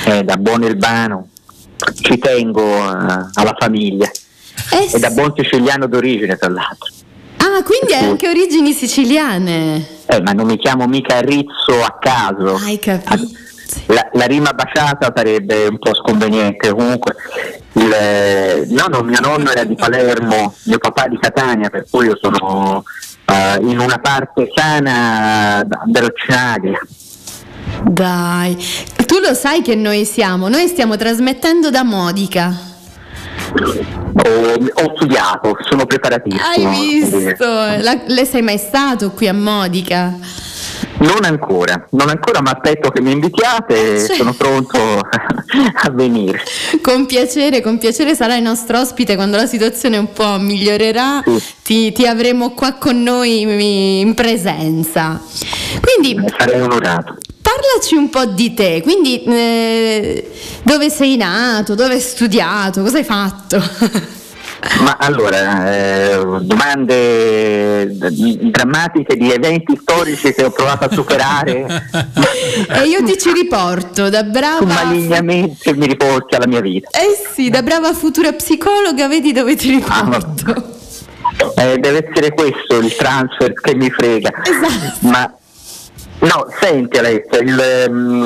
eh, 0.04 0.22
da 0.22 0.36
buon 0.36 0.62
Elbano, 0.62 1.26
ci 2.02 2.18
tengo 2.18 2.62
eh, 2.62 3.30
alla 3.34 3.56
famiglia 3.58 4.08
Eh 4.70 4.90
e 4.94 4.98
da 5.00 5.10
buon 5.10 5.32
siciliano 5.36 5.88
d'origine 5.88 6.36
tra 6.36 6.48
l'altro. 6.50 6.88
Ah, 7.38 7.64
quindi 7.64 7.94
hai 7.94 8.04
anche 8.10 8.28
origini 8.28 8.72
siciliane. 8.72 9.84
Eh, 10.06 10.20
ma 10.22 10.30
non 10.30 10.46
mi 10.46 10.56
chiamo 10.56 10.86
mica 10.86 11.18
Rizzo 11.20 11.82
a 11.84 11.98
caso. 12.00 12.60
Hai 12.62 12.78
capito. 12.78 13.28
La, 13.86 14.08
la 14.12 14.24
rima 14.26 14.52
baciata 14.52 15.12
sarebbe 15.14 15.66
un 15.66 15.78
po' 15.78 15.94
sconveniente. 15.94 16.70
Comunque, 16.72 17.14
il, 17.74 17.92
eh, 17.92 18.66
no, 18.68 18.86
no, 18.88 19.02
mio 19.02 19.20
nonno 19.20 19.50
era 19.50 19.64
di 19.64 19.74
Palermo, 19.74 20.54
mio 20.64 20.78
papà 20.78 21.06
di 21.08 21.18
Catania, 21.18 21.68
per 21.68 21.86
cui 21.90 22.06
io 22.06 22.18
sono 22.20 22.84
eh, 23.26 23.58
in 23.62 23.78
una 23.78 23.98
parte 23.98 24.50
sana 24.54 25.62
d- 25.64 25.90
dell'Oceania. 25.90 26.78
Dai, 27.82 28.56
tu 29.06 29.18
lo 29.20 29.32
sai 29.34 29.62
che 29.62 29.74
noi 29.74 30.04
siamo, 30.04 30.48
noi 30.48 30.66
stiamo 30.68 30.96
trasmettendo 30.96 31.70
da 31.70 31.82
Modica. 31.82 32.68
Ho, 33.52 34.54
ho 34.84 34.92
studiato, 34.96 35.56
sono 35.68 35.86
preparatissimo. 35.86 36.42
Hai 36.44 36.66
visto? 36.66 37.44
La- 37.46 38.00
le 38.06 38.24
sei 38.24 38.42
mai 38.42 38.58
stato 38.58 39.12
qui 39.12 39.28
a 39.28 39.32
Modica? 39.34 40.14
Non 41.00 41.24
ancora, 41.24 41.86
non 41.92 42.10
ancora, 42.10 42.42
ma 42.42 42.50
aspetto 42.50 42.90
che 42.90 43.00
mi 43.00 43.12
invitiate 43.12 43.94
e 44.02 44.06
Cioè. 44.06 44.16
sono 44.16 44.34
pronto 44.34 44.78
a 44.98 45.90
venire. 45.92 46.42
Con 46.82 47.06
piacere, 47.06 47.62
con 47.62 47.78
piacere 47.78 48.14
sarai 48.14 48.42
nostro 48.42 48.78
ospite 48.80 49.14
quando 49.14 49.36
la 49.38 49.46
situazione 49.46 49.96
un 49.96 50.12
po' 50.12 50.38
migliorerà, 50.38 51.22
ti, 51.62 51.92
ti 51.92 52.06
avremo 52.06 52.50
qua 52.50 52.74
con 52.74 53.02
noi 53.02 54.00
in 54.00 54.14
presenza. 54.14 55.18
Quindi 55.80 56.22
Sarei 56.36 56.60
onorato. 56.60 57.16
parlaci 57.40 57.94
un 57.94 58.10
po' 58.10 58.26
di 58.26 58.52
te, 58.52 58.82
quindi 58.82 59.22
eh, 59.24 60.30
dove 60.62 60.90
sei 60.90 61.16
nato, 61.16 61.74
dove 61.74 61.94
hai 61.94 62.00
studiato, 62.00 62.82
cosa 62.82 62.98
hai 62.98 63.04
fatto? 63.04 63.58
Ma 64.82 64.96
allora, 64.98 65.72
eh, 65.72 66.24
domande 66.42 67.96
d- 67.96 68.50
drammatiche 68.50 69.16
di 69.16 69.32
eventi 69.32 69.78
storici 69.80 70.34
che 70.34 70.44
ho 70.44 70.50
provato 70.50 70.84
a 70.84 70.90
superare 70.92 71.64
e 72.68 72.86
io 72.86 73.02
ti 73.02 73.16
ci 73.18 73.32
riporto 73.32 74.10
da 74.10 74.22
brava... 74.22 74.64
malignamente 74.64 75.74
mi 75.74 75.86
riporti 75.86 76.34
alla 76.34 76.46
mia 76.46 76.60
vita. 76.60 76.90
Eh 76.90 77.16
sì, 77.32 77.48
da 77.48 77.62
brava 77.62 77.94
futura 77.94 78.32
psicologa, 78.32 79.08
vedi 79.08 79.32
dove 79.32 79.56
ti 79.56 79.70
riporto. 79.70 80.78
Eh, 81.56 81.78
deve 81.78 82.06
essere 82.06 82.34
questo 82.34 82.76
il 82.76 82.94
transfer 82.94 83.52
che 83.54 83.74
mi 83.74 83.90
frega. 83.90 84.30
Esatto. 84.44 85.08
Ma 85.08 85.32
no, 86.20 86.46
senti 86.60 86.98
Alessia, 86.98 87.38
il, 87.38 87.86
mm, 87.90 88.24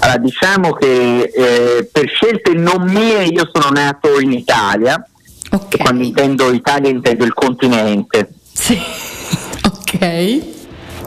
allora, 0.00 0.18
diciamo 0.18 0.72
che 0.72 1.32
eh, 1.34 1.88
per 1.90 2.08
scelte 2.08 2.52
non 2.52 2.84
mie 2.88 3.24
io 3.24 3.48
sono 3.52 3.70
nato 3.70 4.20
in 4.20 4.32
Italia. 4.32 5.04
E 5.68 5.76
quando 5.78 6.02
intendo 6.02 6.50
Italia 6.52 6.88
intendo 6.90 7.24
il 7.24 7.34
continente. 7.34 8.30
Sì. 8.52 8.78
ok. 9.66 10.42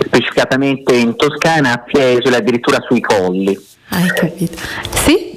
Specificatamente 0.06 0.94
in 0.96 1.16
Toscana, 1.16 1.74
a 1.74 1.84
Fiesole, 1.88 2.36
addirittura 2.36 2.80
sui 2.88 3.00
colli. 3.02 3.58
Hai 3.90 4.08
capito? 4.10 4.58
Sì? 5.04 5.34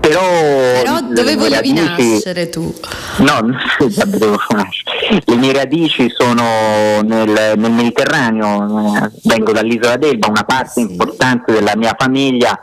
Però, 0.00 0.20
Però 0.20 1.00
dove 1.00 1.22
le 1.22 1.34
volevi 1.36 1.74
radici- 1.74 2.12
nascere 2.12 2.48
tu? 2.50 2.74
No, 3.18 3.40
vabbè, 3.88 4.16
devo 4.18 4.36
nascere. 4.50 5.22
le 5.24 5.36
mie 5.36 5.52
radici 5.54 6.12
sono 6.14 7.00
nel, 7.02 7.54
nel 7.56 7.70
Mediterraneo, 7.70 8.96
eh, 9.02 9.10
vengo 9.24 9.52
dall'isola 9.52 9.96
d'Elba, 9.96 10.28
una 10.28 10.44
parte 10.44 10.80
importante 10.80 11.52
della 11.52 11.74
mia 11.74 11.96
famiglia 11.98 12.58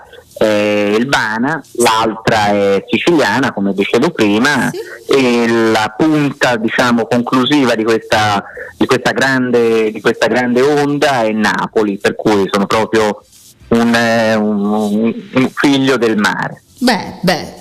è 0.45 0.93
elbana, 0.95 1.61
l'altra 1.73 2.47
è 2.47 2.83
siciliana, 2.89 3.51
come 3.53 3.73
dicevo 3.73 4.09
prima, 4.09 4.71
e 5.07 5.47
la 5.47 5.93
punta 5.95 6.55
diciamo, 6.57 7.05
conclusiva 7.05 7.75
di 7.75 7.83
questa, 7.83 8.43
di, 8.77 8.85
questa 8.85 9.11
grande, 9.11 9.91
di 9.91 10.01
questa 10.01 10.27
grande 10.27 10.61
onda 10.61 11.21
è 11.23 11.31
Napoli, 11.31 11.97
per 11.97 12.15
cui 12.15 12.47
sono 12.51 12.65
proprio 12.65 13.23
un, 13.69 13.93
un- 13.93 15.13
un 15.33 15.49
figlio 15.53 15.97
del 15.97 16.17
mare. 16.17 16.63
Beh, 16.79 17.19
beh. 17.21 17.53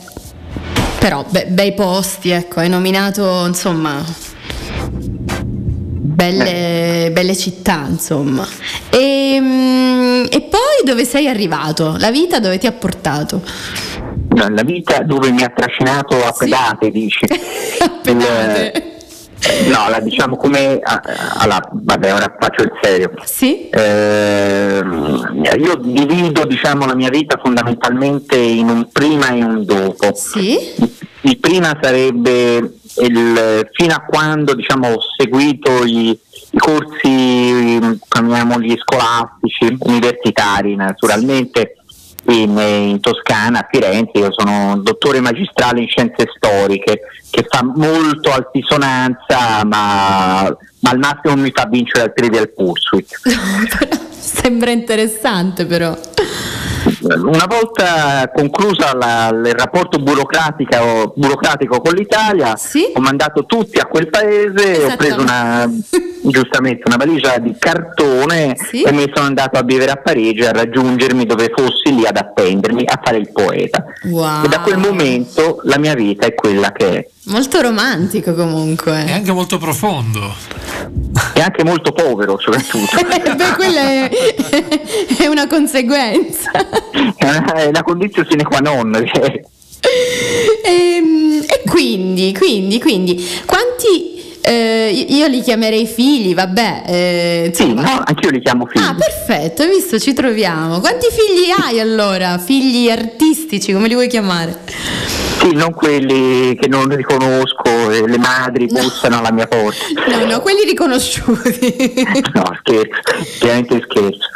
Però, 0.98 1.24
be- 1.28 1.46
bei 1.46 1.74
posti, 1.74 2.30
ecco, 2.30 2.60
hai 2.60 2.68
nominato, 2.68 3.44
insomma, 3.46 4.02
belle, 6.10 7.10
belle 7.12 7.36
città, 7.36 7.86
insomma. 7.88 8.46
E, 8.90 9.38
mm, 9.40 10.24
e 10.30 10.40
poi 10.42 10.84
dove 10.84 11.04
sei 11.04 11.28
arrivato? 11.28 11.96
La 11.98 12.10
vita 12.10 12.40
dove 12.40 12.58
ti 12.58 12.66
ha 12.66 12.72
portato? 12.72 13.42
La 14.34 14.62
vita 14.62 15.02
dove 15.02 15.30
mi 15.30 15.42
ha 15.42 15.52
trascinato 15.54 16.16
a 16.24 16.32
pedate, 16.36 16.90
dici. 16.90 17.24
Il- 18.04 18.89
no, 19.68 19.88
la 19.88 20.00
diciamo 20.00 20.36
come. 20.36 20.78
ah, 20.82 21.00
Allora, 21.38 21.68
vabbè, 21.72 22.14
ora 22.14 22.36
faccio 22.38 22.62
il 22.62 22.72
serio. 22.80 23.10
Sì. 23.24 23.68
io 25.58 25.74
divido 25.76 26.44
diciamo, 26.44 26.86
la 26.86 26.94
mia 26.94 27.10
vita 27.10 27.38
fondamentalmente 27.42 28.36
in 28.36 28.68
un 28.68 28.88
prima 28.90 29.28
e 29.30 29.42
un 29.42 29.64
dopo. 29.64 30.14
Sì. 30.14 30.58
Il 31.22 31.38
prima 31.38 31.76
sarebbe 31.80 32.56
il, 32.98 33.68
fino 33.72 33.94
a 33.94 34.04
quando 34.06 34.54
diciamo, 34.54 34.88
ho 34.88 34.98
seguito 35.16 35.84
i, 35.84 36.10
i 36.10 36.58
corsi, 36.58 37.78
chiamiamoli 38.08 38.76
scolastici, 38.78 39.76
universitari 39.80 40.74
naturalmente, 40.76 41.76
in, 42.24 42.56
in 42.58 43.00
Toscana, 43.00 43.60
a 43.60 43.68
Firenze, 43.70 44.18
io 44.18 44.32
sono 44.32 44.78
dottore 44.78 45.20
magistrale 45.20 45.80
in 45.80 45.88
scienze 45.88 46.26
storiche, 46.36 47.00
che 47.30 47.46
fa 47.48 47.62
molto 47.62 48.32
altisonanza, 48.32 49.64
ma, 49.64 50.56
ma 50.80 50.90
al 50.90 50.98
massimo 50.98 51.36
mi 51.36 51.50
fa 51.54 51.66
vincere 51.70 52.02
al 52.02 52.12
Trivial 52.14 52.50
Pursuit. 52.50 53.08
Sembra 54.10 54.70
interessante, 54.70 55.64
però. 55.66 55.96
Una 57.02 57.46
volta 57.48 58.30
conclusa 58.34 58.94
la- 58.94 59.28
il 59.32 59.54
rapporto 59.54 59.98
burocratico, 59.98 61.12
burocratico 61.16 61.80
con 61.80 61.94
l'Italia, 61.94 62.54
ho 62.94 63.00
mandato 63.00 63.46
tutti 63.46 63.78
a 63.78 63.86
quel 63.86 64.08
paese, 64.10 64.84
ho 64.84 64.96
preso 64.96 65.20
una, 65.20 65.66
giustamente 66.22 66.82
una 66.86 66.96
valigia 66.96 67.38
di 67.38 67.54
cartone 67.58 68.54
e 68.86 68.92
mi 68.92 69.10
sono 69.14 69.26
andato 69.28 69.58
a 69.58 69.62
vivere 69.62 69.92
a 69.92 69.96
Parigi 69.96 70.44
a 70.44 70.52
raggiungermi 70.52 71.24
dove 71.24 71.50
fossi 71.54 71.94
lì 71.94 72.06
ad 72.06 72.16
attendermi 72.16 72.84
a 72.86 73.00
fare 73.02 73.16
il 73.16 73.30
poeta. 73.32 73.82
Wow. 74.10 74.44
E 74.44 74.48
da 74.48 74.60
quel 74.60 74.76
momento 74.78 75.60
la 75.64 75.78
mia 75.78 75.94
vita 75.94 76.26
è 76.26 76.34
quella 76.34 76.70
che 76.72 76.96
è. 76.98 77.06
Molto 77.30 77.60
romantico 77.60 78.34
comunque. 78.34 79.04
È 79.04 79.12
anche 79.12 79.32
molto 79.32 79.56
profondo. 79.58 80.34
E 81.34 81.40
anche 81.40 81.62
molto 81.64 81.92
povero 81.92 82.38
soprattutto. 82.40 82.96
Beh, 83.06 83.52
quella 83.54 83.80
è, 83.80 84.10
è 85.18 85.26
una 85.26 85.46
conseguenza. 85.46 86.50
è 87.16 87.24
una, 87.28 87.52
è 87.54 87.66
una 87.66 87.82
condizione 87.82 88.28
sine 88.30 88.42
qua 88.44 88.58
non. 88.58 88.92
cioè, 89.12 89.40
Ehm, 90.64 91.44
E, 91.46 91.62
quindi, 91.68 92.34
quindi, 92.36 92.78
quindi, 92.80 93.26
quanti... 93.46 94.38
eh, 94.42 95.06
io 95.08 95.26
li 95.28 95.40
chiamerei 95.40 95.86
figli, 95.86 96.34
vabbè. 96.34 96.82
eh, 96.86 97.52
Sì, 97.54 97.72
no, 97.72 98.02
anch'io 98.04 98.30
li 98.30 98.40
chiamo 98.42 98.66
figli. 98.66 98.82
Ah, 98.82 98.94
perfetto, 98.94 99.62
hai 99.62 99.68
visto, 99.70 99.98
ci 99.98 100.12
troviamo. 100.12 100.80
Quanti 100.80 101.06
figli 101.10 101.50
hai 101.62 101.80
allora? 101.80 102.38
Figli 102.38 102.90
artistici, 102.90 103.72
come 103.72 103.88
li 103.88 103.94
vuoi 103.94 104.08
chiamare? 104.08 104.58
Sì, 105.40 105.54
non 105.54 105.72
quelli 105.72 106.54
che 106.54 106.68
non 106.68 106.94
riconosco 106.94 107.90
e 107.90 108.06
le 108.06 108.18
madri 108.18 108.66
bussano 108.66 109.18
alla 109.18 109.32
mia 109.32 109.46
porta. 109.46 109.78
No, 110.20 110.26
no, 110.26 110.40
quelli 110.40 110.64
riconosciuti. 110.64 111.94
No, 112.34 112.58
scherzo, 112.58 113.00
chiaramente 113.38 113.80
scherzo. 113.88 114.28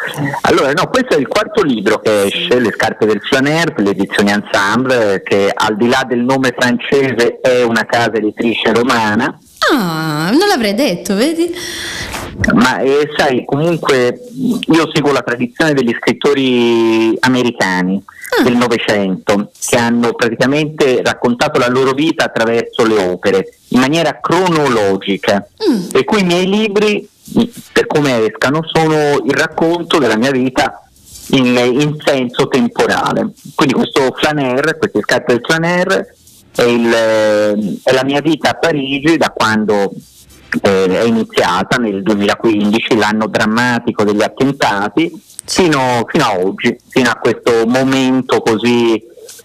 Allora, 0.43 0.73
no, 0.73 0.89
questo 0.89 1.15
è 1.15 1.19
il 1.19 1.29
quarto 1.29 1.63
libro 1.63 1.99
che 1.99 2.25
esce, 2.25 2.59
Le 2.59 2.73
scarpe 2.73 3.05
del 3.05 3.21
Flaner, 3.21 3.75
per 3.75 3.85
le 3.85 3.91
edizioni 3.91 4.31
Ensemble, 4.31 5.23
che 5.23 5.53
al 5.55 5.77
di 5.77 5.89
là 5.89 6.05
del 6.09 6.21
nome 6.21 6.55
francese 6.57 7.39
è 7.41 7.63
una 7.63 7.85
casa 7.85 8.15
editrice 8.15 8.73
romana. 8.73 9.39
Ah, 9.73 10.31
non 10.31 10.49
l'avrei 10.49 10.75
detto, 10.75 11.15
vedi? 11.15 11.55
Ma 12.53 12.81
eh, 12.81 13.09
sai, 13.17 13.45
comunque 13.45 14.21
io 14.33 14.91
seguo 14.93 15.13
la 15.13 15.23
tradizione 15.23 15.73
degli 15.73 15.95
scrittori 15.99 17.17
americani 17.21 18.03
del 18.43 18.57
Novecento 18.57 19.51
che 19.65 19.77
hanno 19.77 20.13
praticamente 20.15 21.01
raccontato 21.03 21.59
la 21.61 21.69
loro 21.69 21.93
vita 21.93 22.25
attraverso 22.25 22.85
le 22.85 22.99
opere 22.99 23.59
in 23.69 23.79
maniera 23.79 24.19
cronologica. 24.21 25.47
Per 25.93 26.05
cui 26.05 26.21
i 26.21 26.25
miei 26.25 26.49
libri, 26.49 27.09
per 27.73 27.87
come 27.87 28.27
escano, 28.27 28.63
sono 28.65 29.23
il 29.25 29.35
racconto 29.35 29.99
della 29.99 30.17
mia 30.17 30.33
vita 30.33 30.83
in, 31.31 31.57
in 31.57 31.97
senso 32.05 32.49
temporale. 32.49 33.31
Quindi 33.55 33.75
questo 33.75 34.13
flaner, 34.17 34.77
queste 34.79 35.01
scarpe 35.01 35.35
del 35.35 35.45
flaner, 35.45 36.15
è, 36.55 36.63
il, 36.63 36.93
eh, 36.93 37.79
è 37.83 37.93
la 37.93 38.05
mia 38.05 38.21
vita 38.21 38.51
a 38.51 38.55
Parigi 38.55 39.17
da 39.17 39.31
quando 39.31 39.93
eh, 40.63 41.01
è 41.01 41.03
iniziata 41.03 41.77
nel 41.77 42.03
2015, 42.03 42.97
l'anno 42.97 43.27
drammatico 43.27 44.05
degli 44.05 44.23
attentati, 44.23 45.11
fino, 45.45 46.05
fino 46.09 46.25
a 46.25 46.39
oggi, 46.39 46.77
fino 46.89 47.11
a 47.11 47.17
questo 47.17 47.67
momento 47.67 48.41
così 48.41 49.03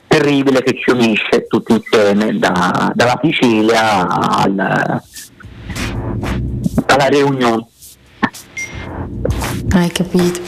terribile 0.07 0.61
che 0.63 0.75
ci 0.79 0.91
unisce 0.91 1.45
tutti 1.47 1.73
insieme, 1.73 2.37
da- 2.37 2.91
dalla 2.93 3.19
Sicilia 3.21 4.07
al- 4.07 5.01
alla 6.85 7.07
riunione. 7.07 7.67
Hai 9.71 9.91
capito. 9.91 10.39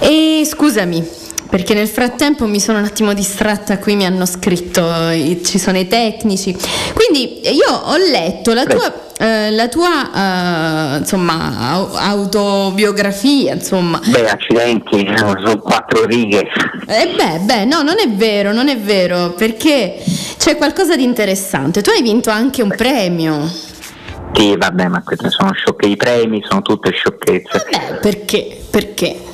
E 0.00 0.42
scusami, 0.44 1.06
perché 1.50 1.74
nel 1.74 1.88
frattempo 1.88 2.46
mi 2.46 2.60
sono 2.60 2.78
un 2.78 2.84
attimo 2.84 3.12
distratta, 3.12 3.78
qui 3.78 3.96
mi 3.96 4.06
hanno 4.06 4.24
scritto, 4.24 4.88
eh, 5.10 5.40
ci 5.44 5.58
sono 5.58 5.78
i 5.78 5.88
tecnici. 5.88 6.56
Quindi 6.94 7.40
io 7.50 7.70
ho 7.70 7.96
letto 7.96 8.54
la 8.54 8.64
tua, 8.64 8.92
eh, 9.18 9.50
la 9.50 9.68
tua 9.68 10.94
eh, 10.94 10.98
insomma, 10.98 11.72
au- 11.72 11.92
autobiografia, 11.92 13.54
insomma. 13.54 14.00
Beh, 14.04 14.30
accidenti, 14.30 15.02
eh, 15.02 15.16
sono 15.16 15.58
quattro 15.58 16.04
righe. 16.06 16.46
Eh 16.86 17.14
beh, 17.16 17.40
beh, 17.40 17.64
no, 17.64 17.82
non 17.82 17.96
è 17.98 18.08
vero, 18.08 18.52
non 18.52 18.68
è 18.68 18.78
vero, 18.78 19.30
perché 19.30 20.00
c'è 20.38 20.56
qualcosa 20.56 20.94
di 20.94 21.02
interessante. 21.02 21.82
Tu 21.82 21.90
hai 21.90 22.02
vinto 22.02 22.30
anche 22.30 22.62
un 22.62 22.72
premio. 22.76 23.68
Sì, 24.32 24.54
vabbè, 24.56 24.86
ma 24.86 25.02
queste 25.02 25.28
sono 25.30 25.52
sciocche, 25.52 25.88
i 25.88 25.96
premi 25.96 26.40
sono 26.48 26.62
tutte 26.62 26.92
sciocchezze. 26.92 27.66
Beh, 27.68 27.94
perché? 28.00 28.60
Perché? 28.70 29.24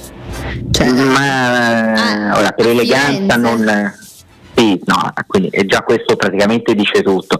Ma 0.95 1.93
Ah, 1.95 2.39
ora, 2.39 2.51
per 2.53 2.67
eleganza 2.69 3.37
non. 3.37 3.95
Sì, 4.59 4.81
no, 4.87 5.13
quindi 5.27 5.51
già 5.67 5.83
questo 5.83 6.17
praticamente 6.17 6.75
dice 6.75 7.03
tutto. 7.03 7.39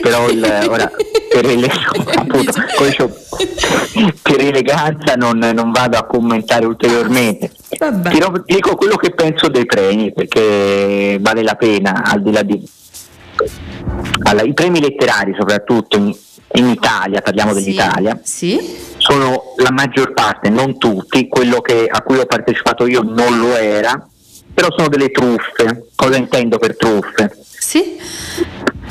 Però 0.00 0.30
il, 0.30 0.42
ora, 0.70 0.90
per, 1.28 1.44
ele- 1.44 1.68
appunto, 2.16 2.52
dicevo, 2.86 3.14
per 4.22 4.40
eleganza 4.40 5.14
non, 5.14 5.38
non 5.38 5.72
vado 5.72 5.98
a 5.98 6.06
commentare 6.06 6.64
ulteriormente. 6.64 7.50
Dirò- 8.10 8.32
dico 8.46 8.76
quello 8.76 8.96
che 8.96 9.10
penso 9.10 9.48
dei 9.48 9.66
premi 9.66 10.10
perché 10.12 11.18
vale 11.20 11.42
la 11.42 11.54
pena, 11.54 12.02
al 12.02 12.22
di 12.22 12.32
là 12.32 12.42
di. 12.42 12.66
Allora, 14.22 14.46
I 14.46 14.54
premi 14.54 14.80
letterari, 14.80 15.34
soprattutto 15.38 15.98
in, 15.98 16.14
in 16.52 16.66
Italia, 16.68 17.20
parliamo 17.20 17.52
dell'Italia, 17.52 18.18
sono 19.08 19.54
la 19.56 19.70
maggior 19.72 20.12
parte, 20.12 20.50
non 20.50 20.76
tutti, 20.78 21.28
quello 21.28 21.60
che- 21.60 21.86
a 21.90 22.02
cui 22.02 22.18
ho 22.18 22.26
partecipato 22.26 22.86
io 22.86 23.02
non 23.02 23.38
lo 23.38 23.56
era, 23.56 24.06
però 24.52 24.68
sono 24.76 24.88
delle 24.88 25.10
truffe. 25.10 25.86
Cosa 25.94 26.16
intendo 26.16 26.58
per 26.58 26.76
truffe? 26.76 27.36
Sì. 27.42 27.96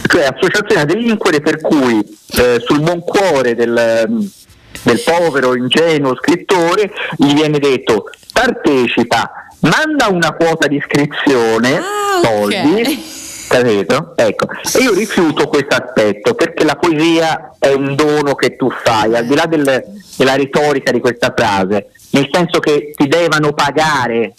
Cioè 0.07 0.23
associazione 0.33 0.81
a 0.81 0.85
delinquere 0.85 1.41
per 1.41 1.59
cui 1.61 1.99
eh, 2.37 2.61
sul 2.65 2.79
buon 2.79 3.01
cuore 3.01 3.55
del, 3.55 4.29
del 4.83 5.01
povero 5.03 5.55
ingenuo 5.55 6.15
scrittore 6.15 6.91
gli 7.17 7.33
viene 7.33 7.59
detto 7.59 8.09
partecipa, 8.31 9.29
manda 9.61 10.07
una 10.09 10.33
quota 10.33 10.67
di 10.67 10.77
iscrizione, 10.77 11.79
soldi, 12.23 13.03
capito? 13.47 14.13
Ecco, 14.15 14.47
e 14.77 14.81
io 14.81 14.93
rifiuto 14.93 15.47
questo 15.47 15.75
aspetto 15.75 16.33
perché 16.33 16.63
la 16.63 16.75
poesia 16.75 17.53
è 17.59 17.73
un 17.73 17.95
dono 17.95 18.35
che 18.35 18.55
tu 18.55 18.69
fai, 18.69 19.15
al 19.15 19.25
di 19.25 19.35
là 19.35 19.45
del- 19.45 19.83
della 20.15 20.35
retorica 20.35 20.91
di 20.91 20.99
questa 20.99 21.33
frase, 21.35 21.89
nel 22.11 22.29
senso 22.31 22.59
che 22.59 22.93
ti 22.95 23.07
devono 23.07 23.53
pagare. 23.53 24.33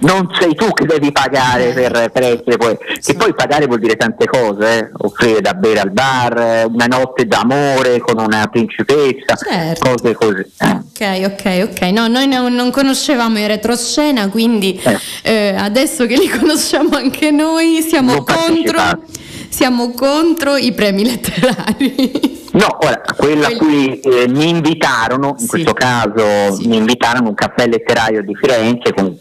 Non 0.00 0.28
sei 0.38 0.54
tu 0.54 0.70
che 0.72 0.84
devi 0.86 1.10
pagare 1.10 1.72
per, 1.72 2.10
per 2.12 2.22
essere 2.22 2.56
poeta, 2.56 2.84
che 3.02 3.14
poi 3.14 3.34
pagare 3.34 3.66
vuol 3.66 3.80
dire 3.80 3.96
tante 3.96 4.26
cose, 4.26 4.78
eh? 4.78 4.90
offrire 4.98 5.40
da 5.40 5.54
bere 5.54 5.80
al 5.80 5.90
bar, 5.90 6.38
eh, 6.38 6.64
una 6.64 6.86
notte 6.86 7.26
d'amore 7.26 7.98
con 7.98 8.18
una 8.20 8.46
principessa, 8.46 9.34
Certo. 9.34 9.90
cose 9.90 10.14
così. 10.14 10.44
eh. 10.58 10.70
Ok, 10.70 11.32
ok, 11.32 11.68
ok. 11.72 11.80
No, 11.90 12.06
noi 12.06 12.28
non, 12.28 12.54
non 12.54 12.70
conoscevamo 12.70 13.38
i 13.40 13.46
retroscena, 13.48 14.28
quindi 14.28 14.80
eh, 15.22 15.54
adesso 15.58 16.06
che 16.06 16.16
li 16.16 16.28
conosciamo 16.30 16.96
anche 16.96 17.32
noi 17.32 17.82
siamo 17.82 18.22
contro, 18.22 19.02
siamo 19.48 19.90
contro 19.94 20.54
i 20.56 20.72
premi 20.72 21.04
letterari. 21.06 22.36
No, 22.52 22.78
ora, 22.82 23.00
quella 23.16 23.48
a 23.48 23.56
cui 23.56 23.98
eh, 24.00 24.26
mi 24.28 24.48
invitarono, 24.48 25.34
in 25.38 25.46
questo 25.48 25.72
caso 25.74 26.56
mi 26.66 26.76
invitarono 26.76 27.28
un 27.28 27.34
caffè 27.34 27.66
letterario 27.66 28.22
di 28.22 28.34
Firenze, 28.40 28.92
con- 28.94 29.16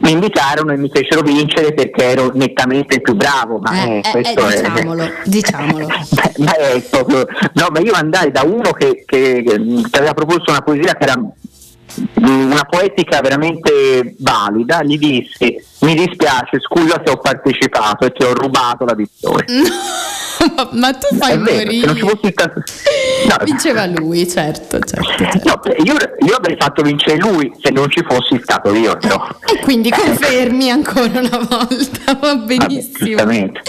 mi 0.00 0.12
invitarono 0.12 0.72
e 0.72 0.76
mi 0.76 0.88
fecero 0.88 1.20
vincere 1.22 1.74
perché 1.74 2.04
ero 2.04 2.30
nettamente 2.34 3.00
più 3.00 3.14
bravo, 3.14 3.58
ma 3.58 3.84
eh, 3.84 3.88
Eh, 3.96 3.98
eh, 3.98 4.10
questo 4.10 4.46
è... 4.48 4.60
diciamolo, 4.60 5.10
diciamolo. 5.24 5.86
Beh, 5.86 6.32
ma 6.38 6.56
è 6.56 6.80
proprio- 6.90 7.26
no, 7.54 7.66
ma 7.70 7.80
io 7.80 7.92
andai 7.92 8.30
da 8.30 8.42
uno 8.42 8.70
che, 8.72 9.04
che- 9.06 9.42
che 9.44 9.96
aveva 9.98 10.14
proposto 10.14 10.50
una 10.50 10.62
poesia 10.62 10.94
che 10.94 11.04
era 11.04 11.18
mm, 11.18 12.50
una 12.50 12.64
poetica 12.68 13.20
veramente 13.20 14.14
valida, 14.18 14.82
gli 14.82 14.96
dissi 14.98 15.56
mi 15.80 15.94
dispiace, 15.94 16.58
scusa 16.60 17.00
se 17.04 17.10
ho 17.10 17.16
partecipato 17.18 18.04
e 18.06 18.12
ti 18.12 18.22
ho 18.24 18.34
rubato 18.34 18.84
la 18.84 18.94
vittoria. 18.94 19.46
ma, 20.56 20.68
ma 20.72 20.92
tu 20.92 21.14
fai 21.16 21.38
morire. 21.38 21.86
non 21.86 21.96
ci 21.96 22.00
fossi 22.02 22.30
stato- 22.32 22.62
Vinceva 23.44 23.86
lui, 23.86 24.28
certo, 24.28 24.78
certo. 24.78 25.14
certo. 25.16 25.48
No, 25.48 25.60
io, 25.84 25.94
io 26.26 26.36
avrei 26.36 26.56
fatto 26.58 26.82
vincere 26.82 27.16
lui 27.18 27.52
se 27.62 27.70
non 27.70 27.90
ci 27.90 28.02
fossi 28.06 28.38
stato 28.42 28.74
io, 28.74 28.96
però. 28.96 29.26
E 29.46 29.58
quindi 29.60 29.90
confermi 29.90 30.70
ancora 30.70 31.20
una 31.20 31.46
volta, 31.48 32.14
va 32.20 32.34
benissimo. 32.36 33.06
Giustamente. 33.06 33.62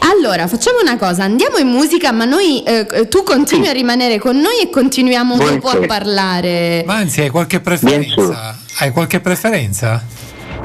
Allora, 0.00 0.46
facciamo 0.46 0.78
una 0.80 0.96
cosa, 0.96 1.24
andiamo 1.24 1.58
in 1.58 1.68
musica, 1.68 2.12
ma 2.12 2.24
noi 2.24 2.62
eh, 2.62 3.08
tu 3.08 3.22
continui 3.22 3.68
a 3.68 3.72
rimanere 3.72 4.18
con 4.18 4.36
noi 4.36 4.60
e 4.62 4.70
continuiamo 4.70 5.36
dopo 5.36 5.68
a 5.68 5.86
parlare. 5.86 6.82
Ma 6.86 6.94
anzi, 6.94 7.20
hai 7.22 7.30
qualche 7.30 7.60
preferenza? 7.60 8.56
Hai 8.78 8.90
qualche 8.90 9.20
preferenza? 9.20 10.02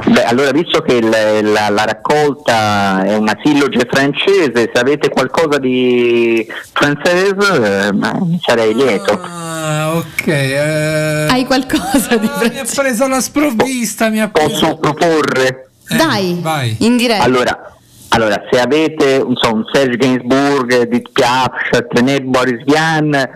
Beh, 0.06 0.24
allora, 0.24 0.52
visto 0.52 0.82
che 0.82 0.94
il- 0.96 1.10
la, 1.10 1.70
la 1.70 1.84
raccolta 1.86 3.04
è 3.04 3.16
una 3.16 3.36
silloge 3.44 3.86
francese, 3.90 4.70
se 4.74 4.80
avete 4.80 5.10
qualcosa 5.10 5.58
di 5.58 6.46
francese, 6.72 7.90
eh, 7.90 8.40
sarei 8.46 8.74
lieto. 8.76 9.20
Ah, 9.22 9.94
ok. 9.96 10.28
eh, 10.28 11.28
Hai 11.30 11.46
qualcosa 11.46 12.16
di 12.16 12.30
mi 12.52 12.60
ha 12.60 12.66
preso 12.74 13.08
la 13.08 13.20
sprovvista, 13.20 14.10
mi 14.10 14.22
ha 14.22 14.30
Posso 14.30 14.78
proporre? 14.78 15.70
Dai, 15.90 16.38
vai. 16.42 16.76
in 16.80 16.96
diretta. 16.98 17.24
Allora, 17.24 17.76
allora, 18.10 18.42
se 18.52 18.60
avete 18.60 19.18
non 19.20 19.36
so, 19.36 19.54
un 19.54 19.64
Serge 19.72 19.98
Gainsbourg, 19.98 20.72
Edith 20.74 21.10
Piaf, 21.12 21.52
Chartrenet, 21.72 22.24
Boris 22.24 22.64
Vian, 22.66 23.30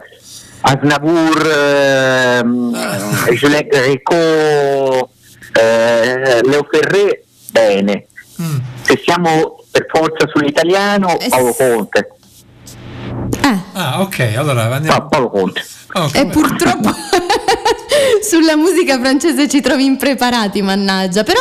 Aznavour, 0.62 1.48
ehm, 1.50 2.76
Julien 3.34 3.68
Greco, 3.68 5.10
eh, 5.54 6.42
Leo 6.44 6.68
Ferré, 6.70 7.24
bene. 7.52 8.08
Se 8.84 9.00
siamo 9.04 9.64
per 9.70 9.86
forza 9.92 10.28
sull'italiano, 10.34 11.18
Paolo 11.30 11.54
Conte. 11.54 12.12
Ah, 13.74 14.02
ok, 14.02 14.34
allora 14.36 14.74
andiamo. 14.74 15.08
Paolo 15.08 15.30
Conte. 15.30 15.64
E 16.14 16.26
purtroppo 16.28 16.90
sulla 18.24 18.56
musica 18.56 18.98
francese 19.00 19.48
ci 19.50 19.62
trovi 19.62 19.86
impreparati, 19.86 20.62
mannaggia. 20.62 21.24
Però, 21.24 21.40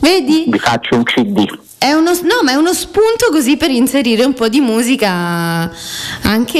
vedi, 0.00 0.46
Vi 0.48 0.58
faccio 0.58 0.96
un 0.96 1.02
CD. 1.04 1.44
è 1.78 1.92
uno, 1.92 2.10
no, 2.22 2.40
ma 2.42 2.52
è 2.52 2.54
uno 2.54 2.72
spunto 2.72 3.28
così 3.30 3.56
per 3.56 3.70
inserire 3.70 4.24
un 4.24 4.32
po' 4.34 4.48
di 4.48 4.60
musica 4.60 5.70
anche, 6.22 6.58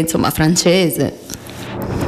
insomma, 0.00 0.30
francese. 0.30 1.26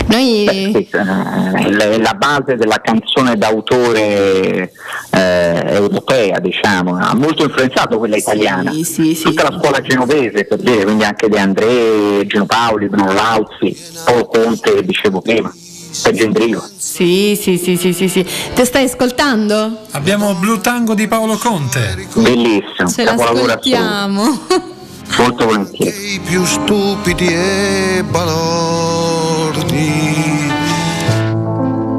Noi... 0.07 0.45
Beh, 0.45 0.73
sì, 0.75 0.89
eh, 0.97 1.93
è 1.93 1.99
la 1.99 2.15
base 2.15 2.57
della 2.57 2.81
canzone 2.83 3.37
d'autore 3.37 4.73
eh, 5.11 5.63
europea, 5.67 6.41
diciamo, 6.41 6.97
ha 6.97 7.15
molto 7.15 7.45
influenzato 7.45 7.99
quella 7.99 8.17
italiana. 8.17 8.73
Tutta 8.73 9.51
la 9.51 9.59
scuola 9.59 9.81
genovese, 9.81 10.45
per 10.45 10.59
dire, 10.59 10.85
quindi 10.85 11.05
anche 11.05 11.29
De 11.29 11.39
André, 11.39 12.27
Gino 12.27 12.47
Paoli, 12.47 12.89
Bruno 12.89 13.13
Lauzi, 13.13 13.77
Paolo 14.05 14.27
Conte, 14.27 14.83
dicevo 14.85 15.21
prima, 15.21 15.53
Sergio 15.55 16.25
Endrigo. 16.25 16.65
Sì, 16.77 17.39
sì, 17.41 17.57
sì, 17.57 17.77
sì, 17.77 17.93
sì, 17.93 18.09
sì. 18.09 18.27
Te 18.53 18.65
stai 18.65 18.85
ascoltando? 18.85 19.83
Abbiamo 19.93 20.35
Blue 20.35 20.61
Tango 20.61 20.95
di 20.95 21.07
Paolo 21.07 21.37
Conte. 21.37 22.09
Bellissimo, 22.15 22.89
Ce 22.89 23.05
l'ascoltiamo. 23.05 24.79
molto 25.19 25.47
volentieri. 25.47 26.15
I 26.15 26.21
più 26.21 26.45
stupidi 26.45 27.27
e 27.27 28.05
balordi. 28.09 28.49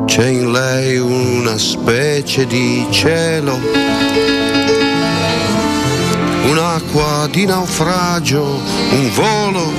C'è 0.06 0.28
in 0.28 0.52
lei 0.52 0.98
una 0.98 1.58
specie 1.58 2.46
di 2.46 2.86
cielo, 2.90 3.58
un'acqua 6.50 7.28
di 7.32 7.46
naufragio, 7.46 8.60
un 8.92 9.10
volo 9.14 9.72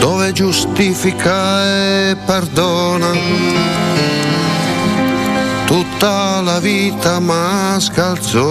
dove 0.00 0.32
giustifica 0.32 1.64
e 1.64 2.16
perdona 2.24 3.67
tutta 5.98 6.40
la 6.42 6.60
vita 6.60 7.18
mascalzona. 7.18 8.46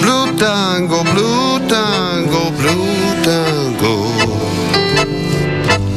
Blue 0.00 0.32
tango, 0.36 1.02
blue 1.02 1.60
tango, 1.66 2.52
blue 2.52 3.20
tango. 3.22 4.12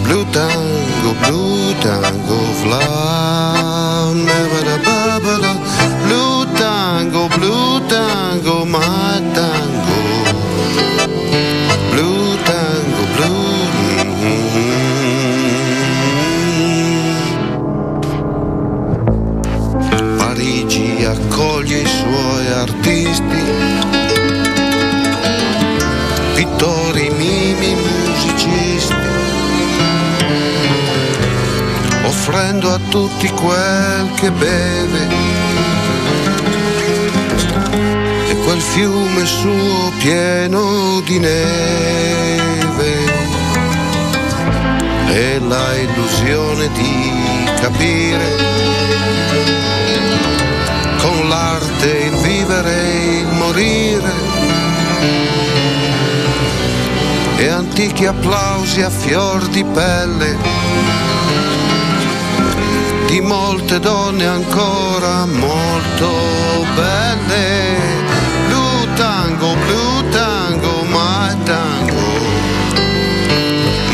Blue 0.04 0.26
tango, 0.32 1.14
blue 1.22 1.76
tango, 1.80 2.38
babada. 4.84 5.54
Blue 6.04 6.46
tango, 6.56 7.28
blue 7.38 7.47
suoi 22.08 22.48
artisti, 22.48 23.44
pittori, 26.36 27.10
mimi, 27.10 27.76
musicisti, 27.76 28.96
offrendo 32.06 32.74
a 32.74 32.80
tutti 32.90 33.30
quel 33.30 34.10
che 34.16 34.32
beve. 34.32 35.08
E 38.30 38.36
quel 38.44 38.62
fiume 38.62 39.26
suo 39.26 39.92
pieno 40.00 41.02
di 41.06 41.20
neve. 41.20 42.96
E 45.10 45.40
la 45.40 45.76
illusione 45.76 46.70
di 46.74 47.50
capire 47.60 48.48
con 51.08 51.30
l'arte 51.30 51.88
il 52.10 52.16
vivere 52.18 52.76
e 52.84 53.18
il 53.20 53.28
morire. 53.28 54.12
E 57.38 57.48
antichi 57.48 58.06
applausi 58.06 58.82
a 58.82 58.90
fior 58.90 59.48
di 59.48 59.64
pelle 59.64 60.36
di 63.06 63.22
molte 63.22 63.80
donne 63.80 64.26
ancora 64.26 65.26
molto 65.26 66.10
belle. 66.76 67.76
Blue 68.48 68.88
tango 68.96 69.56
blue 69.66 70.10
tango 70.10 70.84
my 70.90 71.36
tango 71.44 72.06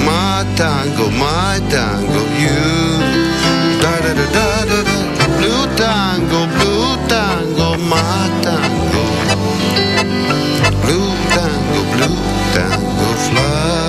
my 0.03 0.45
tango 0.55 1.09
my 1.09 1.61
tango 1.67 2.21
you. 2.43 3.81
Da 3.81 3.99
da 3.99 4.13
da 4.13 4.25
da 4.33 4.65
da 4.65 4.81
da. 4.81 5.03
Tango 5.75 6.45
blue 6.45 6.72
my 7.89 8.29
tango 8.41 9.03
blue 10.81 11.13
tango 11.35 11.79
blue 11.91 12.19
tango 12.53 13.09
fly. 13.25 13.83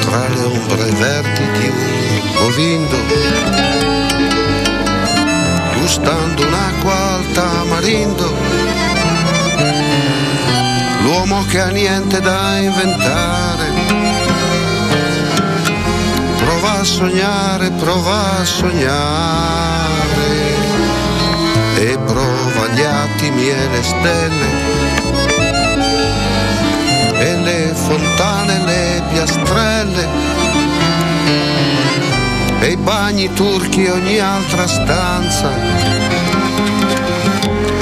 Tra 0.00 0.28
le 0.28 0.42
ombre 0.44 0.90
verdi 0.90 1.44
di 1.58 1.68
un 1.68 2.32
bovindo, 2.34 2.98
gustando 5.78 6.46
un'acqua 6.46 7.14
al 7.14 7.24
tamarindo, 7.32 8.75
l'uomo 11.26 11.44
che 11.46 11.60
ha 11.60 11.68
niente 11.68 12.20
da 12.20 12.58
inventare, 12.58 13.66
prova 16.38 16.78
a 16.78 16.84
sognare, 16.84 17.70
prova 17.70 18.38
a 18.38 18.44
sognare, 18.44 20.04
e 21.78 21.98
prova 21.98 22.68
gli 22.68 22.82
attimi 22.82 23.48
e 23.48 23.68
le 23.70 23.82
stelle 23.82 24.74
e 27.18 27.36
le 27.40 27.72
fontane, 27.74 28.64
le 28.64 29.02
piastrelle 29.12 30.08
e 32.60 32.70
i 32.70 32.76
bagni 32.76 33.32
turchi 33.34 33.84
e 33.84 33.90
ogni 33.90 34.18
altra 34.18 34.66
stanza. 34.66 35.50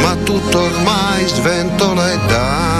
Ma 0.00 0.14
tutto 0.24 0.60
ormai 0.60 1.26
sventola 1.26 2.12
e 2.12 2.18
danza. 2.26 2.73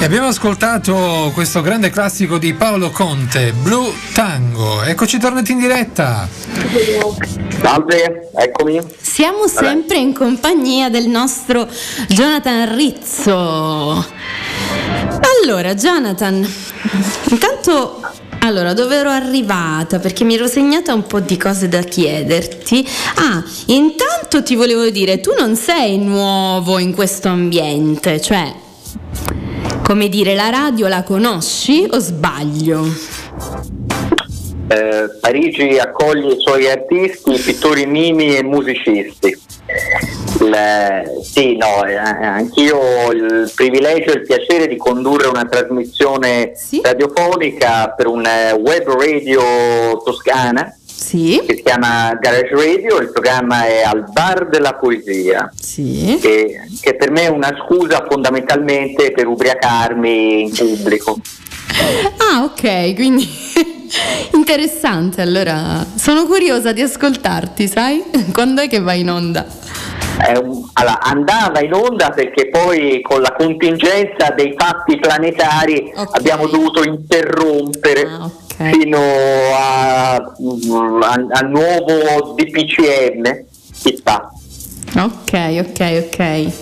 E 0.00 0.04
abbiamo 0.04 0.28
ascoltato 0.28 1.30
questo 1.34 1.60
grande 1.60 1.90
classico 1.90 2.38
di 2.38 2.54
Paolo 2.54 2.90
Conte, 2.90 3.52
Blue 3.52 3.92
Tango. 4.14 4.82
Eccoci 4.82 5.18
tornati 5.18 5.52
in 5.52 5.58
diretta. 5.58 6.26
Salve, 7.60 8.30
eccomi. 8.34 8.80
Siamo 8.98 9.46
sempre 9.46 9.98
in 9.98 10.14
compagnia 10.14 10.88
del 10.88 11.08
nostro 11.08 11.68
Jonathan 12.08 12.74
Rizzo. 12.74 14.06
Allora, 15.44 15.74
Jonathan, 15.74 16.48
intanto 17.28 18.00
allora, 18.44 18.72
dove 18.72 18.96
ero 18.96 19.08
arrivata? 19.08 20.00
Perché 20.00 20.24
mi 20.24 20.34
ero 20.34 20.48
segnata 20.48 20.92
un 20.92 21.06
po' 21.06 21.20
di 21.20 21.36
cose 21.36 21.68
da 21.68 21.80
chiederti. 21.80 22.84
Ah, 23.16 23.42
intanto 23.66 24.42
ti 24.42 24.56
volevo 24.56 24.90
dire, 24.90 25.20
tu 25.20 25.32
non 25.38 25.54
sei 25.54 25.98
nuovo 25.98 26.78
in 26.78 26.92
questo 26.92 27.28
ambiente, 27.28 28.20
cioè, 28.20 28.52
come 29.84 30.08
dire, 30.08 30.34
la 30.34 30.50
radio 30.50 30.88
la 30.88 31.04
conosci 31.04 31.86
o 31.88 31.98
sbaglio? 32.00 32.84
Eh, 34.68 35.10
Parigi 35.20 35.78
accoglie 35.78 36.34
i 36.34 36.40
suoi 36.40 36.68
artisti, 36.68 37.38
pittori 37.38 37.86
mimi 37.86 38.34
e 38.34 38.42
musicisti. 38.42 39.41
Il- 40.40 41.22
sì, 41.22 41.56
no, 41.56 41.84
eh, 41.84 41.94
anch'io 41.96 42.76
ho 42.76 43.12
il 43.12 43.50
privilegio 43.54 44.10
e 44.10 44.14
il 44.16 44.22
piacere 44.22 44.66
di 44.66 44.76
condurre 44.76 45.28
una 45.28 45.44
trasmissione 45.44 46.52
radiofonica 46.82 47.90
per 47.96 48.06
un 48.08 48.24
eh, 48.26 48.52
web 48.52 48.88
radio 48.88 50.02
toscana 50.04 50.74
che 51.46 51.56
si 51.56 51.62
chiama 51.62 52.14
Garage 52.20 52.54
Radio, 52.54 52.98
il 52.98 53.10
programma 53.12 53.66
è 53.66 53.82
Al 53.82 54.04
Bar 54.10 54.48
della 54.48 54.74
Poesia, 54.74 55.50
che, 56.20 56.60
che 56.80 56.94
per 56.96 57.10
me 57.10 57.22
è 57.22 57.28
una 57.28 57.54
scusa 57.64 58.04
fondamentalmente 58.08 59.10
per 59.12 59.26
ubriacarmi 59.26 60.42
in 60.42 60.52
pubblico. 60.54 61.18
Ah, 62.18 62.42
ok, 62.44 62.94
quindi 62.94 63.28
interessante. 64.34 65.20
Allora, 65.22 65.84
sono 65.94 66.24
curiosa 66.26 66.72
di 66.72 66.80
ascoltarti, 66.82 67.68
sai? 67.68 68.02
Quando 68.32 68.62
è 68.62 68.68
che 68.68 68.80
vai 68.80 69.00
in 69.00 69.10
onda? 69.10 69.44
Un- 70.40 70.68
allora, 70.74 71.00
andava 71.00 71.60
in 71.62 71.72
onda 71.72 72.10
perché 72.10 72.48
poi 72.48 73.00
con 73.02 73.20
la 73.22 73.32
contingenza 73.32 74.30
dei 74.36 74.54
fatti 74.56 74.96
planetari 74.98 75.90
abbiamo 76.12 76.46
dovuto 76.46 76.84
interrompere 76.84 78.06
fino 78.56 78.98
a- 78.98 80.14
a- 80.14 81.26
al 81.30 81.48
nuovo 81.50 82.34
DPCM. 82.36 83.44
Chissà. 83.82 84.30
Ok, 84.96 85.32
ok, 85.32 86.04
ok. 86.06 86.52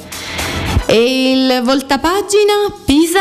E 0.86 1.32
il 1.32 1.62
voltapagina 1.62 2.72
Pisa? 2.86 3.20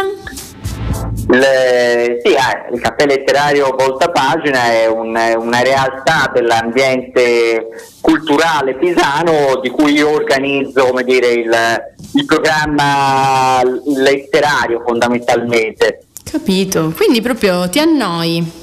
Il, 1.32 2.20
sì, 2.24 2.32
eh, 2.34 2.74
il 2.74 2.80
caffè 2.82 3.05
letterario 3.05 3.76
Volta 3.78 4.10
Pagina 4.10 4.72
è 4.72 4.88
un- 4.88 5.16
è 5.16 5.34
una 5.36 5.62
realtà 5.62 6.30
dell'ambiente 6.34 7.68
culturale 8.01 8.76
pisano 8.76 9.60
di 9.62 9.70
cui 9.70 9.93
io 9.93 10.10
organizzo 10.12 10.86
come 10.88 11.03
dire, 11.03 11.28
il, 11.28 11.84
il 12.16 12.26
programma 12.26 13.62
letterario 13.64 14.82
fondamentalmente. 14.86 16.03
Capito. 16.30 16.93
Quindi 16.95 17.22
proprio 17.22 17.68
ti 17.70 17.80
annoi. 17.80 18.57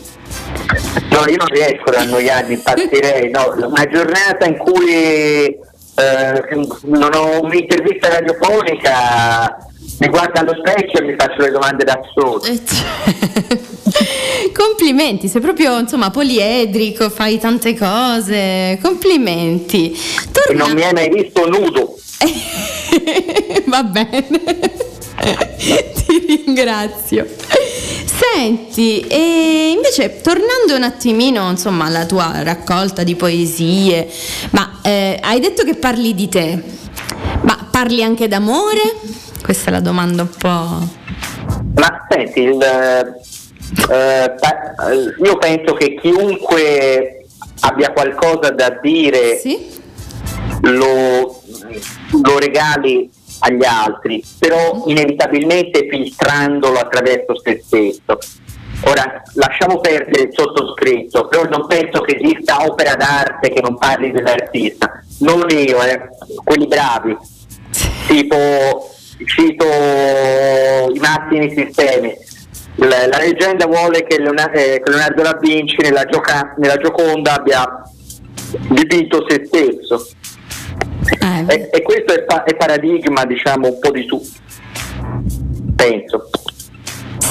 No, 1.10 1.24
io 1.28 1.36
non 1.36 1.46
riesco 1.48 1.84
ad 1.86 1.94
annoiarmi, 1.94 2.54
impazzirei. 2.54 3.30
No, 3.30 3.54
una 3.56 3.84
giornata 3.86 4.44
in 4.46 4.56
cui 4.56 4.88
eh, 4.94 6.44
non 6.84 7.10
ho 7.14 7.40
un'intervista 7.42 8.08
radiofonica, 8.08 9.56
mi 9.98 10.08
guardo 10.08 10.40
allo 10.40 10.54
specchio 10.58 11.00
e 11.00 11.04
mi 11.04 11.14
faccio 11.16 11.40
le 11.42 11.50
domande 11.50 11.84
da 11.84 11.98
solo. 12.14 12.42
Complimenti, 14.52 15.28
sei 15.28 15.40
proprio 15.40 15.78
insomma 15.78 16.10
poliedrico, 16.10 17.08
fai 17.08 17.38
tante 17.38 17.76
cose. 17.76 18.78
Complimenti. 18.82 19.98
E 20.48 20.54
non 20.54 20.72
mi 20.72 20.82
hai 20.82 20.92
mai 20.92 21.08
visto 21.08 21.48
nudo. 21.48 21.98
Va 23.66 23.82
bene. 23.84 24.26
Ti 25.56 26.42
ringrazio. 26.44 27.26
Senti, 28.04 29.00
e 29.06 29.72
invece 29.74 30.20
tornando 30.20 30.74
un 30.74 30.82
attimino 30.82 31.48
insomma 31.50 31.86
alla 31.86 32.06
tua 32.06 32.42
raccolta 32.42 33.02
di 33.02 33.14
poesie, 33.14 34.08
ma 34.50 34.80
eh, 34.82 35.18
hai 35.20 35.40
detto 35.40 35.64
che 35.64 35.74
parli 35.74 36.14
di 36.14 36.28
te, 36.28 36.62
Ma 37.42 37.68
parli 37.70 38.02
anche 38.02 38.28
d'amore? 38.28 39.24
Questa 39.46 39.68
è 39.68 39.72
la 39.72 39.80
domanda 39.80 40.22
un 40.22 40.30
po'. 40.36 40.48
Ma 41.76 42.06
senti, 42.08 42.40
il, 42.40 42.60
eh, 42.60 43.94
eh, 43.94 44.34
io 45.22 45.38
penso 45.38 45.72
che 45.74 45.94
chiunque 45.94 47.26
abbia 47.60 47.92
qualcosa 47.92 48.50
da 48.50 48.76
dire 48.82 49.40
lo, 50.62 51.40
lo 52.24 52.38
regali 52.40 53.08
agli 53.38 53.64
altri, 53.64 54.20
però 54.36 54.82
inevitabilmente 54.88 55.86
filtrandolo 55.88 56.80
attraverso 56.80 57.38
se 57.40 57.62
stesso. 57.64 58.18
Ora 58.80 59.22
lasciamo 59.34 59.78
perdere 59.78 60.24
il 60.24 60.30
sottoscritto, 60.32 61.28
però 61.28 61.44
non 61.44 61.68
penso 61.68 62.00
che 62.00 62.16
esista 62.20 62.64
opera 62.64 62.96
d'arte 62.96 63.50
che 63.50 63.60
non 63.60 63.78
parli 63.78 64.10
dell'artista, 64.10 65.00
non 65.20 65.46
io, 65.50 65.80
eh, 65.84 66.08
quelli 66.42 66.66
bravi, 66.66 67.16
tipo 68.08 68.90
cito 69.24 69.64
i 70.92 70.98
massimi 70.98 71.54
sistemi. 71.56 72.14
La, 72.76 73.06
la 73.06 73.18
leggenda 73.18 73.66
vuole 73.66 74.04
che 74.04 74.18
Leonardo, 74.18 74.58
che 74.58 74.82
Leonardo 74.84 75.22
da 75.22 75.38
Vinci 75.40 75.76
nella, 75.80 76.04
gioca- 76.04 76.54
nella 76.58 76.76
Gioconda 76.76 77.34
abbia 77.34 77.82
dipinto 78.68 79.24
se 79.28 79.44
stesso. 79.46 80.08
E, 81.48 81.70
e 81.72 81.82
questo 81.82 82.12
è, 82.12 82.22
pa- 82.24 82.44
è 82.44 82.54
paradigma, 82.54 83.24
diciamo, 83.24 83.68
un 83.68 83.78
po' 83.78 83.90
di 83.90 84.04
tutto. 84.04 84.28
Penso. 85.76 86.30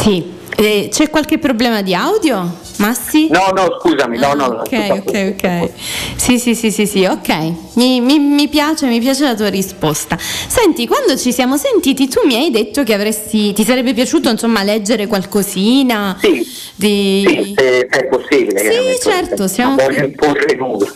Sì. 0.06 0.34
Eh, 0.58 0.89
c'è 0.91 1.10
qualche 1.10 1.39
problema 1.39 1.82
di 1.82 1.95
audio? 1.95 2.60
Massi? 2.78 3.28
No, 3.30 3.47
no, 3.56 3.78
scusami, 3.80 4.18
no, 4.20 4.34
no, 4.34 4.45
no. 4.47 4.60
Ok, 4.60 5.01
ok, 5.03 5.36
ok. 5.36 5.70
Sì, 6.16 6.38
sì, 6.38 6.53
sì, 6.53 6.70
sì, 6.72 6.86
sì, 6.86 7.03
ok. 7.06 7.74
Mi, 7.74 7.99
mi- 8.01 8.20
mi 8.20 8.47
piace, 8.47 8.86
mi 8.86 8.99
piace 8.99 9.24
la 9.24 9.34
tua 9.34 9.49
risposta. 9.49 10.16
Senti, 10.20 10.86
quando 10.86 11.18
ci 11.18 11.34
siamo 11.34 11.58
sentiti 11.58 12.08
tu 12.08 12.22
mi 12.26 12.36
hai 12.36 12.51
detto 12.51 12.84
che 12.84 12.93
avresti, 12.93 13.51
ti 13.53 13.64
sarebbe 13.66 13.93
piaciuto 13.95 14.30
insomma 14.30 14.62
leggere 14.64 15.08
qualcosina 15.08 16.16
Sì. 16.22 16.45
di... 16.76 17.26
Sì, 17.28 17.53
se, 17.58 17.88
è 17.88 18.06
possibile. 18.06 18.60
Sì, 18.60 18.99
certo, 19.01 19.47
siamo 19.47 19.76
Non 19.76 19.86
voglio 19.86 20.06
imporre 20.06 20.56
nulla. 20.56 20.93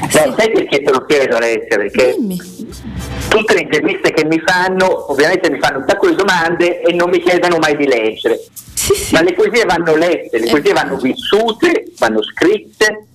No, 0.00 0.34
sai 0.36 0.50
perché 0.52 0.82
te 0.82 0.90
lo 0.90 1.04
chiedo 1.06 1.36
Alessia? 1.36 1.76
Perché 1.76 2.16
tutte 3.28 3.54
le 3.54 3.60
interviste 3.60 4.12
che 4.12 4.24
mi 4.24 4.40
fanno, 4.44 5.10
ovviamente 5.10 5.50
mi 5.50 5.58
fanno 5.58 5.78
un 5.78 5.84
sacco 5.86 6.08
di 6.08 6.14
domande 6.14 6.80
e 6.80 6.94
non 6.94 7.10
mi 7.10 7.20
chiedono 7.20 7.58
mai 7.58 7.76
di 7.76 7.86
leggere. 7.86 8.40
Ma 9.12 9.22
le 9.22 9.34
poesie 9.34 9.64
vanno 9.64 9.94
lette, 9.96 10.38
le 10.38 10.48
poesie 10.48 10.72
vanno 10.72 10.96
vissute, 10.96 11.92
vanno 11.98 12.22
scritte 12.22 13.06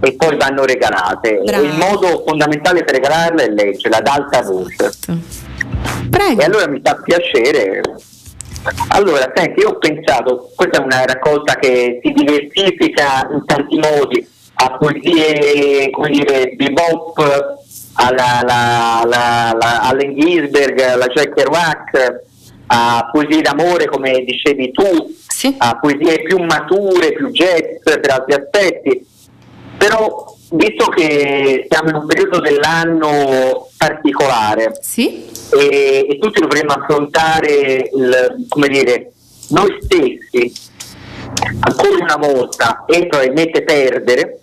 e 0.00 0.12
poi 0.14 0.36
vanno 0.36 0.64
regalate. 0.64 1.40
Bravo. 1.44 1.64
il 1.64 1.72
modo 1.74 2.22
fondamentale 2.26 2.84
per 2.84 2.94
regalarle 2.94 3.44
è 3.44 3.48
leggerla 3.50 3.98
ad 3.98 4.06
alta 4.06 4.42
voce. 4.42 4.90
E 6.38 6.44
allora 6.44 6.68
mi 6.68 6.80
fa 6.82 6.96
piacere. 6.96 7.80
Allora, 8.88 9.32
senti, 9.34 9.60
io 9.60 9.70
ho 9.70 9.78
pensato, 9.78 10.50
questa 10.54 10.80
è 10.80 10.84
una 10.84 11.04
raccolta 11.04 11.56
che 11.56 12.00
si 12.02 12.12
diversifica 12.12 13.28
in 13.32 13.44
tanti 13.44 13.76
modi, 13.78 14.28
a 14.62 14.76
poesie, 14.78 15.90
come 15.90 16.10
dire, 16.10 16.52
bebop, 16.54 17.58
alla, 17.94 18.38
alla, 18.40 19.00
alla, 19.00 19.50
alla 19.50 19.82
Allen 19.82 20.14
Ginsberg, 20.14 20.78
alla 20.80 21.06
Jack 21.06 21.34
Kerouac, 21.34 22.20
a 22.66 23.08
poesie 23.12 23.42
d'amore, 23.42 23.86
come 23.86 24.24
dicevi 24.24 24.70
tu, 24.70 25.14
a 25.58 25.78
poesie 25.80 26.22
più 26.22 26.38
mature, 26.38 27.12
più 27.12 27.30
jazz 27.30 27.82
per 27.82 28.00
altri 28.08 28.34
aspetti. 28.34 29.06
Però, 29.76 30.32
visto 30.50 30.86
che 30.90 31.66
siamo 31.68 31.88
in 31.88 31.96
un 31.96 32.06
periodo 32.06 32.38
dell'anno 32.38 33.68
particolare 33.76 34.72
e, 34.96 36.06
e 36.08 36.18
tutti 36.20 36.40
dovremmo 36.40 36.72
affrontare, 36.72 37.90
il, 37.92 38.46
come 38.48 38.68
dire, 38.68 39.10
noi 39.48 39.76
stessi, 39.80 40.70
ancora 41.60 42.04
una 42.04 42.16
volta 42.16 42.84
e 42.86 43.06
probabilmente 43.06 43.62
perdere, 43.62 44.40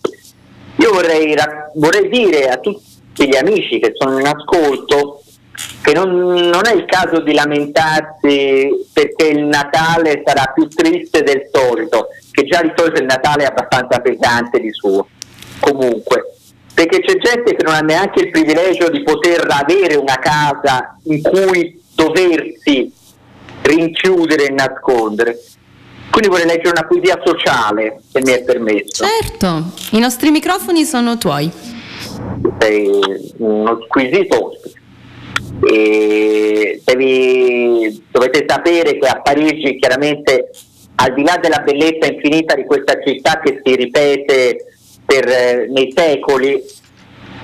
io 0.77 0.91
vorrei, 0.91 1.35
vorrei 1.75 2.09
dire 2.09 2.47
a 2.47 2.57
tutti 2.57 3.27
gli 3.27 3.35
amici 3.35 3.79
che 3.79 3.91
sono 3.95 4.19
in 4.19 4.27
ascolto 4.27 5.21
che 5.81 5.93
non, 5.93 6.09
non 6.11 6.65
è 6.65 6.73
il 6.73 6.85
caso 6.85 7.21
di 7.21 7.33
lamentarsi 7.33 8.69
perché 8.93 9.27
il 9.27 9.43
Natale 9.45 10.23
sarà 10.25 10.51
più 10.53 10.67
triste 10.67 11.21
del 11.21 11.49
solito, 11.51 12.07
che 12.31 12.43
già 12.45 12.61
di 12.61 12.71
solito 12.75 13.01
il 13.01 13.05
Natale 13.05 13.43
è 13.43 13.47
abbastanza 13.47 13.99
pesante 13.99 14.59
di 14.59 14.71
suo. 14.71 15.07
Comunque, 15.59 16.33
perché 16.73 17.01
c'è 17.01 17.17
gente 17.17 17.55
che 17.55 17.63
non 17.63 17.73
ha 17.73 17.79
neanche 17.79 18.21
il 18.21 18.29
privilegio 18.29 18.89
di 18.89 19.03
poter 19.03 19.45
avere 19.49 19.95
una 19.95 20.17
casa 20.17 20.97
in 21.03 21.21
cui 21.21 21.81
doversi 21.93 22.91
rinchiudere 23.61 24.45
e 24.45 24.53
nascondere. 24.53 25.37
Quindi 26.19 26.35
vorrei 26.37 26.53
leggere 26.53 26.75
una 26.77 26.85
poesia 26.85 27.17
sociale, 27.23 28.01
se 28.11 28.19
mi 28.19 28.33
è 28.33 28.43
permesso. 28.43 29.05
Certo, 29.05 29.71
i 29.91 29.99
nostri 29.99 30.31
microfoni 30.31 30.83
sono 30.83 31.17
tuoi. 31.17 31.49
sei 32.59 32.99
uno 33.37 33.79
squisito. 33.85 34.51
E 35.65 36.81
devi- 36.83 38.03
dovete 38.11 38.43
sapere 38.45 38.97
che 38.97 39.07
a 39.07 39.21
Parigi 39.21 39.79
chiaramente 39.79 40.49
al 40.95 41.13
di 41.13 41.23
là 41.23 41.37
della 41.41 41.59
bellezza 41.59 42.11
infinita 42.11 42.53
di 42.53 42.65
questa 42.65 43.01
città 43.01 43.39
che 43.39 43.61
si 43.63 43.75
ripete 43.77 44.65
per, 45.05 45.25
eh, 45.25 45.67
nei 45.69 45.93
secoli 45.95 46.61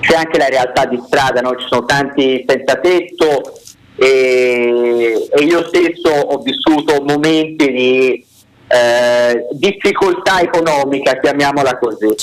c'è 0.00 0.16
anche 0.16 0.36
la 0.36 0.48
realtà 0.48 0.84
di 0.84 1.00
strada, 1.06 1.40
no? 1.40 1.56
ci 1.56 1.66
sono 1.66 1.86
tanti 1.86 2.44
senza 2.46 2.76
tetto 2.76 3.54
e, 3.96 5.28
e 5.30 5.44
io 5.44 5.66
stesso 5.66 6.10
ho 6.10 6.38
vissuto 6.42 7.02
momenti 7.02 7.72
di 7.72 8.34
eh, 8.68 9.46
difficoltà 9.52 10.40
economica, 10.40 11.18
chiamiamola 11.18 11.78
così. 11.78 12.14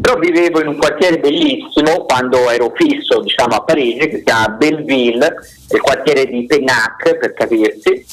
Però 0.00 0.18
vivevo 0.18 0.60
in 0.60 0.68
un 0.68 0.76
quartiere 0.76 1.18
bellissimo 1.18 2.04
quando 2.06 2.50
ero 2.50 2.72
fisso 2.74 3.20
diciamo, 3.20 3.56
a 3.56 3.62
Parigi, 3.62 4.08
che 4.08 4.16
si 4.18 4.22
chiama 4.24 4.48
Belleville, 4.48 5.36
il 5.70 5.80
quartiere 5.80 6.26
di 6.26 6.46
Pennac 6.46 7.16
per 7.18 7.34
capirsi, 7.34 8.04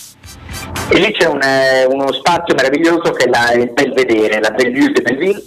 e 0.89 0.99
lì 0.99 1.12
c'è 1.12 1.28
un, 1.28 1.41
eh, 1.41 1.86
uno 1.86 2.12
spazio 2.14 2.55
meraviglioso 2.55 3.12
che 3.12 3.26
è 3.26 3.30
la, 3.30 3.51
il 3.53 3.72
Belvedere, 3.72 4.39
la 4.39 4.51
Bellevue 4.51 4.91
de 4.91 5.01
Belleville. 5.01 5.43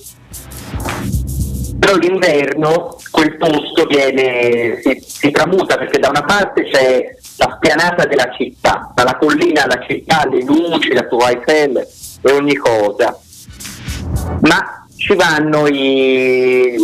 Però 1.78 1.96
l'inverno 1.96 2.98
quel 3.10 3.36
posto 3.36 3.86
viene, 3.86 4.80
si, 4.82 5.02
si 5.02 5.30
tramuta 5.30 5.78
perché 5.78 5.98
da 5.98 6.10
una 6.10 6.22
parte 6.22 6.64
c'è 6.64 7.16
la 7.40 7.54
spianata 7.56 8.04
della 8.04 8.30
città, 8.36 8.92
dalla 8.94 9.16
collina 9.16 9.62
alla 9.64 9.80
città, 9.86 10.26
le 10.30 10.42
luci, 10.44 10.92
la 10.92 11.04
Tour 11.04 11.30
Eiffel 11.30 11.86
e 12.20 12.32
ogni 12.32 12.54
cosa. 12.54 13.18
Ma 14.42 14.86
ci 14.94 15.14
vanno 15.14 15.66
i, 15.66 16.74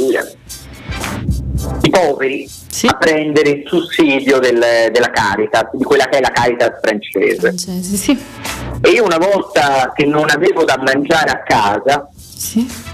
i 1.82 1.90
poveri 1.90 2.48
a 2.88 2.94
prendere 2.96 3.50
il 3.50 3.62
sussidio 3.66 4.38
del- 4.38 4.88
della 4.90 5.10
Caritas, 5.10 5.68
di 5.74 5.84
quella 5.84 6.06
che 6.06 6.18
è 6.18 6.20
la 6.22 6.30
Caritas 6.30 6.78
francese. 6.80 7.48
E 8.80 8.90
io 8.90 9.04
una 9.04 9.18
volta 9.18 9.92
che 9.94 10.06
non 10.06 10.28
avevo 10.30 10.64
da 10.64 10.78
mangiare 10.82 11.30
a 11.30 11.42
casa, 11.42 12.08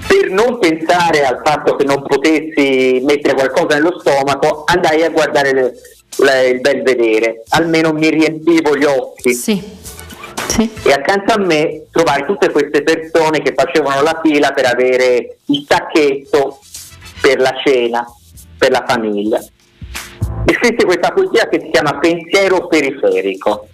per 0.08 0.30
non 0.30 0.58
pensare 0.58 1.24
al 1.24 1.40
fatto 1.44 1.76
che 1.76 1.84
non 1.84 2.02
potessi 2.02 3.00
mettere 3.04 3.34
qualcosa 3.34 3.76
nello 3.76 3.98
stomaco, 4.00 4.64
andai 4.66 5.02
a 5.04 5.10
guardare 5.10 5.52
le- 5.52 5.72
il 6.18 6.60
bel 6.60 6.82
vedere, 6.82 7.42
almeno 7.50 7.92
mi 7.92 8.10
riempivo 8.10 8.76
gli 8.76 8.84
occhi. 8.84 9.80
E 10.84 10.92
accanto 10.92 11.32
a 11.32 11.38
me 11.38 11.86
trovai 11.90 12.26
tutte 12.26 12.50
queste 12.50 12.82
persone 12.82 13.40
che 13.40 13.54
facevano 13.54 14.02
la 14.02 14.20
fila 14.22 14.52
per 14.52 14.66
avere 14.66 15.38
il 15.46 15.64
sacchetto 15.66 16.58
per 17.22 17.40
la 17.40 17.54
cena, 17.64 18.04
per 18.58 18.70
la 18.70 18.84
famiglia. 18.86 19.38
E 19.38 20.52
scrissi 20.54 20.84
questa 20.84 21.12
poesia 21.12 21.48
che 21.48 21.60
si 21.60 21.70
chiama 21.70 21.98
Pensiero 21.98 22.66
periferico. 22.66 23.68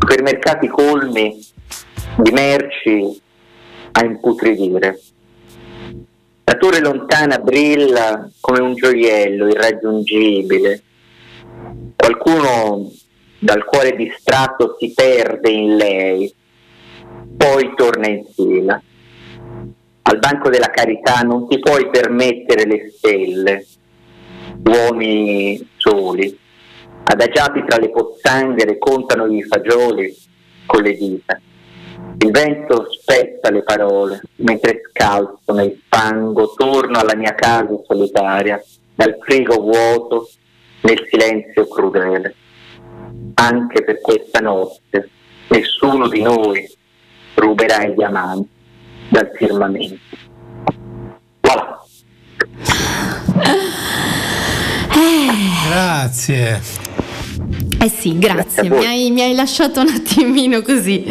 Supermercati 0.00 0.68
colmi 0.68 1.38
di 2.16 2.30
merci 2.32 3.20
a 3.92 4.04
imputridire. 4.04 4.98
Torre 6.58 6.80
lontana 6.80 7.38
brilla 7.38 8.28
come 8.40 8.60
un 8.60 8.74
gioiello 8.74 9.48
irraggiungibile. 9.48 10.82
Qualcuno 11.94 12.90
dal 13.38 13.64
cuore 13.64 13.94
distratto 13.94 14.76
si 14.78 14.92
perde 14.92 15.50
in 15.50 15.76
lei, 15.76 16.34
poi 17.36 17.72
torna 17.76 18.08
in 18.08 18.24
fila. 18.34 18.82
Al 20.02 20.18
banco 20.18 20.48
della 20.48 20.70
carità 20.70 21.20
non 21.20 21.48
ti 21.48 21.58
puoi 21.60 21.88
permettere 21.90 22.66
le 22.66 22.92
stelle, 22.96 23.66
uomini 24.64 25.64
soli, 25.76 26.36
adagiati 27.04 27.64
tra 27.66 27.78
le 27.78 27.90
pozzanghere 27.90 28.78
contano 28.78 29.26
i 29.26 29.42
fagioli 29.42 30.16
con 30.66 30.82
le 30.82 30.92
dita. 30.94 31.40
Il 32.20 32.30
vento 32.32 32.88
spezza 32.90 33.50
le 33.50 33.62
parole 33.62 34.20
mentre 34.36 34.80
scalzo 34.90 35.52
nel 35.52 35.80
fango 35.88 36.52
torno 36.56 36.98
alla 36.98 37.14
mia 37.14 37.34
casa 37.34 37.78
solitaria 37.86 38.60
dal 38.94 39.16
frigo 39.20 39.60
vuoto, 39.60 40.28
nel 40.80 41.06
silenzio 41.08 41.68
crudele. 41.68 42.34
Anche 43.34 43.84
per 43.84 44.00
questa 44.00 44.40
notte 44.40 45.08
nessuno 45.48 46.08
di 46.08 46.20
noi 46.20 46.68
ruberà 47.34 47.84
i 47.84 47.94
diamanti 47.94 48.48
dal 49.08 49.30
firmamento. 49.34 49.98
Voilà. 51.40 51.84
Grazie. 55.68 56.87
Eh 57.80 57.88
sì, 57.88 58.18
grazie, 58.18 58.62
a 58.62 58.68
voi. 58.68 58.78
mi 58.80 58.86
hai, 58.86 59.10
mi 59.12 59.22
hai 59.22 59.34
lasciato 59.36 59.80
un 59.80 59.88
attimino 59.88 60.62
così. 60.62 61.04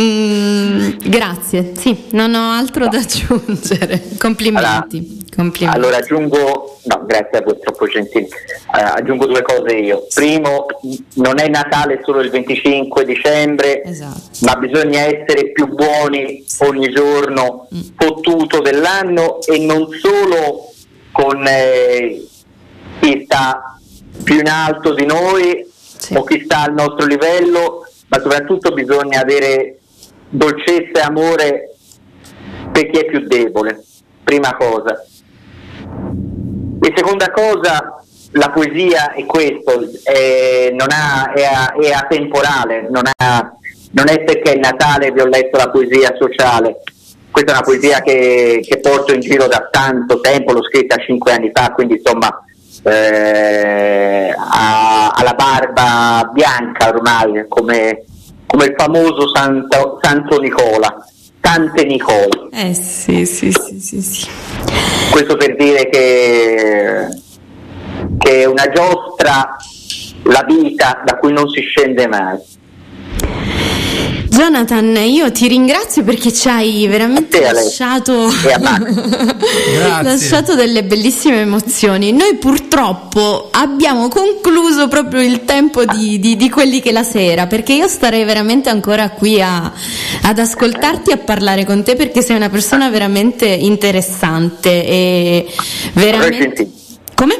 Mm, 0.00 0.90
grazie, 1.04 1.72
sì, 1.76 2.06
non 2.10 2.34
ho 2.34 2.50
altro 2.50 2.88
da 2.88 2.98
aggiungere. 2.98 4.02
Complimenti. 4.18 5.24
complimenti. 5.34 5.64
Allora 5.64 5.98
aggiungo, 5.98 6.80
no 6.84 7.04
grazie 7.06 7.38
a 7.38 7.42
voi, 7.42 7.58
troppo 7.60 7.86
gentile, 7.86 8.26
Eh, 8.26 8.80
aggiungo 8.80 9.26
due 9.26 9.42
cose 9.42 9.76
io. 9.76 10.06
Primo, 10.12 10.66
non 11.14 11.38
è 11.38 11.46
Natale 11.48 12.00
solo 12.04 12.20
il 12.20 12.30
25 12.30 13.04
dicembre, 13.04 13.82
ma 14.40 14.56
bisogna 14.56 15.00
essere 15.02 15.52
più 15.52 15.68
buoni 15.68 16.44
ogni 16.60 16.88
giorno 16.92 17.68
fottuto 17.96 18.60
dell'anno 18.60 19.40
e 19.42 19.58
non 19.60 19.86
solo 19.92 20.72
con 21.12 21.44
eh, 21.46 22.26
chi 23.00 23.22
sta 23.24 23.78
più 24.24 24.40
in 24.40 24.48
alto 24.48 24.92
di 24.92 25.06
noi 25.06 25.74
o 26.14 26.24
chi 26.24 26.42
sta 26.44 26.62
al 26.62 26.74
nostro 26.74 27.06
livello, 27.06 27.86
ma 28.08 28.20
soprattutto 28.20 28.72
bisogna 28.72 29.20
avere 29.20 29.78
dolcezza 30.28 31.00
e 31.00 31.00
amore 31.00 31.70
per 32.72 32.90
chi 32.90 32.98
è 32.98 33.04
più 33.06 33.20
debole, 33.26 33.82
prima 34.22 34.54
cosa. 34.56 35.04
E 36.80 36.92
seconda 36.94 37.30
cosa, 37.30 38.02
la 38.32 38.50
poesia 38.50 39.12
è 39.12 39.24
questo, 39.24 39.88
è, 40.02 40.70
non 40.72 40.88
ha- 40.90 41.32
è 41.32 41.72
è 41.80 41.90
atemporale, 41.90 42.88
non, 42.90 43.02
ha- 43.16 43.56
non 43.92 44.08
è 44.08 44.22
perché 44.24 44.52
è 44.52 44.58
Natale 44.58 45.10
vi 45.10 45.20
ho 45.20 45.26
letto 45.26 45.56
la 45.56 45.70
poesia 45.70 46.14
sociale, 46.18 46.82
questa 47.30 47.52
è 47.52 47.54
una 47.56 47.64
poesia 47.64 48.00
che, 48.00 48.60
che 48.66 48.78
porto 48.80 49.12
in 49.12 49.20
giro 49.20 49.46
da 49.46 49.68
tanto 49.70 50.20
tempo, 50.20 50.52
l'ho 50.52 50.62
scritta 50.64 50.96
cinque 50.96 51.32
anni 51.32 51.50
fa, 51.52 51.72
quindi 51.72 51.94
insomma 51.94 52.44
eh, 52.82 54.34
ha, 54.36 55.08
ha 55.08 55.22
la 55.22 55.34
barba 55.34 56.30
bianca 56.32 56.88
ormai, 56.88 57.44
come, 57.48 58.04
come 58.46 58.64
il 58.64 58.74
famoso 58.76 59.28
Santo, 59.34 59.98
Santo 60.02 60.38
Nicola, 60.40 61.04
Sante 61.40 61.84
Nicola. 61.84 62.48
Eh 62.52 62.74
sì, 62.74 63.24
sì, 63.26 63.52
sì, 63.52 63.80
sì, 63.80 64.00
sì. 64.00 64.28
Questo 65.10 65.36
per 65.36 65.56
dire 65.56 65.88
che, 65.88 67.08
che 68.18 68.42
è 68.42 68.44
una 68.44 68.68
giostra 68.68 69.56
la 70.24 70.44
vita 70.46 71.02
da 71.04 71.16
cui 71.16 71.32
non 71.32 71.48
si 71.48 71.60
scende 71.60 72.06
mai. 72.06 72.38
Jonathan, 74.28 74.96
io 74.96 75.32
ti 75.32 75.48
ringrazio 75.48 76.02
perché 76.04 76.32
ci 76.32 76.48
hai 76.48 76.86
veramente 76.86 77.38
te, 77.40 77.52
lasciato, 77.52 78.28
lasciato 80.02 80.54
delle 80.54 80.84
bellissime 80.84 81.40
emozioni. 81.40 82.12
Noi 82.12 82.36
purtroppo 82.36 83.48
abbiamo 83.52 84.08
concluso 84.08 84.88
proprio 84.88 85.22
il 85.22 85.44
tempo 85.44 85.84
di, 85.84 86.18
di- 86.18 86.36
di 86.36 86.50
quelli 86.50 86.80
che 86.80 86.92
la 86.92 87.02
sera, 87.02 87.46
perché 87.46 87.72
io 87.72 87.88
starei 87.88 88.24
veramente 88.24 88.68
ancora 88.68 89.10
qui 89.10 89.40
a- 89.40 89.72
ad 90.22 90.38
ascoltarti 90.38 91.10
e 91.10 91.14
a 91.14 91.18
parlare 91.18 91.64
con 91.64 91.82
te 91.82 91.94
perché 91.96 92.22
sei 92.22 92.36
una 92.36 92.50
persona 92.50 92.88
veramente 92.90 93.46
interessante 93.46 94.84
e 94.86 95.46
veramente... 95.94 96.70
Come? 97.14 97.38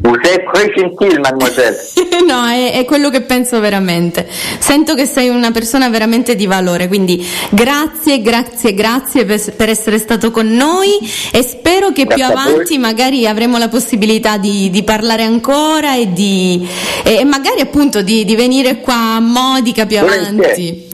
Vous 0.00 0.14
êtes 0.14 0.44
très 0.52 0.72
gentile, 0.74 1.18
mademoiselle. 1.18 1.76
no, 2.26 2.46
è, 2.46 2.72
è 2.72 2.84
quello 2.84 3.10
che 3.10 3.22
penso 3.22 3.58
veramente. 3.58 4.28
Sento 4.58 4.94
che 4.94 5.06
sei 5.06 5.28
una 5.28 5.50
persona 5.50 5.88
veramente 5.88 6.36
di 6.36 6.46
valore, 6.46 6.86
quindi 6.88 7.26
grazie, 7.50 8.22
grazie, 8.22 8.74
grazie 8.74 9.24
per, 9.24 9.54
per 9.56 9.68
essere 9.68 9.98
stato 9.98 10.30
con 10.30 10.46
noi 10.46 10.98
e 11.32 11.42
spero 11.42 11.88
che 11.88 12.06
più 12.06 12.16
Grazie 12.16 12.34
voi. 12.34 12.52
avanti 12.52 12.78
magari 12.78 13.26
avremo 13.26 13.58
la 13.58 13.68
possibilità 13.68 14.36
di, 14.36 14.70
di 14.70 14.82
parlare 14.84 15.24
ancora 15.24 15.96
e, 15.96 16.12
di, 16.12 16.66
e 17.04 17.24
magari 17.24 17.60
appunto 17.60 18.02
di, 18.02 18.24
di 18.24 18.36
venire 18.36 18.80
qua 18.80 19.16
a 19.16 19.20
Modica 19.20 19.84
più 19.86 19.98
avanti. 19.98 20.86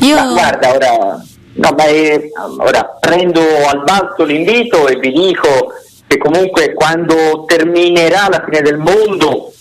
Io... 0.00 0.14
Ma 0.16 0.32
guarda, 0.32 0.74
ora, 0.74 1.24
no, 1.52 1.74
ma 1.76 1.84
è- 1.84 2.20
ora 2.58 2.96
prendo 2.98 3.40
al 3.40 3.82
balzo 3.84 4.24
l'invito 4.24 4.88
e 4.88 4.96
vi 4.98 5.12
dico 5.12 5.72
che 6.10 6.18
comunque 6.18 6.74
quando 6.74 7.44
terminerà 7.46 8.26
la 8.28 8.42
fine 8.44 8.62
del 8.62 8.78
mondo, 8.78 9.52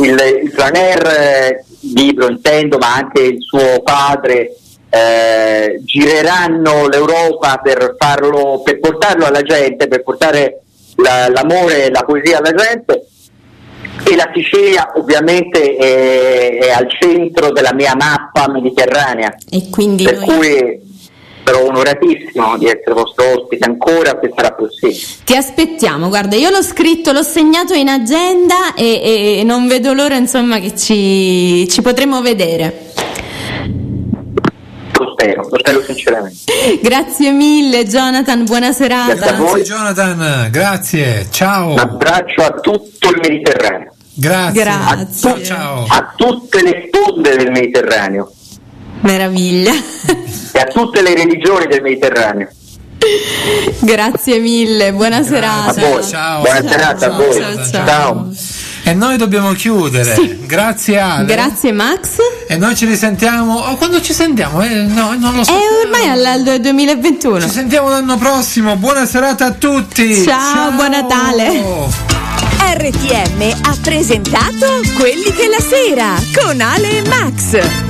il, 0.00 0.18
il 0.44 0.50
Flaner, 0.50 1.06
eh, 1.06 1.64
libro 1.94 2.26
intendo, 2.30 2.78
ma 2.78 2.94
anche 2.94 3.20
il 3.20 3.36
suo 3.42 3.82
padre, 3.82 4.56
eh, 4.88 5.82
gireranno 5.84 6.88
l'Europa 6.88 7.60
per, 7.62 7.96
farlo, 7.98 8.62
per 8.64 8.80
portarlo 8.80 9.26
alla 9.26 9.42
gente, 9.42 9.86
per 9.86 10.02
portare 10.02 10.62
la- 10.96 11.28
l'amore 11.28 11.84
e 11.84 11.90
la 11.90 12.02
poesia 12.02 12.38
alla 12.38 12.54
gente. 12.54 13.04
E 14.10 14.16
la 14.16 14.30
Sicilia 14.34 14.90
ovviamente 14.96 15.76
è, 15.76 16.58
è 16.60 16.70
al 16.70 16.86
centro 16.98 17.52
della 17.52 17.74
mia 17.74 17.94
mappa 17.94 18.50
mediterranea. 18.50 19.34
E 19.50 19.68
quindi 19.70 20.04
per 20.04 20.16
noi- 20.16 20.26
cui 20.26 20.93
sarò 21.44 21.66
onoratissimo 21.66 22.56
di 22.56 22.66
essere 22.66 22.92
vostro 22.92 23.40
ospite 23.40 23.66
ancora 23.68 24.18
se 24.20 24.32
sarà 24.34 24.52
possibile. 24.52 24.98
Ti 25.24 25.36
aspettiamo, 25.36 26.08
guarda, 26.08 26.36
io 26.36 26.50
l'ho 26.50 26.62
scritto, 26.62 27.12
l'ho 27.12 27.22
segnato 27.22 27.74
in 27.74 27.88
agenda 27.88 28.74
e, 28.74 29.38
e 29.40 29.42
non 29.44 29.68
vedo 29.68 29.92
l'ora 29.92 30.16
insomma 30.16 30.58
che 30.58 30.74
ci, 30.74 31.68
ci 31.68 31.82
potremo 31.82 32.22
vedere. 32.22 32.92
Lo 34.96 35.10
spero, 35.12 35.48
lo 35.48 35.58
spero 35.58 35.82
sinceramente. 35.82 36.38
Grazie 36.80 37.30
mille 37.32 37.84
Jonathan, 37.84 38.44
buona 38.44 38.72
serata. 38.72 39.14
Grazie 39.14 39.62
Jonathan, 39.62 40.48
grazie, 40.50 41.26
ciao. 41.30 41.72
Un 41.72 41.78
abbraccio 41.78 42.42
a 42.42 42.50
tutto 42.60 43.10
il 43.10 43.20
Mediterraneo. 43.20 43.92
Grazie. 44.16 44.62
Grazie. 44.62 45.30
A, 45.30 45.34
tu- 45.34 45.84
a 45.88 46.12
tutte 46.14 46.62
le 46.62 46.86
sponde 46.86 47.36
del 47.36 47.50
Mediterraneo 47.50 48.32
Meraviglia. 49.04 49.72
e 50.52 50.58
a 50.58 50.64
tutte 50.64 51.02
le 51.02 51.14
religioni 51.14 51.66
del 51.66 51.82
Mediterraneo. 51.82 52.48
Grazie 53.80 54.38
mille, 54.38 54.92
buona 54.92 55.22
serata. 55.22 55.80
A 55.80 55.90
voi. 55.90 56.02
Ciao. 56.02 56.40
Buona 56.40 56.62
serata 56.66 57.06
a 57.06 57.10
voi. 57.10 57.34
ciao, 57.34 57.56
ciao. 57.56 57.86
Ciao. 57.86 58.32
E 58.86 58.94
noi 58.94 59.16
dobbiamo 59.18 59.52
chiudere. 59.52 60.38
Grazie 60.46 60.98
Ale. 60.98 61.26
Grazie 61.26 61.72
Max. 61.72 62.16
E 62.48 62.56
noi 62.56 62.74
ci 62.74 62.86
risentiamo. 62.86 63.58
Oh, 63.58 63.76
quando 63.76 64.00
ci 64.00 64.14
sentiamo? 64.14 64.62
Eh, 64.62 64.68
no, 64.68 65.14
non 65.18 65.36
lo 65.36 65.44
so. 65.44 65.52
È 65.52 65.84
ormai 65.84 66.08
al, 66.08 66.24
al 66.24 66.60
2021. 66.60 67.40
Ci 67.40 67.48
sentiamo 67.50 67.88
l'anno 67.90 68.16
prossimo. 68.16 68.76
Buona 68.76 69.04
serata 69.06 69.46
a 69.46 69.50
tutti. 69.52 70.22
Ciao, 70.22 70.70
buon 70.72 70.90
Natale. 70.90 71.62
RTM 72.76 73.54
ha 73.62 73.76
presentato 73.82 74.80
Quelli 74.96 75.30
che 75.32 75.48
la 75.48 75.60
sera 75.60 76.14
con 76.34 76.60
Ale 76.60 76.98
e 76.98 77.02
Max. 77.08 77.82